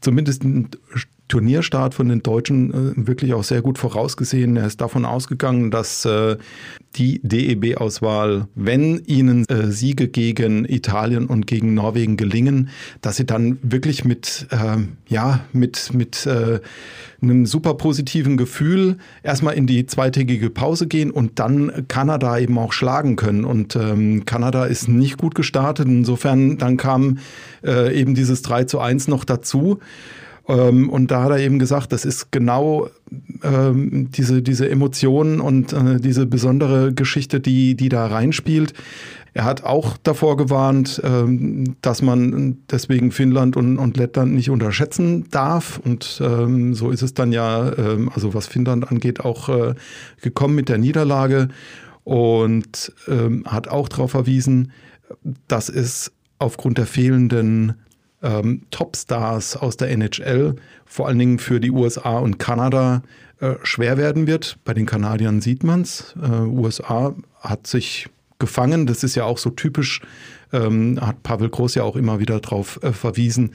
zumindest 0.00 0.44
ein 0.44 0.70
Turnierstart 1.28 1.94
von 1.94 2.08
den 2.08 2.22
Deutschen 2.22 2.72
äh, 2.72 3.06
wirklich 3.06 3.34
auch 3.34 3.44
sehr 3.44 3.62
gut 3.62 3.78
vorausgesehen. 3.78 4.56
Er 4.56 4.66
ist 4.66 4.80
davon 4.80 5.04
ausgegangen, 5.04 5.70
dass 5.70 6.04
äh, 6.04 6.36
die 6.94 7.20
DEB-Auswahl, 7.22 8.46
wenn 8.54 9.02
ihnen 9.06 9.44
äh, 9.48 9.70
Siege 9.70 10.08
gegen 10.08 10.64
Italien 10.64 11.26
und 11.26 11.46
gegen 11.46 11.74
Norwegen 11.74 12.16
gelingen, 12.16 12.70
dass 13.00 13.16
sie 13.16 13.26
dann 13.26 13.58
wirklich 13.62 14.04
mit, 14.04 14.46
ähm, 14.50 14.96
ja, 15.08 15.40
mit, 15.52 15.92
mit 15.92 16.26
äh, 16.26 16.60
einem 17.20 17.46
super 17.46 17.74
positiven 17.74 18.36
Gefühl 18.36 18.98
erstmal 19.22 19.54
in 19.54 19.66
die 19.66 19.86
zweitägige 19.86 20.50
Pause 20.50 20.86
gehen 20.86 21.10
und 21.10 21.38
dann 21.38 21.86
Kanada 21.88 22.38
eben 22.38 22.56
auch 22.58 22.72
schlagen 22.72 23.16
können. 23.16 23.44
Und 23.44 23.74
ähm, 23.76 24.24
Kanada 24.26 24.64
ist 24.64 24.88
nicht 24.88 25.18
gut 25.18 25.34
gestartet. 25.34 25.88
Insofern 25.88 26.58
dann 26.58 26.76
kam 26.76 27.18
äh, 27.64 27.98
eben 27.98 28.14
dieses 28.14 28.42
3 28.42 28.64
zu 28.64 28.80
1 28.80 29.08
noch 29.08 29.24
dazu. 29.24 29.80
Ähm, 30.48 30.88
und 30.88 31.10
da 31.10 31.24
hat 31.24 31.30
er 31.30 31.38
eben 31.38 31.58
gesagt, 31.58 31.92
das 31.92 32.04
ist 32.04 32.30
genau 32.30 32.88
ähm, 33.42 34.10
diese, 34.10 34.42
diese 34.42 34.68
Emotionen 34.68 35.40
und 35.40 35.72
äh, 35.72 36.00
diese 36.00 36.26
besondere 36.26 36.92
Geschichte, 36.92 37.40
die, 37.40 37.74
die 37.74 37.88
da 37.88 38.06
reinspielt. 38.06 38.74
Er 39.34 39.44
hat 39.44 39.64
auch 39.64 39.98
davor 40.02 40.38
gewarnt, 40.38 41.00
ähm, 41.04 41.76
dass 41.82 42.00
man 42.00 42.58
deswegen 42.70 43.10
Finnland 43.12 43.56
und, 43.56 43.76
und 43.76 43.98
Lettland 43.98 44.32
nicht 44.32 44.48
unterschätzen 44.48 45.26
darf. 45.30 45.78
Und 45.84 46.22
ähm, 46.24 46.74
so 46.74 46.90
ist 46.90 47.02
es 47.02 47.12
dann 47.12 47.32
ja, 47.32 47.70
ähm, 47.76 48.10
also 48.14 48.32
was 48.32 48.46
Finnland 48.46 48.90
angeht, 48.90 49.20
auch 49.20 49.48
äh, 49.50 49.74
gekommen 50.22 50.54
mit 50.54 50.70
der 50.70 50.78
Niederlage 50.78 51.48
und 52.04 52.92
ähm, 53.08 53.44
hat 53.46 53.68
auch 53.68 53.88
darauf 53.88 54.12
verwiesen, 54.12 54.72
dass 55.48 55.68
es 55.68 56.12
aufgrund 56.38 56.78
der 56.78 56.86
fehlenden 56.86 57.74
ähm, 58.26 58.62
Topstars 58.70 59.56
aus 59.56 59.76
der 59.76 59.90
NHL, 59.90 60.56
vor 60.84 61.06
allen 61.06 61.18
Dingen 61.18 61.38
für 61.38 61.60
die 61.60 61.70
USA 61.70 62.18
und 62.18 62.38
Kanada, 62.38 63.02
äh, 63.40 63.54
schwer 63.62 63.96
werden 63.96 64.26
wird. 64.26 64.58
Bei 64.64 64.74
den 64.74 64.86
Kanadiern 64.86 65.40
sieht 65.40 65.62
man 65.62 65.82
es. 65.82 66.14
Äh, 66.20 66.40
USA 66.40 67.14
hat 67.40 67.66
sich 67.66 68.08
gefangen. 68.38 68.86
Das 68.86 69.04
ist 69.04 69.14
ja 69.14 69.24
auch 69.24 69.38
so 69.38 69.50
typisch, 69.50 70.00
ähm, 70.52 70.98
hat 71.00 71.22
Pavel 71.22 71.48
Groß 71.48 71.74
ja 71.74 71.82
auch 71.84 71.96
immer 71.96 72.18
wieder 72.18 72.40
darauf 72.40 72.82
äh, 72.82 72.92
verwiesen, 72.92 73.52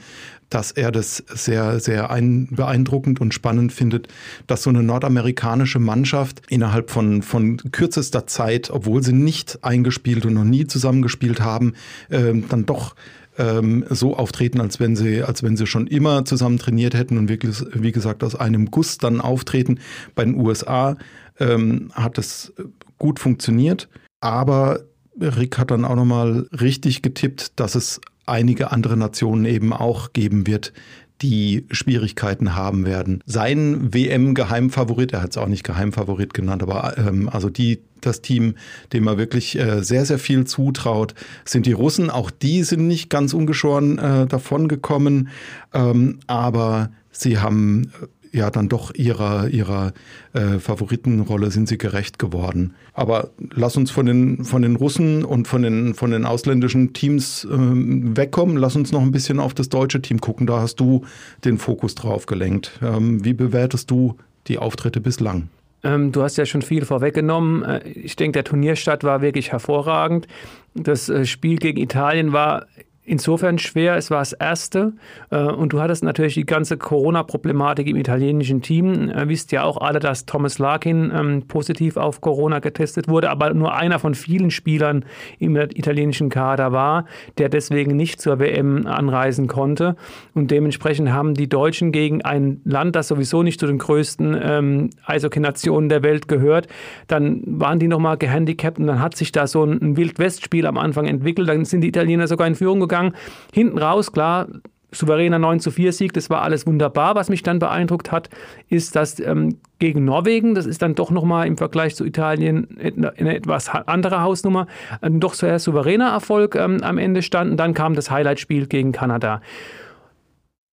dass 0.50 0.70
er 0.70 0.92
das 0.92 1.22
sehr, 1.32 1.80
sehr 1.80 2.10
ein, 2.10 2.48
beeindruckend 2.50 3.20
und 3.20 3.32
spannend 3.32 3.72
findet, 3.72 4.08
dass 4.46 4.62
so 4.62 4.70
eine 4.70 4.82
nordamerikanische 4.82 5.78
Mannschaft 5.78 6.42
innerhalb 6.48 6.90
von, 6.90 7.22
von 7.22 7.56
kürzester 7.72 8.26
Zeit, 8.26 8.70
obwohl 8.70 9.02
sie 9.02 9.14
nicht 9.14 9.58
eingespielt 9.62 10.26
und 10.26 10.34
noch 10.34 10.44
nie 10.44 10.66
zusammengespielt 10.66 11.40
haben, 11.40 11.74
äh, 12.10 12.34
dann 12.48 12.66
doch 12.66 12.94
ähm, 13.38 13.84
so 13.90 14.16
auftreten, 14.16 14.60
als 14.60 14.80
wenn 14.80 14.96
sie, 14.96 15.22
als 15.22 15.42
wenn 15.42 15.56
sie 15.56 15.66
schon 15.66 15.86
immer 15.86 16.24
zusammen 16.24 16.58
trainiert 16.58 16.94
hätten 16.94 17.18
und 17.18 17.28
wirklich, 17.28 17.62
wie 17.74 17.92
gesagt, 17.92 18.24
aus 18.24 18.34
einem 18.34 18.70
Guss 18.70 18.98
dann 18.98 19.20
auftreten. 19.20 19.80
Bei 20.14 20.24
den 20.24 20.34
USA 20.34 20.96
ähm, 21.40 21.90
hat 21.94 22.18
es 22.18 22.52
gut 22.98 23.18
funktioniert, 23.18 23.88
aber 24.20 24.80
Rick 25.20 25.58
hat 25.58 25.70
dann 25.70 25.84
auch 25.84 25.96
nochmal 25.96 26.46
richtig 26.52 27.02
getippt, 27.02 27.58
dass 27.60 27.74
es 27.74 28.00
einige 28.26 28.70
andere 28.70 28.96
Nationen 28.96 29.44
eben 29.44 29.72
auch 29.72 30.12
geben 30.12 30.46
wird, 30.46 30.72
die 31.22 31.66
Schwierigkeiten 31.70 32.54
haben 32.56 32.84
werden. 32.84 33.22
Sein 33.26 33.94
WM-Geheimfavorit, 33.94 35.12
er 35.12 35.22
hat 35.22 35.30
es 35.30 35.38
auch 35.38 35.46
nicht 35.46 35.64
Geheimfavorit 35.64 36.34
genannt, 36.34 36.62
aber 36.62 36.98
ähm, 36.98 37.28
also 37.28 37.48
die, 37.48 37.80
das 38.00 38.20
Team, 38.20 38.56
dem 38.92 39.06
er 39.06 39.16
wirklich 39.16 39.58
äh, 39.58 39.82
sehr, 39.82 40.04
sehr 40.04 40.18
viel 40.18 40.44
zutraut, 40.44 41.14
sind 41.44 41.66
die 41.66 41.72
Russen. 41.72 42.10
Auch 42.10 42.30
die 42.30 42.64
sind 42.64 42.88
nicht 42.88 43.08
ganz 43.08 43.32
ungeschoren 43.34 43.98
äh, 43.98 44.26
davon 44.26 44.66
gekommen, 44.66 45.28
ähm, 45.72 46.18
aber 46.26 46.90
sie 47.12 47.38
haben 47.38 47.92
ja 48.32 48.50
dann 48.50 48.68
doch 48.68 48.94
ihrer, 48.94 49.48
ihrer 49.48 49.92
äh, 50.32 50.58
Favoritenrolle 50.58 51.50
sind 51.50 51.68
sie 51.68 51.78
gerecht 51.78 52.18
geworden. 52.18 52.74
Aber 52.94 53.30
lass 53.50 53.76
uns 53.76 53.90
von 53.90 54.06
den, 54.06 54.44
von 54.44 54.62
den 54.62 54.76
Russen 54.76 55.24
und 55.24 55.46
von 55.46 55.62
den, 55.62 55.94
von 55.94 56.10
den 56.10 56.24
ausländischen 56.24 56.92
Teams 56.92 57.44
äh, 57.44 57.48
wegkommen. 57.50 58.56
Lass 58.56 58.74
uns 58.74 58.90
noch 58.90 59.02
ein 59.02 59.12
bisschen 59.12 59.38
auf 59.38 59.54
das 59.54 59.68
deutsche 59.68 60.02
Team 60.02 60.20
gucken. 60.20 60.46
Da 60.46 60.60
hast 60.60 60.76
du 60.80 61.04
den 61.44 61.58
Fokus 61.58 61.94
drauf 61.94 62.26
gelenkt. 62.26 62.80
Ähm, 62.82 63.24
wie 63.24 63.34
bewertest 63.34 63.90
du 63.90 64.16
die 64.48 64.58
Auftritte 64.58 65.00
bislang? 65.00 65.48
Ähm, 65.84 66.12
du 66.12 66.22
hast 66.22 66.36
ja 66.36 66.46
schon 66.46 66.62
viel 66.62 66.84
vorweggenommen. 66.84 67.62
Äh, 67.62 67.88
ich 67.90 68.16
denke, 68.16 68.32
der 68.32 68.44
Turnierstart 68.44 69.04
war 69.04 69.20
wirklich 69.20 69.52
hervorragend. 69.52 70.26
Das 70.74 71.08
äh, 71.08 71.26
Spiel 71.26 71.56
gegen 71.56 71.80
Italien 71.80 72.32
war 72.32 72.66
insofern 73.04 73.58
schwer. 73.58 73.96
Es 73.96 74.10
war 74.10 74.20
das 74.20 74.32
erste. 74.32 74.92
Äh, 75.30 75.42
und 75.42 75.72
du 75.72 75.80
hattest 75.80 76.04
natürlich 76.04 76.34
die 76.34 76.46
ganze 76.46 76.76
Corona-Problematik 76.76 77.88
im 77.88 77.96
italienischen 77.96 78.62
Team. 78.62 79.08
Ihr 79.08 79.28
wisst 79.28 79.52
ja 79.52 79.64
auch 79.64 79.78
alle, 79.78 79.98
dass 79.98 80.24
Thomas 80.26 80.58
Larkin 80.58 81.12
ähm, 81.14 81.42
positiv 81.48 81.96
auf 81.96 82.20
Corona 82.20 82.60
getestet 82.60 83.08
wurde, 83.08 83.30
aber 83.30 83.52
nur 83.54 83.74
einer 83.74 83.98
von 83.98 84.14
vielen 84.14 84.50
Spielern 84.50 85.04
im 85.38 85.56
italienischen 85.56 86.28
Kader 86.28 86.72
war, 86.72 87.06
der 87.38 87.48
deswegen 87.48 87.96
nicht 87.96 88.20
zur 88.20 88.38
WM 88.38 88.86
anreisen 88.86 89.48
konnte. 89.48 89.96
Und 90.34 90.50
dementsprechend 90.50 91.12
haben 91.12 91.34
die 91.34 91.48
Deutschen 91.48 91.90
gegen 91.90 92.22
ein 92.22 92.60
Land, 92.64 92.94
das 92.94 93.08
sowieso 93.08 93.42
nicht 93.42 93.58
zu 93.58 93.66
den 93.66 93.78
größten 93.78 94.38
ähm, 94.40 94.90
Eishockey-Nationen 95.04 95.88
der 95.88 96.02
Welt 96.02 96.28
gehört, 96.28 96.68
dann 97.08 97.42
waren 97.46 97.78
die 97.78 97.88
nochmal 97.88 98.16
gehandicapt 98.16 98.78
und 98.78 98.86
dann 98.86 99.00
hat 99.00 99.16
sich 99.16 99.32
da 99.32 99.46
so 99.46 99.64
ein 99.64 99.96
Wild-West-Spiel 99.96 100.66
am 100.66 100.78
Anfang 100.78 101.06
entwickelt. 101.06 101.48
Dann 101.48 101.64
sind 101.64 101.80
die 101.80 101.88
Italiener 101.88 102.28
sogar 102.28 102.46
in 102.46 102.54
Führung 102.54 102.78
gegangen 102.80 102.91
gegangen. 102.92 103.14
Hinten 103.52 103.78
raus, 103.78 104.12
klar, 104.12 104.48
souveräner 104.92 105.38
9 105.38 105.60
zu 105.60 105.70
4 105.70 105.92
Sieg, 105.92 106.12
das 106.12 106.28
war 106.30 106.42
alles 106.42 106.66
wunderbar. 106.66 107.14
Was 107.14 107.28
mich 107.30 107.42
dann 107.42 107.58
beeindruckt 107.58 108.12
hat, 108.12 108.28
ist, 108.68 108.94
dass 108.94 109.18
ähm, 109.18 109.58
gegen 109.78 110.04
Norwegen, 110.04 110.54
das 110.54 110.66
ist 110.66 110.82
dann 110.82 110.94
doch 110.94 111.10
nochmal 111.10 111.46
im 111.46 111.56
Vergleich 111.56 111.96
zu 111.96 112.04
Italien 112.04 112.68
eine 112.78 113.34
etwas 113.34 113.70
andere 113.70 114.22
Hausnummer, 114.22 114.66
ein 115.00 115.18
doch 115.18 115.34
sehr 115.34 115.58
souveräner 115.58 116.10
Erfolg 116.10 116.54
ähm, 116.54 116.82
am 116.82 116.98
Ende 116.98 117.22
stand. 117.22 117.50
Und 117.52 117.56
dann 117.56 117.74
kam 117.74 117.94
das 117.94 118.10
Highlight-Spiel 118.10 118.66
gegen 118.66 118.92
Kanada. 118.92 119.40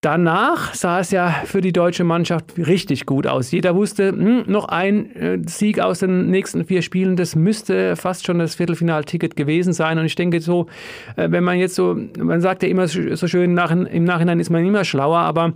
Danach 0.01 0.73
sah 0.75 1.01
es 1.01 1.11
ja 1.11 1.29
für 1.43 1.59
die 1.59 1.73
deutsche 1.73 2.05
Mannschaft 2.05 2.57
richtig 2.57 3.05
gut 3.05 3.27
aus. 3.27 3.51
Jeder 3.51 3.75
wusste, 3.75 4.09
hm, 4.11 4.43
noch 4.47 4.69
ein 4.69 5.13
äh, 5.13 5.39
Sieg 5.45 5.81
aus 5.81 5.99
den 5.99 6.29
nächsten 6.29 6.63
vier 6.63 6.81
Spielen, 6.81 7.17
das 7.17 7.35
müsste 7.35 7.97
fast 7.97 8.25
schon 8.25 8.39
das 8.39 8.55
Viertelfinalticket 8.55 9.35
gewesen 9.35 9.73
sein. 9.73 9.99
Und 9.99 10.05
ich 10.05 10.15
denke 10.15 10.39
so, 10.39 10.67
äh, 11.17 11.29
wenn 11.31 11.43
man 11.43 11.57
jetzt 11.59 11.75
so, 11.75 11.97
man 12.17 12.39
sagt 12.39 12.63
ja 12.63 12.69
immer 12.69 12.87
so 12.87 13.27
schön, 13.27 13.53
nach, 13.53 13.71
im 13.71 14.05
Nachhinein 14.05 14.39
ist 14.39 14.49
man 14.49 14.65
immer 14.65 14.85
schlauer, 14.85 15.19
aber 15.19 15.53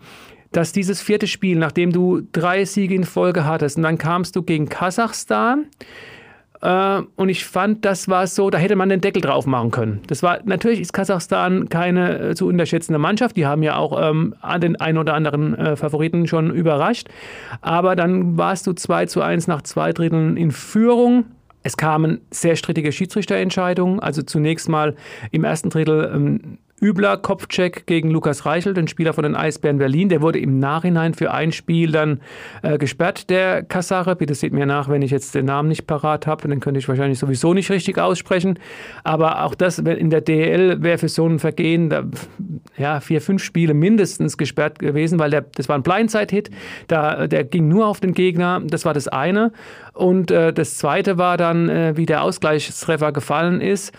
dass 0.52 0.74
dieses 0.74 1.02
vierte 1.02 1.28
Spiel, 1.28 1.58
nachdem 1.58 1.94
du 1.94 2.22
drei 2.34 2.66
Siege 2.66 2.96
in 2.96 3.06
Folge 3.06 3.46
hattest 3.46 3.78
und 3.78 3.84
dann 3.84 3.98
kamst 3.98 4.36
du 4.36 4.44
gegen 4.44 4.68
Kasachstan, 4.68 5.68
und 7.18 7.28
ich 7.28 7.46
fand, 7.46 7.84
das 7.84 8.08
war 8.08 8.26
so, 8.26 8.50
da 8.50 8.58
hätte 8.58 8.78
man 8.78 8.88
den 8.88 9.02
Deckel 9.02 9.22
drauf 9.22 9.46
machen 9.46 9.72
können. 9.72 10.02
Das 10.08 10.24
war, 10.24 10.40
natürlich 10.46 10.80
ist 10.80 10.94
Kasachstan 10.94 11.68
keine 11.68 12.20
äh, 12.20 12.36
zu 12.36 12.48
unterschätzende 12.48 13.00
Mannschaft. 13.00 13.36
Die 13.36 13.46
haben 13.46 13.64
ja 13.64 13.76
auch 13.76 14.00
ähm, 14.02 14.34
den 14.62 14.78
einen 14.78 14.98
oder 14.98 15.14
anderen 15.14 15.56
äh, 15.56 15.76
Favoriten 15.76 16.26
schon 16.26 16.52
überrascht. 16.52 17.10
Aber 17.62 17.98
dann 17.98 18.38
warst 18.38 18.66
du 18.68 18.74
2 18.74 19.08
zu 19.08 19.22
1 19.22 19.48
nach 19.48 19.62
zwei 19.64 19.92
Dritteln 19.92 20.38
in 20.38 20.52
Führung. 20.52 21.26
Es 21.64 21.76
kamen 21.76 22.22
sehr 22.32 22.56
strittige 22.56 22.94
Schiedsrichterentscheidungen. 22.94 24.00
Also 24.00 24.22
zunächst 24.22 24.70
mal 24.70 24.96
im 25.32 25.44
ersten 25.44 25.70
Drittel 25.70 26.12
ähm, 26.14 26.60
übler 26.84 27.16
Kopfcheck 27.18 27.88
gegen 27.88 28.12
Lukas 28.12 28.46
Reichel, 28.46 28.74
den 28.74 28.90
Spieler 28.90 29.14
von 29.14 29.24
den 29.24 29.36
Eisbären 29.36 29.78
Berlin. 29.78 30.10
Der 30.10 30.22
wurde 30.22 30.40
im 30.40 30.60
Nachhinein 30.60 31.14
für 31.14 31.32
ein 31.32 31.54
Spiel 31.54 31.92
dann 31.92 32.20
äh, 32.62 32.78
gesperrt, 32.78 33.30
der 33.30 33.64
Kassare. 33.64 34.18
Bitte 34.18 34.36
seht 34.36 34.52
mir 34.52 34.66
nach, 34.66 34.90
wenn 34.90 35.02
ich 35.02 35.12
jetzt 35.12 35.34
den 35.34 35.46
Namen 35.46 35.70
nicht 35.70 35.88
parat 35.88 36.28
habe. 36.28 36.48
Den 36.48 36.60
könnte 36.60 36.80
ich 36.80 36.88
wahrscheinlich 36.90 37.20
sowieso 37.20 37.54
nicht 37.54 37.72
richtig 37.72 37.98
aussprechen. 37.98 38.60
Aber 39.06 39.44
auch 39.44 39.56
das 39.56 39.80
in 39.80 40.10
der 40.10 40.22
DL 40.22 40.84
wäre 40.84 40.98
für 40.98 41.08
so 41.08 41.26
ein 41.26 41.40
Vergehen 41.40 41.90
da, 41.90 42.04
ja, 42.78 43.00
vier, 43.00 43.22
fünf 43.22 43.42
Spiele 43.42 43.74
mindestens 43.74 44.38
gesperrt 44.38 44.80
gewesen, 44.80 45.20
weil 45.20 45.32
der, 45.32 45.46
das 45.56 45.70
war 45.70 45.78
ein 45.78 45.84
Blindside-Hit. 45.84 46.52
der 46.90 47.44
ging 47.46 47.70
nur 47.70 47.88
auf 47.88 48.02
den 48.02 48.14
Gegner. 48.14 48.62
Das 48.66 48.84
war 48.84 48.94
das 48.94 49.08
eine. 49.08 49.54
Und 49.94 50.32
äh, 50.32 50.52
das 50.52 50.78
zweite 50.78 51.18
war 51.18 51.38
dann, 51.38 51.70
äh, 51.70 51.96
wie 51.96 52.06
der 52.06 52.24
Ausgleichstreffer 52.24 53.14
gefallen 53.14 53.62
ist. 53.62 53.94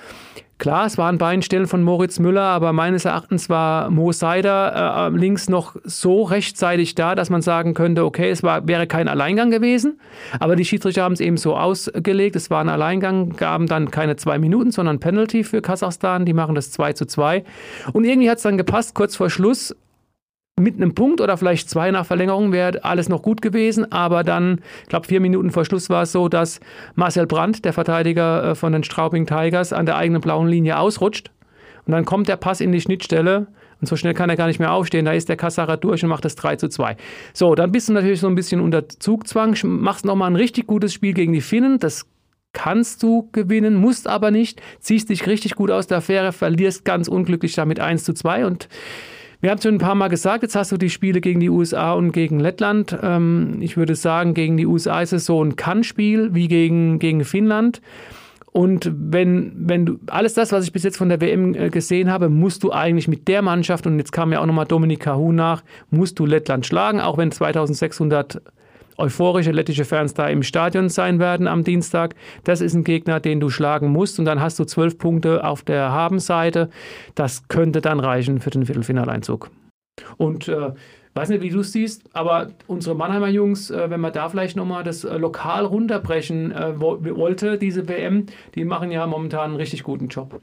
Klar, 0.59 0.87
es 0.87 0.97
waren 0.99 1.19
Beinstellen 1.19 1.67
von 1.67 1.83
Moritz 1.83 2.21
Müller, 2.21 2.43
aber 2.43 2.73
meines 2.73 3.05
Erachtens 3.05 3.51
war 3.51 3.91
Mo 3.91 4.13
Seider 4.13 5.11
äh, 5.13 5.17
links 5.17 5.49
noch 5.49 5.75
so 5.83 6.23
rechtzeitig 6.23 6.95
da, 6.95 7.17
dass 7.17 7.29
man 7.29 7.43
sagen 7.43 7.75
könnte, 7.75 8.05
okay, 8.05 8.31
es 8.31 8.45
war, 8.45 8.67
wäre 8.69 8.87
kein 8.87 9.09
Alleingang 9.09 9.51
gewesen. 9.51 9.99
Aber 10.39 10.55
die 10.55 10.65
Schiedsrichter 10.65 11.03
haben 11.03 11.15
es 11.15 11.21
eben 11.21 11.37
so 11.37 11.57
ausgelegt. 11.57 12.37
Es 12.37 12.51
war 12.51 12.61
ein 12.61 12.69
Alleingang, 12.69 13.31
gaben 13.31 13.67
dann 13.67 13.91
keine 13.91 14.15
zwei 14.15 14.39
Minuten, 14.39 14.71
sondern 14.71 15.01
Penalty 15.01 15.43
für 15.43 15.61
Kasachstan. 15.61 16.25
Die 16.25 16.35
machen 16.35 16.55
das 16.55 16.71
2 16.71 16.93
zu 16.93 17.07
2. 17.07 17.45
Und 17.93 18.05
irgendwie 18.05 18.31
hat 18.31 18.37
es 18.37 18.45
dann 18.45 18.57
gepasst, 18.57 18.95
kurz 18.95 19.17
vor 19.17 19.31
Schluss 19.31 19.75
mit 20.59 20.77
einem 20.77 20.95
Punkt 20.95 21.21
oder 21.21 21.37
vielleicht 21.37 21.69
zwei 21.69 21.91
nach 21.91 22.07
Verlängerung 22.07 22.53
wäre 22.53 22.85
alles 22.85 23.09
noch 23.09 23.23
gut 23.23 23.43
gewesen, 23.43 23.91
aber 23.91 24.23
dann, 24.23 24.61
ich 24.83 24.89
glaube, 24.89 25.09
vier 25.09 25.21
Minuten 25.21 25.51
vor 25.51 25.65
Schluss 25.65 25.91
war 25.91 26.05
es 26.05 26.13
so, 26.13 26.29
dass 26.29 26.61
Marcel 26.95 27.27
Brandt, 27.27 27.65
der 27.65 27.73
Verteidiger 27.73 28.51
äh, 28.51 28.55
von 28.55 28.73
den 28.73 28.85
Straubing 28.85 29.27
Tigers, 29.27 29.73
an 29.73 29.87
der 29.87 29.97
eigenen 29.97 30.21
blauen 30.21 30.47
Linie 30.47 30.79
ausrutscht. 30.79 31.33
Und 31.87 31.93
dann 31.93 32.05
kommt 32.05 32.29
der 32.29 32.37
Pass 32.37 32.61
in 32.61 32.71
die 32.71 32.81
Schnittstelle 32.81 33.49
und 33.81 33.89
so 33.89 33.97
schnell 33.97 34.15
kann 34.15 34.31
er 34.31 34.37
gar 34.37 34.47
nicht 34.47 34.61
mehr 34.61 34.73
aufstehen. 34.73 35.05
Da 35.05 35.13
ist 35.13 35.29
der 35.29 35.37
Kassacher 35.37 35.77
durch 35.77 36.05
und 36.05 36.09
macht 36.09 36.25
das 36.25 36.37
3 36.37 36.57
zu 36.57 36.69
2. 36.69 36.97
So, 37.33 37.57
dann 37.57 37.73
bist 37.73 37.89
du 37.89 37.93
natürlich 37.93 38.21
so 38.21 38.29
ein 38.29 38.37
bisschen 38.37 38.61
unter 38.61 38.89
Zugzwang, 38.89 39.59
machst 39.65 40.05
nochmal 40.05 40.31
ein 40.31 40.37
richtig 40.37 40.69
gutes 40.69 40.95
Spiel 40.95 41.15
gegen 41.15 41.33
die 41.33 41.41
Finnen. 41.41 41.81
Das 41.81 42.07
kannst 42.53 43.03
du 43.03 43.29
gewinnen, 43.33 43.75
musst 43.75 44.07
aber 44.07 44.31
nicht, 44.31 44.63
ziehst 44.79 45.11
dich 45.11 45.27
richtig 45.27 45.57
gut 45.57 45.73
aus 45.73 45.89
der 45.89 45.99
Affäre, 45.99 46.33
verlierst 46.33 46.85
ganz 46.85 47.09
unglücklich 47.09 47.55
damit 47.55 47.81
1 47.81 48.05
zu 48.05 48.15
2 48.15 48.47
und 48.47 48.69
wir 49.45 49.51
haben 49.51 49.59
es 49.59 49.65
schon 49.65 49.75
ein 49.75 49.79
paar 49.79 49.95
Mal 49.95 50.09
gesagt, 50.09 50.43
jetzt 50.43 50.57
hast 50.57 50.73
du 50.73 50.79
die 50.79 50.89
Spiele 50.89 51.21
gegen 51.21 51.39
die 51.39 51.51
USA 51.51 51.93
und 51.93 52.13
gegen 52.13 52.41
Lettland. 52.41 52.97
Ähm, 53.03 53.59
ich 53.61 53.77
würde 53.77 53.95
sagen, 53.95 54.33
gegen 54.33 54.57
die 54.57 54.65
USA 54.65 55.03
ist 55.03 55.13
es 55.13 55.27
so 55.27 55.45
ein 55.45 55.55
Kann-Spiel 55.55 56.33
wie 56.33 56.49
gegen, 56.49 56.99
gegen 56.99 57.27
Finnland. 57.27 57.83
Und 58.53 58.91
wenn, 58.97 59.53
wenn 59.55 59.85
du 59.85 59.99
alles 60.07 60.33
das, 60.33 60.51
was 60.51 60.65
ich 60.65 60.73
bis 60.73 60.83
jetzt 60.83 60.97
von 60.97 61.11
der 61.11 61.21
WM 61.21 61.55
äh, 61.55 61.69
gesehen 61.69 62.11
habe, 62.11 62.31
musst 62.31 62.65
du 62.65 62.73
eigentlich 62.73 63.07
mit 63.07 63.29
der 63.29 63.43
Mannschaft, 63.43 63.87
und 63.87 63.99
jetzt 63.99 64.13
kam 64.13 64.33
ja 64.33 64.41
auch 64.41 64.47
nochmal 64.47 64.65
Dominik 64.65 65.01
Cahu 65.01 65.31
nach, 65.31 65.63
musst 65.91 66.19
du 66.19 66.25
Lettland 66.25 66.65
schlagen, 66.65 67.03
auch 67.03 67.19
wenn 67.19 67.31
2600 67.31 68.41
euphorische 68.97 69.51
lettische 69.51 69.85
Fans 69.85 70.15
da 70.15 70.29
im 70.29 70.43
Stadion 70.43 70.89
sein 70.89 71.19
werden 71.19 71.47
am 71.47 71.65
Dienstag. 71.65 72.15
Das 72.45 72.61
ist 72.61 72.75
ein 72.75 72.85
Gegner, 72.85 73.21
den 73.21 73.41
du 73.41 73.51
schlagen 73.51 73.91
musst 73.91 74.19
und 74.19 74.25
dann 74.25 74.41
hast 74.41 74.59
du 74.59 74.65
zwölf 74.65 74.99
Punkte 74.99 75.45
auf 75.45 75.63
der 75.63 75.91
Habenseite. 75.91 76.71
Das 77.15 77.49
könnte 77.49 77.81
dann 77.81 78.01
reichen 78.01 78.41
für 78.41 78.51
den 78.51 78.67
Viertelfinaleinzug. 78.67 79.51
Und 80.17 80.49
äh, 80.49 80.73
weiß 81.15 81.29
nicht, 81.29 81.43
wie 81.43 81.51
du 81.51 81.61
es 81.61 81.73
siehst, 81.73 82.15
aber 82.15 82.49
unsere 82.67 82.95
Mannheimer 82.95 83.29
Jungs, 83.29 83.71
äh, 83.71 83.91
wenn 83.91 84.01
man 84.01 84.13
da 84.13 84.29
vielleicht 84.29 84.57
nochmal 84.57 84.85
das 84.85 85.05
äh, 85.05 85.17
lokal 85.17 85.65
runterbrechen 85.65 86.53
äh, 86.53 86.81
wollte, 86.81 87.59
diese 87.59 87.89
WM, 87.89 88.27
die 88.55 88.65
machen 88.65 88.91
ja 88.91 89.07
momentan 89.07 89.51
einen 89.51 89.57
richtig 89.57 89.85
guten 89.85 90.09
Job. 90.09 90.41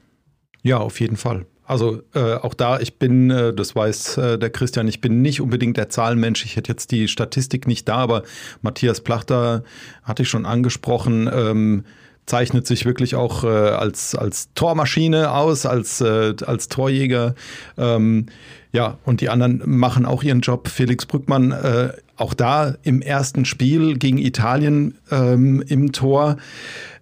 Ja, 0.62 0.78
auf 0.78 1.00
jeden 1.00 1.16
Fall. 1.16 1.46
Also 1.64 2.02
äh, 2.14 2.34
auch 2.34 2.54
da, 2.54 2.80
ich 2.80 2.98
bin, 2.98 3.30
äh, 3.30 3.54
das 3.54 3.74
weiß 3.76 4.18
äh, 4.18 4.38
der 4.38 4.50
Christian, 4.50 4.88
ich 4.88 5.00
bin 5.00 5.22
nicht 5.22 5.40
unbedingt 5.40 5.76
der 5.76 5.88
Zahlenmensch. 5.88 6.44
Ich 6.44 6.56
hätte 6.56 6.72
jetzt 6.72 6.90
die 6.90 7.08
Statistik 7.08 7.66
nicht 7.66 7.88
da, 7.88 7.96
aber 7.96 8.24
Matthias 8.62 9.00
Plachter 9.00 9.62
hatte 10.02 10.22
ich 10.22 10.28
schon 10.28 10.44
angesprochen. 10.44 11.30
Ähm, 11.32 11.84
zeichnet 12.26 12.66
sich 12.66 12.84
wirklich 12.84 13.14
auch 13.14 13.44
äh, 13.44 13.48
als, 13.48 14.14
als 14.14 14.50
Tormaschine 14.54 15.32
aus, 15.32 15.66
als, 15.66 16.00
äh, 16.00 16.34
als 16.46 16.68
Torjäger. 16.68 17.34
Ähm, 17.76 18.26
ja, 18.72 18.98
und 19.04 19.20
die 19.20 19.28
anderen 19.28 19.62
machen 19.66 20.06
auch 20.06 20.22
ihren 20.22 20.40
Job. 20.40 20.68
Felix 20.68 21.04
Brückmann, 21.04 21.52
äh, 21.52 21.92
auch 22.22 22.34
da 22.34 22.74
im 22.82 23.02
ersten 23.02 23.44
Spiel 23.44 23.98
gegen 23.98 24.18
Italien 24.18 24.94
ähm, 25.10 25.62
im 25.66 25.92
Tor. 25.92 26.36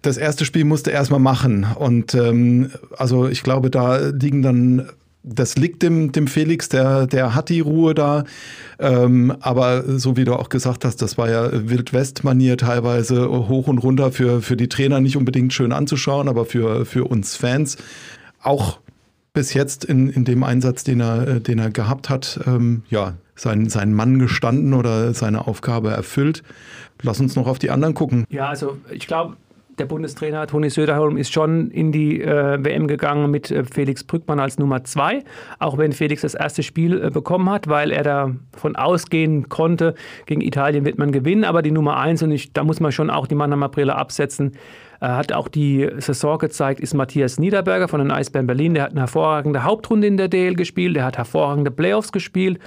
Das 0.01 0.17
erste 0.17 0.45
Spiel 0.45 0.65
musste 0.65 0.91
er 0.91 0.97
erstmal 0.97 1.19
machen. 1.19 1.65
Und 1.75 2.15
ähm, 2.15 2.71
also 2.97 3.27
ich 3.27 3.43
glaube, 3.43 3.69
da 3.69 3.97
liegen 3.97 4.41
dann 4.41 4.89
das 5.23 5.55
liegt 5.55 5.83
dem, 5.83 6.11
dem 6.11 6.25
Felix, 6.25 6.67
der, 6.67 7.05
der 7.05 7.35
hat 7.35 7.49
die 7.49 7.59
Ruhe 7.59 7.93
da. 7.93 8.23
Ähm, 8.79 9.35
aber 9.39 9.83
so 9.99 10.17
wie 10.17 10.25
du 10.25 10.33
auch 10.33 10.49
gesagt 10.49 10.83
hast, 10.83 11.01
das 11.03 11.15
war 11.19 11.29
ja 11.29 11.69
Wildwest-Manier 11.69 12.57
teilweise 12.57 13.29
hoch 13.29 13.67
und 13.67 13.77
runter 13.77 14.11
für, 14.11 14.41
für 14.41 14.57
die 14.57 14.67
Trainer 14.67 14.99
nicht 14.99 15.17
unbedingt 15.17 15.53
schön 15.53 15.73
anzuschauen, 15.73 16.27
aber 16.27 16.45
für, 16.45 16.85
für 16.87 17.05
uns 17.05 17.35
Fans 17.35 17.77
auch 18.41 18.79
bis 19.33 19.53
jetzt 19.53 19.85
in, 19.85 20.09
in 20.09 20.25
dem 20.25 20.43
Einsatz, 20.43 20.83
den 20.83 20.99
er, 20.99 21.39
den 21.39 21.59
er 21.59 21.69
gehabt 21.69 22.09
hat, 22.09 22.39
ähm, 22.47 22.81
ja, 22.89 23.13
sein, 23.41 23.69
sein 23.69 23.93
Mann 23.93 24.19
gestanden 24.19 24.73
oder 24.73 25.13
seine 25.13 25.47
Aufgabe 25.47 25.89
erfüllt. 25.89 26.43
Lass 27.01 27.19
uns 27.19 27.35
noch 27.35 27.47
auf 27.47 27.57
die 27.57 27.71
anderen 27.71 27.95
gucken. 27.95 28.25
Ja, 28.29 28.47
also 28.47 28.77
ich 28.91 29.07
glaube, 29.07 29.35
der 29.79 29.85
Bundestrainer 29.87 30.45
Toni 30.45 30.69
Söderholm 30.69 31.17
ist 31.17 31.33
schon 31.33 31.71
in 31.71 31.91
die 31.91 32.21
äh, 32.21 32.63
WM 32.63 32.85
gegangen 32.85 33.31
mit 33.31 33.49
äh, 33.49 33.63
Felix 33.63 34.03
Brückmann 34.03 34.39
als 34.39 34.59
Nummer 34.59 34.83
zwei, 34.83 35.23
auch 35.57 35.79
wenn 35.79 35.91
Felix 35.91 36.21
das 36.21 36.35
erste 36.35 36.61
Spiel 36.61 37.01
äh, 37.01 37.09
bekommen 37.09 37.49
hat, 37.49 37.67
weil 37.67 37.91
er 37.91 38.03
davon 38.03 38.75
ausgehen 38.75 39.49
konnte, 39.49 39.95
gegen 40.27 40.41
Italien 40.41 40.85
wird 40.85 40.99
man 40.99 41.11
gewinnen, 41.11 41.43
aber 41.43 41.63
die 41.63 41.71
Nummer 41.71 41.97
eins 41.97 42.21
und 42.21 42.31
ich, 42.31 42.53
da 42.53 42.63
muss 42.63 42.79
man 42.79 42.91
schon 42.91 43.09
auch 43.09 43.25
die 43.25 43.33
Mannheimer 43.33 43.69
Brille 43.69 43.95
absetzen, 43.95 44.51
äh, 44.99 45.07
hat 45.07 45.33
auch 45.33 45.47
die 45.47 45.89
Saison 45.97 46.37
gezeigt, 46.37 46.79
ist 46.79 46.93
Matthias 46.93 47.39
Niederberger 47.39 47.87
von 47.87 48.01
den 48.01 48.11
Eisbären 48.11 48.45
Berlin. 48.45 48.75
Der 48.75 48.83
hat 48.83 48.91
eine 48.91 48.99
hervorragende 48.99 49.63
Hauptrunde 49.63 50.05
in 50.05 50.17
der 50.17 50.27
DL 50.27 50.53
gespielt, 50.53 50.95
der 50.95 51.05
hat 51.05 51.17
hervorragende 51.17 51.71
Playoffs 51.71 52.11
gespielt 52.11 52.59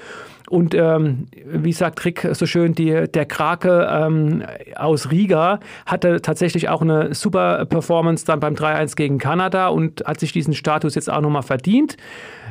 und 0.51 0.75
ähm, 0.75 1.27
wie 1.47 1.73
sagt 1.73 2.05
Rick 2.05 2.29
so 2.33 2.45
schön, 2.45 2.75
die, 2.75 3.09
der 3.09 3.25
Krake 3.25 3.89
ähm, 3.91 4.43
aus 4.77 5.11
Riga 5.11 5.61
hatte 5.87 6.21
tatsächlich 6.21 6.69
auch 6.69 6.83
eine 6.83 7.15
super 7.15 7.65
Performance 7.65 8.27
dann 8.27 8.41
beim 8.41 8.55
3-1 8.55 8.95
gegen 8.97 9.19
Kanada 9.19 9.69
und 9.69 10.05
hat 10.05 10.21
sich 10.21 10.33
diesen 10.33 10.55
Status 10.55 10.95
jetzt 10.95 11.11
auch 11.11 11.23
nochmal 11.23 11.43
verdient. 11.43 11.97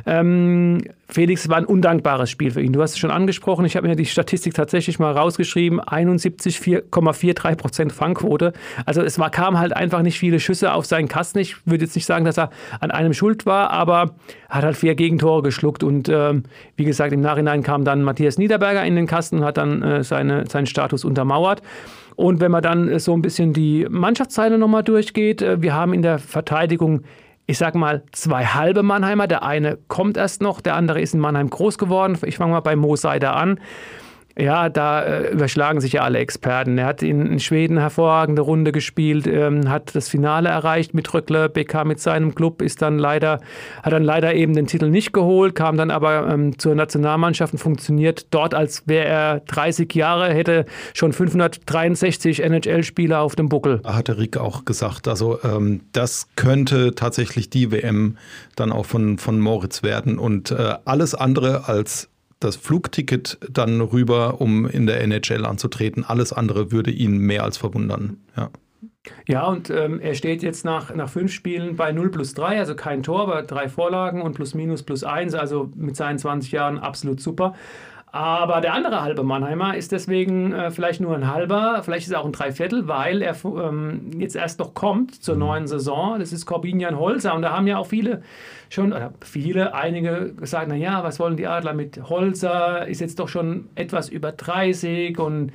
Ähm, 0.06 0.82
Felix 1.08 1.48
war 1.48 1.58
ein 1.58 1.64
undankbares 1.64 2.30
Spiel 2.30 2.50
für 2.50 2.60
ihn. 2.60 2.72
Du 2.72 2.82
hast 2.82 2.92
es 2.92 2.98
schon 2.98 3.10
angesprochen. 3.10 3.64
Ich 3.64 3.76
habe 3.76 3.86
mir 3.86 3.96
die 3.96 4.06
Statistik 4.06 4.54
tatsächlich 4.54 4.98
mal 4.98 5.12
rausgeschrieben. 5.12 5.80
71,43 5.80 7.56
Prozent 7.56 7.92
Fangquote. 7.92 8.52
Also 8.86 9.02
es 9.02 9.18
war, 9.18 9.30
kam 9.30 9.58
halt 9.58 9.74
einfach 9.74 10.02
nicht 10.02 10.18
viele 10.18 10.40
Schüsse 10.40 10.72
auf 10.72 10.86
seinen 10.86 11.08
Kasten. 11.08 11.38
Ich 11.38 11.66
würde 11.66 11.84
jetzt 11.84 11.94
nicht 11.94 12.06
sagen, 12.06 12.24
dass 12.24 12.38
er 12.38 12.50
an 12.80 12.90
einem 12.90 13.12
schuld 13.12 13.46
war, 13.46 13.70
aber 13.70 14.14
er 14.48 14.56
hat 14.56 14.64
halt 14.64 14.76
vier 14.76 14.94
Gegentore 14.94 15.42
geschluckt. 15.42 15.82
Und 15.82 16.08
ähm, 16.08 16.44
wie 16.76 16.84
gesagt, 16.84 17.12
im 17.12 17.20
Nachhinein 17.20 17.62
kam 17.62 17.84
dann 17.84 18.02
Matthias 18.02 18.38
Niederberger 18.38 18.84
in 18.84 18.96
den 18.96 19.06
Kasten 19.06 19.38
und 19.38 19.44
hat 19.44 19.56
dann 19.56 19.82
äh, 19.82 20.04
seine, 20.04 20.46
seinen 20.48 20.66
Status 20.66 21.04
untermauert. 21.04 21.62
Und 22.16 22.40
wenn 22.40 22.50
man 22.50 22.62
dann 22.62 22.88
äh, 22.88 23.00
so 23.00 23.12
ein 23.14 23.22
bisschen 23.22 23.52
die 23.52 23.86
Mannschaftsteile 23.88 24.58
nochmal 24.58 24.82
durchgeht, 24.82 25.42
äh, 25.42 25.60
wir 25.60 25.74
haben 25.74 25.92
in 25.92 26.02
der 26.02 26.18
Verteidigung 26.18 27.02
ich 27.46 27.58
sag 27.58 27.74
mal, 27.74 28.02
zwei 28.12 28.46
halbe 28.46 28.82
Mannheimer. 28.82 29.26
Der 29.26 29.42
eine 29.42 29.78
kommt 29.88 30.16
erst 30.16 30.40
noch, 30.40 30.60
der 30.60 30.76
andere 30.76 31.00
ist 31.00 31.14
in 31.14 31.20
Mannheim 31.20 31.50
groß 31.50 31.78
geworden. 31.78 32.18
Ich 32.24 32.36
fange 32.36 32.52
mal 32.52 32.60
bei 32.60 32.76
Mo 32.76 32.96
Seider 32.96 33.36
an. 33.36 33.60
Ja, 34.36 34.68
da 34.68 35.02
äh, 35.02 35.32
überschlagen 35.32 35.80
sich 35.80 35.92
ja 35.92 36.02
alle 36.02 36.18
Experten. 36.18 36.76
Er 36.76 36.86
hat 36.86 37.04
in, 37.04 37.24
in 37.24 37.38
Schweden 37.38 37.78
hervorragende 37.78 38.42
Runde 38.42 38.72
gespielt, 38.72 39.28
ähm, 39.28 39.70
hat 39.70 39.94
das 39.94 40.08
Finale 40.08 40.48
erreicht 40.48 40.92
mit 40.92 41.12
Röckler. 41.14 41.48
BK 41.48 41.84
mit 41.84 42.00
seinem 42.00 42.34
Club 42.34 42.60
ist 42.60 42.82
dann 42.82 42.98
leider, 42.98 43.40
hat 43.84 43.92
dann 43.92 44.02
leider 44.02 44.34
eben 44.34 44.54
den 44.54 44.66
Titel 44.66 44.90
nicht 44.90 45.12
geholt, 45.12 45.54
kam 45.54 45.76
dann 45.76 45.92
aber 45.92 46.28
ähm, 46.28 46.58
zur 46.58 46.74
Nationalmannschaft 46.74 47.52
und 47.52 47.60
funktioniert 47.60 48.26
dort, 48.30 48.54
als 48.54 48.82
wäre 48.86 49.06
er 49.06 49.40
30 49.40 49.94
Jahre, 49.94 50.34
hätte 50.34 50.66
schon 50.94 51.12
563 51.12 52.42
NHL-Spieler 52.42 53.20
auf 53.20 53.36
dem 53.36 53.48
Buckel. 53.48 53.82
Hatte 53.84 54.18
Rick 54.18 54.36
auch 54.36 54.64
gesagt. 54.64 55.06
Also 55.06 55.38
ähm, 55.44 55.82
das 55.92 56.26
könnte 56.34 56.96
tatsächlich 56.96 57.50
die 57.50 57.70
WM 57.70 58.16
dann 58.56 58.72
auch 58.72 58.86
von, 58.86 59.18
von 59.18 59.38
Moritz 59.38 59.84
werden 59.84 60.18
und 60.18 60.50
äh, 60.50 60.74
alles 60.84 61.14
andere 61.14 61.68
als 61.68 62.08
das 62.40 62.56
Flugticket 62.56 63.38
dann 63.50 63.80
rüber, 63.80 64.40
um 64.40 64.66
in 64.66 64.86
der 64.86 65.00
NHL 65.00 65.46
anzutreten. 65.46 66.04
Alles 66.04 66.32
andere 66.32 66.72
würde 66.72 66.90
ihn 66.90 67.18
mehr 67.18 67.44
als 67.44 67.56
verwundern. 67.56 68.18
Ja. 68.36 68.50
Ja, 69.26 69.46
und 69.46 69.68
ähm, 69.70 70.00
er 70.00 70.14
steht 70.14 70.42
jetzt 70.42 70.64
nach, 70.64 70.94
nach 70.94 71.08
fünf 71.08 71.32
Spielen 71.32 71.76
bei 71.76 71.92
0 71.92 72.10
plus 72.10 72.32
3, 72.34 72.58
also 72.58 72.74
kein 72.74 73.02
Tor, 73.02 73.22
aber 73.22 73.42
drei 73.42 73.68
Vorlagen 73.68 74.22
und 74.22 74.34
plus 74.34 74.54
minus 74.54 74.82
plus 74.82 75.04
1, 75.04 75.34
also 75.34 75.70
mit 75.74 75.96
seinen 75.96 76.18
20 76.18 76.52
Jahren 76.52 76.78
absolut 76.78 77.20
super. 77.20 77.54
Aber 78.14 78.60
der 78.60 78.74
andere 78.74 79.02
halbe 79.02 79.24
Mannheimer 79.24 79.76
ist 79.76 79.90
deswegen 79.90 80.52
äh, 80.52 80.70
vielleicht 80.70 81.00
nur 81.00 81.16
ein 81.16 81.26
halber, 81.26 81.80
vielleicht 81.82 82.06
ist 82.06 82.12
er 82.12 82.20
auch 82.20 82.24
ein 82.26 82.30
Dreiviertel, 82.30 82.86
weil 82.86 83.22
er 83.22 83.34
ähm, 83.44 84.12
jetzt 84.16 84.36
erst 84.36 84.60
noch 84.60 84.72
kommt 84.72 85.20
zur 85.20 85.34
mhm. 85.34 85.40
neuen 85.40 85.66
Saison. 85.66 86.20
Das 86.20 86.32
ist 86.32 86.46
Corbinian 86.46 86.96
Holzer 86.96 87.34
und 87.34 87.42
da 87.42 87.50
haben 87.50 87.66
ja 87.66 87.76
auch 87.76 87.88
viele 87.88 88.22
schon, 88.70 88.92
oder 88.92 89.14
viele, 89.20 89.74
einige 89.74 90.32
gesagt, 90.32 90.68
naja, 90.68 91.02
was 91.02 91.18
wollen 91.18 91.36
die 91.36 91.48
Adler 91.48 91.74
mit 91.74 92.08
Holzer? 92.08 92.86
Ist 92.86 93.00
jetzt 93.00 93.18
doch 93.18 93.26
schon 93.26 93.68
etwas 93.74 94.10
über 94.10 94.30
30 94.30 95.18
und 95.18 95.50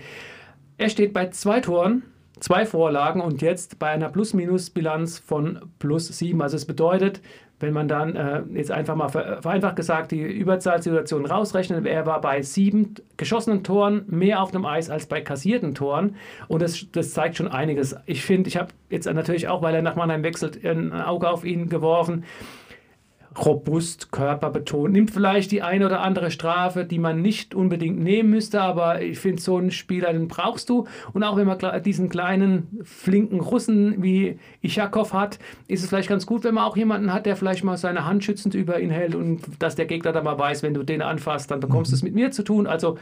er 0.78 0.90
steht 0.90 1.14
bei 1.14 1.30
zwei 1.30 1.62
Toren, 1.62 2.04
zwei 2.42 2.66
Vorlagen 2.66 3.22
und 3.22 3.42
jetzt 3.42 3.80
bei 3.80 3.88
einer 3.88 4.10
Plus-Minus-Bilanz 4.10 5.20
von 5.20 5.62
plus 5.80 6.10
7. 6.10 6.42
Also 6.42 6.58
es 6.58 6.66
bedeutet, 6.66 7.22
wenn 7.60 7.74
man 7.74 7.88
dann 7.88 8.16
äh, 8.16 8.42
jetzt 8.54 8.72
einfach 8.72 8.96
mal 8.96 9.10
vereinfacht 9.10 9.76
gesagt 9.76 10.12
die 10.12 10.22
Überzahlsituation 10.22 11.26
rausrechnet, 11.26 11.86
er 11.86 12.06
war 12.06 12.22
bei 12.22 12.42
sieben 12.42 12.96
geschossenen 13.18 13.64
Toren 13.64 14.04
mehr 14.08 14.42
auf 14.42 14.52
dem 14.52 14.66
Eis 14.66 14.90
als 14.90 15.08
bei 15.08 15.22
kassierten 15.22 15.76
Toren. 15.76 16.16
Und 16.48 16.62
das, 16.62 16.88
das 16.92 17.14
zeigt 17.14 17.38
schon 17.38 17.48
einiges. 17.48 17.96
Ich 18.06 18.24
finde, 18.24 18.48
ich 18.48 18.58
habe 18.58 18.70
jetzt 18.90 19.12
natürlich 19.12 19.48
auch, 19.48 19.62
weil 19.62 19.76
er 19.76 19.82
nach 19.82 19.96
Mannheim 19.96 20.24
wechselt, 20.24 20.64
ein 20.66 20.94
Auge 20.94 21.30
auf 21.30 21.44
ihn 21.44 21.70
geworfen 21.70 22.24
robust, 23.46 24.12
körperbetont, 24.12 24.92
nimmt 24.92 25.12
vielleicht 25.12 25.52
die 25.52 25.62
eine 25.62 25.86
oder 25.86 26.02
andere 26.02 26.32
Strafe, 26.32 26.86
die 26.86 27.00
man 27.00 27.22
nicht 27.22 27.56
unbedingt 27.56 28.00
nehmen 28.00 28.30
müsste, 28.30 28.62
aber 28.62 29.02
ich 29.02 29.20
finde, 29.20 29.42
so 29.42 29.58
einen 29.58 29.72
Spieler, 29.72 30.14
den 30.14 30.28
brauchst 30.28 30.70
du. 30.70 30.86
Und 31.14 31.24
auch 31.24 31.38
wenn 31.38 31.48
man 31.48 31.60
diesen 31.84 32.10
kleinen, 32.10 32.80
flinken 32.84 33.40
Russen 33.40 34.02
wie 34.04 34.40
Ichakov 34.62 35.14
hat, 35.14 35.40
ist 35.68 35.84
es 35.84 35.90
vielleicht 35.90 36.10
ganz 36.10 36.26
gut, 36.26 36.44
wenn 36.44 36.56
man 36.56 36.66
auch 36.66 36.78
jemanden 36.78 37.14
hat, 37.14 37.26
der 37.26 37.36
vielleicht 37.36 37.64
mal 37.64 37.78
seine 37.78 38.06
Hand 38.06 38.24
schützend 38.24 38.56
über 38.56 38.80
ihn 38.80 38.92
hält 38.92 39.16
und 39.16 39.42
dass 39.60 39.76
der 39.76 39.86
Gegner 39.86 40.12
dann 40.12 40.24
mal 40.24 40.38
weiß, 40.38 40.64
wenn 40.64 40.74
du 40.74 40.84
den 40.84 41.02
anfasst, 41.02 41.52
dann 41.52 41.60
bekommst 41.60 41.92
du 41.92 41.96
es 41.96 42.04
mhm. 42.04 42.08
mit 42.08 42.16
mir 42.16 42.32
zu 42.32 42.44
tun. 42.44 42.68
Also 42.68 42.98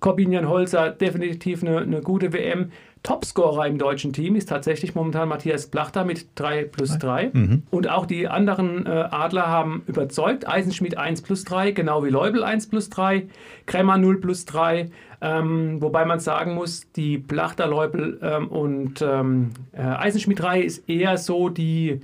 Corbinian 0.00 0.48
Holzer, 0.48 0.90
definitiv 0.90 1.62
eine, 1.62 1.78
eine 1.78 2.00
gute 2.00 2.32
WM. 2.32 2.72
Topscorer 3.02 3.66
im 3.66 3.78
deutschen 3.78 4.12
Team 4.12 4.36
ist 4.36 4.50
tatsächlich 4.50 4.94
momentan 4.94 5.28
Matthias 5.28 5.68
Plachter 5.68 6.04
mit 6.04 6.26
3 6.34 6.64
plus 6.64 6.98
3. 6.98 7.30
Mhm. 7.32 7.62
Und 7.70 7.88
auch 7.88 8.04
die 8.04 8.28
anderen 8.28 8.84
äh, 8.84 8.90
Adler 8.90 9.48
haben 9.48 9.82
überzeugt. 9.86 10.46
Eisenschmidt 10.46 10.98
1 10.98 11.22
plus 11.22 11.44
3, 11.44 11.70
genau 11.70 12.04
wie 12.04 12.10
Leubel 12.10 12.44
1 12.44 12.68
plus 12.68 12.90
3, 12.90 13.26
Kremmer 13.64 13.96
0 13.96 14.20
plus 14.20 14.44
3. 14.44 14.90
Ähm, 15.22 15.80
wobei 15.80 16.04
man 16.04 16.20
sagen 16.20 16.54
muss, 16.54 16.90
die 16.92 17.18
Plachter, 17.18 17.66
Leubel 17.66 18.18
ähm, 18.22 18.48
und 18.48 19.02
ähm, 19.02 19.50
äh, 19.72 19.80
Eisenschmidt-Reihe 19.80 20.62
ist 20.62 20.88
eher 20.88 21.18
so 21.18 21.48
die 21.48 22.00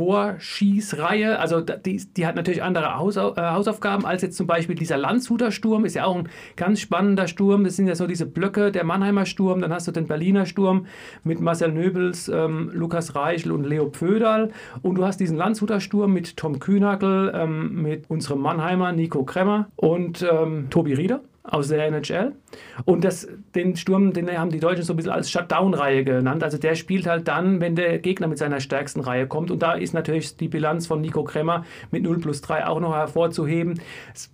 Torschießreihe. 0.00 1.38
Also 1.38 1.60
die, 1.60 2.02
die 2.16 2.26
hat 2.26 2.34
natürlich 2.34 2.62
andere 2.62 2.96
Hausau 2.96 3.34
äh, 3.34 3.40
Hausaufgaben 3.40 4.06
als 4.06 4.22
jetzt 4.22 4.36
zum 4.36 4.46
Beispiel 4.46 4.74
dieser 4.74 4.96
Landshuter 4.96 5.52
Sturm. 5.52 5.84
Ist 5.84 5.94
ja 5.94 6.06
auch 6.06 6.16
ein 6.16 6.28
ganz 6.56 6.80
spannender 6.80 7.28
Sturm. 7.28 7.64
Das 7.64 7.76
sind 7.76 7.86
ja 7.86 7.94
so 7.94 8.06
diese 8.06 8.24
Blöcke, 8.24 8.72
der 8.72 8.84
Mannheimer 8.84 9.26
Sturm. 9.26 9.60
Dann 9.60 9.72
hast 9.72 9.86
du 9.88 9.92
den 9.92 10.06
Berliner 10.06 10.46
Sturm 10.46 10.86
mit 11.22 11.40
Marcel 11.40 11.72
Nöbels, 11.72 12.28
ähm, 12.28 12.70
Lukas 12.72 13.14
Reichel 13.14 13.52
und 13.52 13.64
Leo 13.64 13.90
Pföderl. 13.90 14.52
Und 14.80 14.94
du 14.94 15.04
hast 15.04 15.18
diesen 15.20 15.36
Landshuter 15.36 15.80
Sturm 15.80 16.14
mit 16.14 16.38
Tom 16.38 16.58
Kühnackel, 16.58 17.32
ähm, 17.34 17.82
mit 17.82 18.08
unserem 18.08 18.40
Mannheimer 18.40 18.92
Nico 18.92 19.24
Kremmer 19.24 19.68
und 19.76 20.22
ähm, 20.22 20.68
Tobi 20.70 20.94
Rieder 20.94 21.20
aus 21.50 21.68
der 21.68 21.86
NHL. 21.86 22.32
Und 22.84 23.04
das, 23.04 23.28
den 23.54 23.76
Sturm, 23.76 24.12
den 24.12 24.30
haben 24.38 24.50
die 24.50 24.60
Deutschen 24.60 24.84
so 24.84 24.92
ein 24.92 24.96
bisschen 24.96 25.12
als 25.12 25.30
Shutdown-Reihe 25.30 26.04
genannt. 26.04 26.42
Also 26.42 26.58
der 26.58 26.74
spielt 26.74 27.06
halt 27.06 27.28
dann, 27.28 27.60
wenn 27.60 27.76
der 27.76 27.98
Gegner 27.98 28.28
mit 28.28 28.38
seiner 28.38 28.60
stärksten 28.60 29.00
Reihe 29.00 29.26
kommt. 29.26 29.50
Und 29.50 29.62
da 29.62 29.74
ist 29.74 29.92
natürlich 29.92 30.36
die 30.36 30.48
Bilanz 30.48 30.86
von 30.86 31.00
Nico 31.00 31.24
Kremmer 31.24 31.64
mit 31.90 32.02
0 32.02 32.18
plus 32.20 32.40
3 32.40 32.66
auch 32.66 32.80
noch 32.80 32.94
hervorzuheben. 32.94 33.80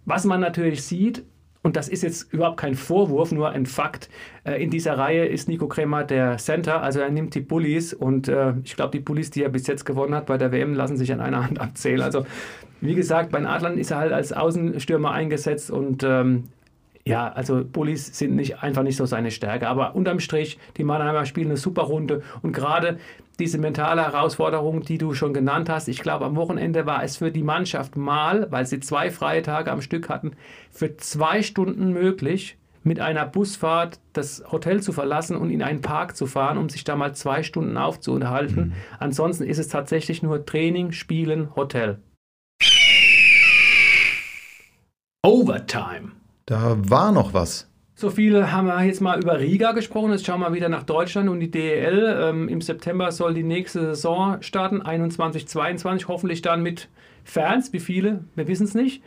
Was 0.05 0.25
man 0.25 0.41
natürlich 0.41 0.83
sieht, 0.83 1.25
und 1.67 1.75
das 1.75 1.89
ist 1.89 2.05
jetzt 2.05 2.33
überhaupt 2.33 2.59
kein 2.59 2.77
Vorwurf, 2.77 3.33
nur 3.33 3.51
ein 3.51 3.67
Fakt. 3.67 4.09
Äh, 4.45 4.63
in 4.63 4.71
dieser 4.71 4.97
Reihe 4.99 5.27
ist 5.27 5.49
Nico 5.49 5.67
Kremer 5.67 6.05
der 6.05 6.37
Center, 6.37 6.81
also 6.81 7.01
er 7.01 7.11
nimmt 7.11 7.35
die 7.35 7.41
Bullies 7.41 7.93
und 7.93 8.29
äh, 8.29 8.55
ich 8.63 8.77
glaube, 8.77 8.93
die 8.93 9.01
Bullies, 9.01 9.33
die 9.33 9.43
er 9.43 9.49
bis 9.49 9.67
jetzt 9.67 9.85
gewonnen 9.85 10.15
hat 10.15 10.27
bei 10.27 10.39
der 10.39 10.53
WM, 10.53 10.75
lassen 10.75 10.97
sich 10.97 11.13
an 11.13 11.21
einer 11.21 11.45
Hand 11.45 11.61
abzählen. 11.61 12.03
Also 12.03 12.25
wie 12.81 12.95
gesagt, 12.95 13.33
bei 13.33 13.39
den 13.39 13.49
Adlern 13.49 13.79
ist 13.79 13.91
er 13.91 13.99
halt 13.99 14.13
als 14.13 14.33
Außenstürmer 14.33 15.11
eingesetzt 15.11 15.73
und 15.73 16.05
ähm, 16.05 16.45
ja, 17.07 17.33
also 17.33 17.65
Bullies 17.65 18.19
sind 18.19 18.35
nicht, 18.35 18.65
einfach 18.65 18.83
nicht 18.83 18.97
so 18.97 19.07
seine 19.07 19.31
Stärke. 19.31 19.69
Aber 19.69 19.95
unterm 19.95 20.19
Strich, 20.19 20.59
die 20.77 20.83
Mannheimer 20.83 21.25
spielen 21.25 21.47
eine 21.47 21.57
super 21.57 21.83
Runde. 21.83 22.23
Und 22.43 22.53
gerade 22.53 22.99
diese 23.39 23.59
mentale 23.59 24.03
Herausforderung, 24.03 24.83
die 24.83 24.99
du 24.99 25.15
schon 25.15 25.33
genannt 25.33 25.69
hast, 25.69 25.87
ich 25.87 26.01
glaube, 26.01 26.25
am 26.25 26.35
Wochenende 26.35 26.85
war 26.85 27.05
es 27.05 27.19
für 27.19 27.31
die 27.31 27.45
Mannschaft 27.45 27.97
mal, 27.97 28.51
weil 28.51 28.67
sie 28.67 28.81
zwei 28.81 29.13
freie 29.13 29.43
Tage 29.43 29.71
am 29.71 29.83
Stück 29.83 30.09
hatten, 30.09 30.33
für 30.73 30.97
zwei 30.97 31.43
Stunden 31.43 31.93
möglich, 31.93 32.59
mit 32.83 32.99
einer 32.99 33.25
Busfahrt 33.25 34.01
das 34.13 34.43
Hotel 34.51 34.83
zu 34.83 34.93
verlassen 34.93 35.37
und 35.37 35.51
in 35.51 35.63
einen 35.63 35.83
Park 35.83 36.17
zu 36.17 36.27
fahren, 36.27 36.59
um 36.59 36.69
sich 36.69 36.83
da 36.83 36.97
mal 36.97 37.15
zwei 37.15 37.45
Stunden 37.45 37.77
aufzuhalten. 37.77 38.69
Mhm. 38.69 38.73
Ansonsten 38.99 39.45
ist 39.45 39.59
es 39.59 39.69
tatsächlich 39.69 40.25
nur 40.25 40.45
Training, 40.45 40.91
Spielen, 40.91 41.55
Hotel. 41.55 41.99
Overtime. 45.25 46.13
Da 46.47 46.77
war 46.79 47.11
noch 47.11 47.35
was. 47.35 47.69
So 47.97 48.11
viele 48.11 48.53
haben 48.53 48.67
wir 48.67 48.85
jetzt 48.85 49.01
mal 49.01 49.21
über 49.21 49.41
Riga 49.41 49.73
gesprochen. 49.73 50.13
Jetzt 50.13 50.27
schauen 50.27 50.41
wir 50.41 50.53
wieder 50.53 50.69
nach 50.69 50.85
Deutschland 50.85 51.29
und 51.29 51.41
die 51.41 51.51
DEL. 51.51 52.19
Ähm, 52.21 52.49
Im 52.49 52.61
September 52.61 53.11
soll 53.11 53.35
die 53.35 53.43
nächste 53.43 53.81
Saison 53.81 54.41
starten, 54.43 54.81
21, 54.83 55.49
22. 55.49 56.07
Hoffentlich 56.07 56.43
dann 56.43 56.63
mit 56.63 56.89
Fans. 57.25 57.73
Wie 57.73 57.81
viele? 57.81 58.25
Wir 58.37 58.47
wissen 58.47 58.65
es 58.65 58.75
nicht. 58.75 59.03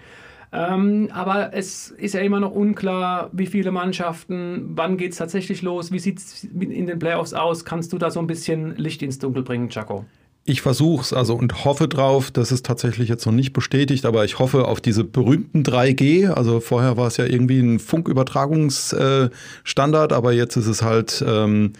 Ähm, 0.52 1.10
aber 1.14 1.54
es 1.54 1.92
ist 1.92 2.14
ja 2.14 2.22
immer 2.22 2.40
noch 2.40 2.52
unklar, 2.52 3.30
wie 3.32 3.46
viele 3.46 3.72
Mannschaften, 3.72 4.72
wann 4.74 4.98
geht 4.98 5.12
es 5.12 5.20
tatsächlich 5.20 5.62
los, 5.62 5.92
wie 5.92 6.00
sieht 6.00 6.18
es 6.18 6.44
in 6.44 6.88
den 6.88 6.98
Playoffs 6.98 7.34
aus. 7.34 7.66
Kannst 7.66 7.94
du 7.94 8.00
da 8.00 8.10
so 8.10 8.20
ein 8.20 8.28
bisschen 8.28 8.76
Licht 8.76 9.04
ins 9.04 9.20
Dunkel 9.20 9.44
bringen, 9.44 9.70
Chaco? 9.70 10.06
Ich 10.50 10.62
versuche 10.62 11.04
es 11.04 11.14
also 11.14 11.36
und 11.36 11.64
hoffe 11.64 11.88
drauf, 11.88 12.32
das 12.32 12.52
ist 12.52 12.66
tatsächlich 12.66 13.08
jetzt 13.08 13.28
noch 13.28 13.34
nicht 13.34 13.54
bestätigt, 13.54 14.04
aber 14.04 14.26
ich 14.26 14.40
hoffe 14.40 14.66
auf 14.66 14.82
diese 14.82 15.04
berühmten 15.04 15.62
3G. 15.62 16.32
Also 16.32 16.60
vorher 16.60 16.98
war 16.98 17.06
es 17.06 17.18
ja 17.18 17.26
irgendwie 17.26 17.60
ein 17.60 17.78
Funkübertragungsstandard, 17.78 20.12
aber 20.12 20.34
jetzt 20.34 20.56
ist 20.56 20.66
es 20.66 20.82
halt 20.82 21.24
ähm, 21.28 21.74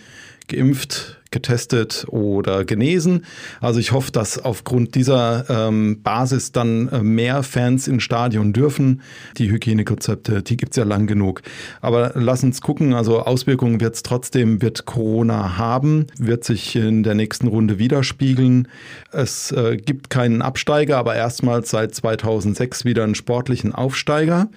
geimpft, 0.48 1.19
getestet 1.32 2.06
oder 2.10 2.66
genesen. 2.66 3.26
Also 3.62 3.80
ich 3.80 3.92
hoffe, 3.92 4.12
dass 4.12 4.44
aufgrund 4.44 4.96
dieser 4.96 5.46
ähm, 5.50 6.02
Basis 6.02 6.52
dann 6.52 6.90
äh, 6.90 7.04
mehr 7.04 7.44
Fans 7.44 7.88
ins 7.88 8.04
Stadion 8.04 8.54
dürfen. 8.54 9.02
Die 9.38 9.50
Hygienekonzepte, 9.50 10.42
die 10.42 10.58
gibt's 10.58 10.78
ja 10.78 10.84
lang 10.84 11.08
genug. 11.08 11.42
Aber 11.82 12.14
lass 12.16 12.44
uns 12.44 12.62
gucken, 12.62 12.94
also 12.94 13.20
Auswirkungen 13.20 13.80
wird 13.80 13.96
es 13.96 14.04
trotzdem, 14.04 14.62
wird 14.62 14.86
Corona 14.86 15.58
haben, 15.58 16.08
wird 16.18 16.44
sich 16.44 16.76
in 16.76 17.04
der 17.04 17.16
nächsten 17.16 17.48
Runde 17.48 17.80
widerspiegeln. 17.80 18.68
Es 19.12 19.52
äh, 19.52 19.78
gibt 19.78 20.10
keinen 20.10 20.42
Absteiger, 20.42 20.98
aber 20.98 21.16
erstmals 21.16 21.70
seit 21.70 21.94
2006 21.94 22.86
wieder 22.86 23.04
einen 23.04 23.16
sportlichen 23.16 23.74
Aufsteiger. 23.74 24.50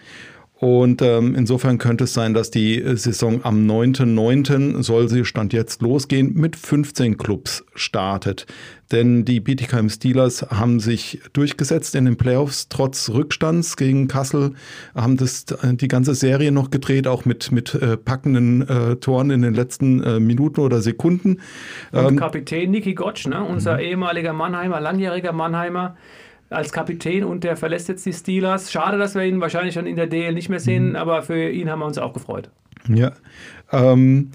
Und 0.63 1.03
ähm, 1.03 1.35
insofern 1.35 1.79
könnte 1.79 2.05
es 2.05 2.15
sein, 2.15 2.35
dass 2.35 2.53
die 2.53 2.81
Saison 2.95 3.45
am 3.45 3.67
9.9. 3.67 4.85
soll 4.85 5.09
sie 5.09 5.25
Stand 5.25 5.53
jetzt 5.53 5.83
losgehen, 5.83 6.35
mit 6.35 6.55
15 6.55 7.19
Clubs 7.19 7.65
startet. 7.75 8.47
Denn 8.93 9.25
die 9.25 9.41
Bietigheim 9.41 9.89
Steelers 9.89 10.43
haben 10.51 10.79
sich 10.79 11.21
durchgesetzt 11.33 11.97
in 11.97 12.05
den 12.05 12.17
Playoffs, 12.17 12.69
trotz 12.69 13.11
Rückstands 13.11 13.77
gegen 13.77 14.07
Kassel, 14.07 14.53
haben 14.95 15.17
das, 15.17 15.47
die 15.47 15.89
ganze 15.89 16.15
Serie 16.15 16.53
noch 16.53 16.71
gedreht, 16.71 17.09
auch 17.09 17.25
mit, 17.25 17.51
mit 17.51 17.75
äh, 17.75 17.97
packenden 17.97 18.63
äh, 18.69 18.97
Toren 18.97 19.31
in 19.31 19.43
den 19.43 19.55
letzten 19.55 20.01
äh, 20.05 20.21
Minuten 20.21 20.61
oder 20.61 20.81
Sekunden. 20.81 21.41
Und 21.91 22.07
ähm, 22.07 22.17
Kapitän 22.17 22.71
Niki 22.71 22.95
Gottsch, 22.95 23.27
ne? 23.27 23.43
unser 23.43 23.75
mhm. 23.75 23.81
ehemaliger 23.81 24.33
Mannheimer, 24.33 24.81
langjähriger 24.81 25.33
Mannheimer, 25.33 25.97
als 26.53 26.73
Kapitän 26.73 27.25
und 27.25 27.45
der 27.45 27.57
verlässt 27.57 27.89
jetzt 27.89 28.07
die 28.07 28.13
Steelers. 28.13 28.71
Schade, 28.71 28.99
dass 28.99 29.15
wir 29.15 29.25
ihn 29.25 29.41
wahrscheinlich 29.41 29.75
schon 29.75 29.87
in 29.87 29.97
der 29.97 30.07
DL 30.07 30.33
nicht 30.33 30.49
mehr 30.49 30.61
sehen, 30.61 30.91
mhm. 30.91 30.97
aber 30.97 31.23
für 31.23 31.51
ihn 31.51 31.71
haben 31.71 31.81
wir 31.81 31.87
uns 31.87 31.99
auch 31.99 32.13
gefreut. 32.13 32.51
Ja. 32.89 33.13
Ähm, 33.71 34.31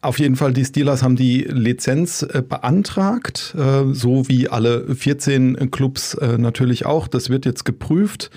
auf 0.00 0.18
jeden 0.18 0.36
Fall, 0.36 0.52
die 0.52 0.64
Steelers 0.64 1.02
haben 1.02 1.16
die 1.16 1.42
Lizenz 1.42 2.22
äh, 2.22 2.42
beantragt, 2.46 3.54
äh, 3.56 3.92
so 3.92 4.28
wie 4.28 4.48
alle 4.48 4.94
14 4.94 5.70
Clubs 5.70 6.14
äh, 6.14 6.38
natürlich 6.38 6.86
auch. 6.86 7.08
Das 7.08 7.30
wird 7.30 7.44
jetzt 7.44 7.64
geprüft. 7.64 8.30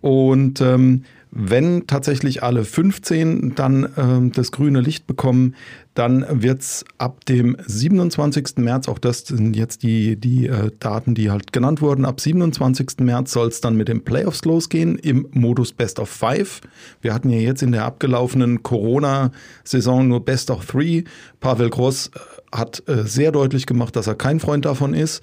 Und 0.00 0.60
ähm, 0.60 1.04
wenn 1.30 1.86
tatsächlich 1.86 2.42
alle 2.42 2.64
15 2.64 3.54
dann 3.54 3.84
äh, 3.84 4.30
das 4.34 4.52
grüne 4.52 4.80
Licht 4.80 5.06
bekommen, 5.06 5.54
dann 5.96 6.26
wird 6.42 6.60
es 6.60 6.84
ab 6.98 7.24
dem 7.24 7.56
27. 7.66 8.58
März, 8.58 8.86
auch 8.86 8.98
das 8.98 9.20
sind 9.20 9.56
jetzt 9.56 9.82
die, 9.82 10.16
die 10.16 10.46
äh, 10.46 10.70
Daten, 10.78 11.14
die 11.14 11.30
halt 11.30 11.54
genannt 11.54 11.80
wurden, 11.80 12.04
ab 12.04 12.20
27. 12.20 12.98
März 13.00 13.32
soll 13.32 13.48
es 13.48 13.62
dann 13.62 13.76
mit 13.76 13.88
den 13.88 14.04
Playoffs 14.04 14.44
losgehen 14.44 14.98
im 14.98 15.26
Modus 15.32 15.72
Best 15.72 15.98
of 15.98 16.10
Five. 16.10 16.60
Wir 17.00 17.14
hatten 17.14 17.30
ja 17.30 17.38
jetzt 17.38 17.62
in 17.62 17.72
der 17.72 17.86
abgelaufenen 17.86 18.62
Corona-Saison 18.62 20.06
nur 20.06 20.22
Best 20.22 20.50
of 20.50 20.66
Three. 20.66 21.04
Pavel 21.40 21.70
Gross 21.70 22.08
äh, 22.08 22.56
hat 22.56 22.82
äh, 22.88 23.04
sehr 23.04 23.32
deutlich 23.32 23.64
gemacht, 23.64 23.96
dass 23.96 24.06
er 24.06 24.16
kein 24.16 24.38
Freund 24.38 24.66
davon 24.66 24.92
ist. 24.92 25.22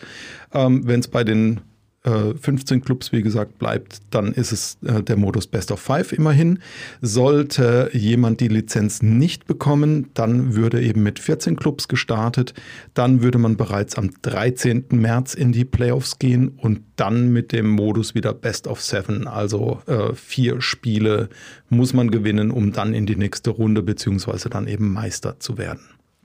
Ähm, 0.53 0.87
wenn 0.87 1.01
es 1.01 1.07
bei 1.07 1.23
den 1.23 1.61
15 2.03 2.77
äh, 2.77 2.81
Clubs, 2.81 3.13
wie 3.13 3.21
gesagt, 3.21 3.59
bleibt, 3.59 4.01
dann 4.09 4.33
ist 4.33 4.51
es 4.51 4.77
äh, 4.85 5.01
der 5.01 5.15
Modus 5.15 5.47
Best 5.47 5.71
of 5.71 5.79
Five 5.79 6.11
immerhin. 6.11 6.59
Sollte 7.01 7.89
jemand 7.93 8.41
die 8.41 8.49
Lizenz 8.49 9.01
nicht 9.01 9.45
bekommen, 9.45 10.09
dann 10.13 10.53
würde 10.53 10.81
eben 10.81 11.03
mit 11.03 11.19
14 11.19 11.55
Clubs 11.55 11.87
gestartet. 11.87 12.53
Dann 12.93 13.21
würde 13.21 13.37
man 13.37 13.55
bereits 13.55 13.97
am 13.97 14.09
13. 14.21 14.85
März 14.91 15.33
in 15.33 15.53
die 15.53 15.63
Playoffs 15.63 16.19
gehen 16.19 16.49
und 16.49 16.81
dann 16.97 17.31
mit 17.31 17.53
dem 17.53 17.69
Modus 17.69 18.15
wieder 18.15 18.33
Best 18.33 18.67
of 18.67 18.81
Seven, 18.81 19.27
also 19.27 19.79
äh, 19.87 20.13
vier 20.13 20.61
Spiele 20.61 21.29
muss 21.69 21.93
man 21.93 22.11
gewinnen, 22.11 22.51
um 22.51 22.73
dann 22.73 22.93
in 22.93 23.05
die 23.05 23.15
nächste 23.15 23.49
Runde 23.49 23.81
beziehungsweise 23.81 24.49
dann 24.49 24.67
eben 24.67 24.91
Meister 24.91 25.39
zu 25.39 25.57
werden. 25.57 25.81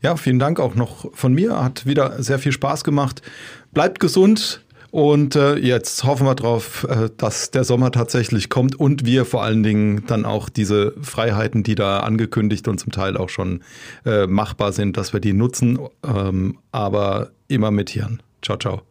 Ja, 0.01 0.15
vielen 0.15 0.39
Dank 0.39 0.59
auch 0.59 0.75
noch 0.75 1.13
von 1.13 1.33
mir. 1.33 1.63
Hat 1.63 1.85
wieder 1.85 2.21
sehr 2.21 2.39
viel 2.39 2.51
Spaß 2.51 2.83
gemacht. 2.83 3.21
Bleibt 3.71 3.99
gesund. 3.99 4.63
Und 4.91 5.37
äh, 5.37 5.55
jetzt 5.55 6.03
hoffen 6.03 6.27
wir 6.27 6.35
darauf, 6.35 6.83
äh, 6.83 7.09
dass 7.15 7.49
der 7.51 7.63
Sommer 7.63 7.91
tatsächlich 7.91 8.49
kommt 8.49 8.75
und 8.75 9.05
wir 9.05 9.23
vor 9.23 9.41
allen 9.41 9.63
Dingen 9.63 10.03
dann 10.05 10.25
auch 10.25 10.49
diese 10.49 10.93
Freiheiten, 11.01 11.63
die 11.63 11.75
da 11.75 12.01
angekündigt 12.01 12.67
und 12.67 12.77
zum 12.77 12.91
Teil 12.91 13.15
auch 13.15 13.29
schon 13.29 13.61
äh, 14.05 14.27
machbar 14.27 14.73
sind, 14.73 14.97
dass 14.97 15.13
wir 15.13 15.21
die 15.21 15.31
nutzen. 15.31 15.79
Ähm, 16.03 16.57
aber 16.73 17.31
immer 17.47 17.71
mit 17.71 17.91
Hirn. 17.91 18.21
Ciao, 18.41 18.57
ciao. 18.57 18.90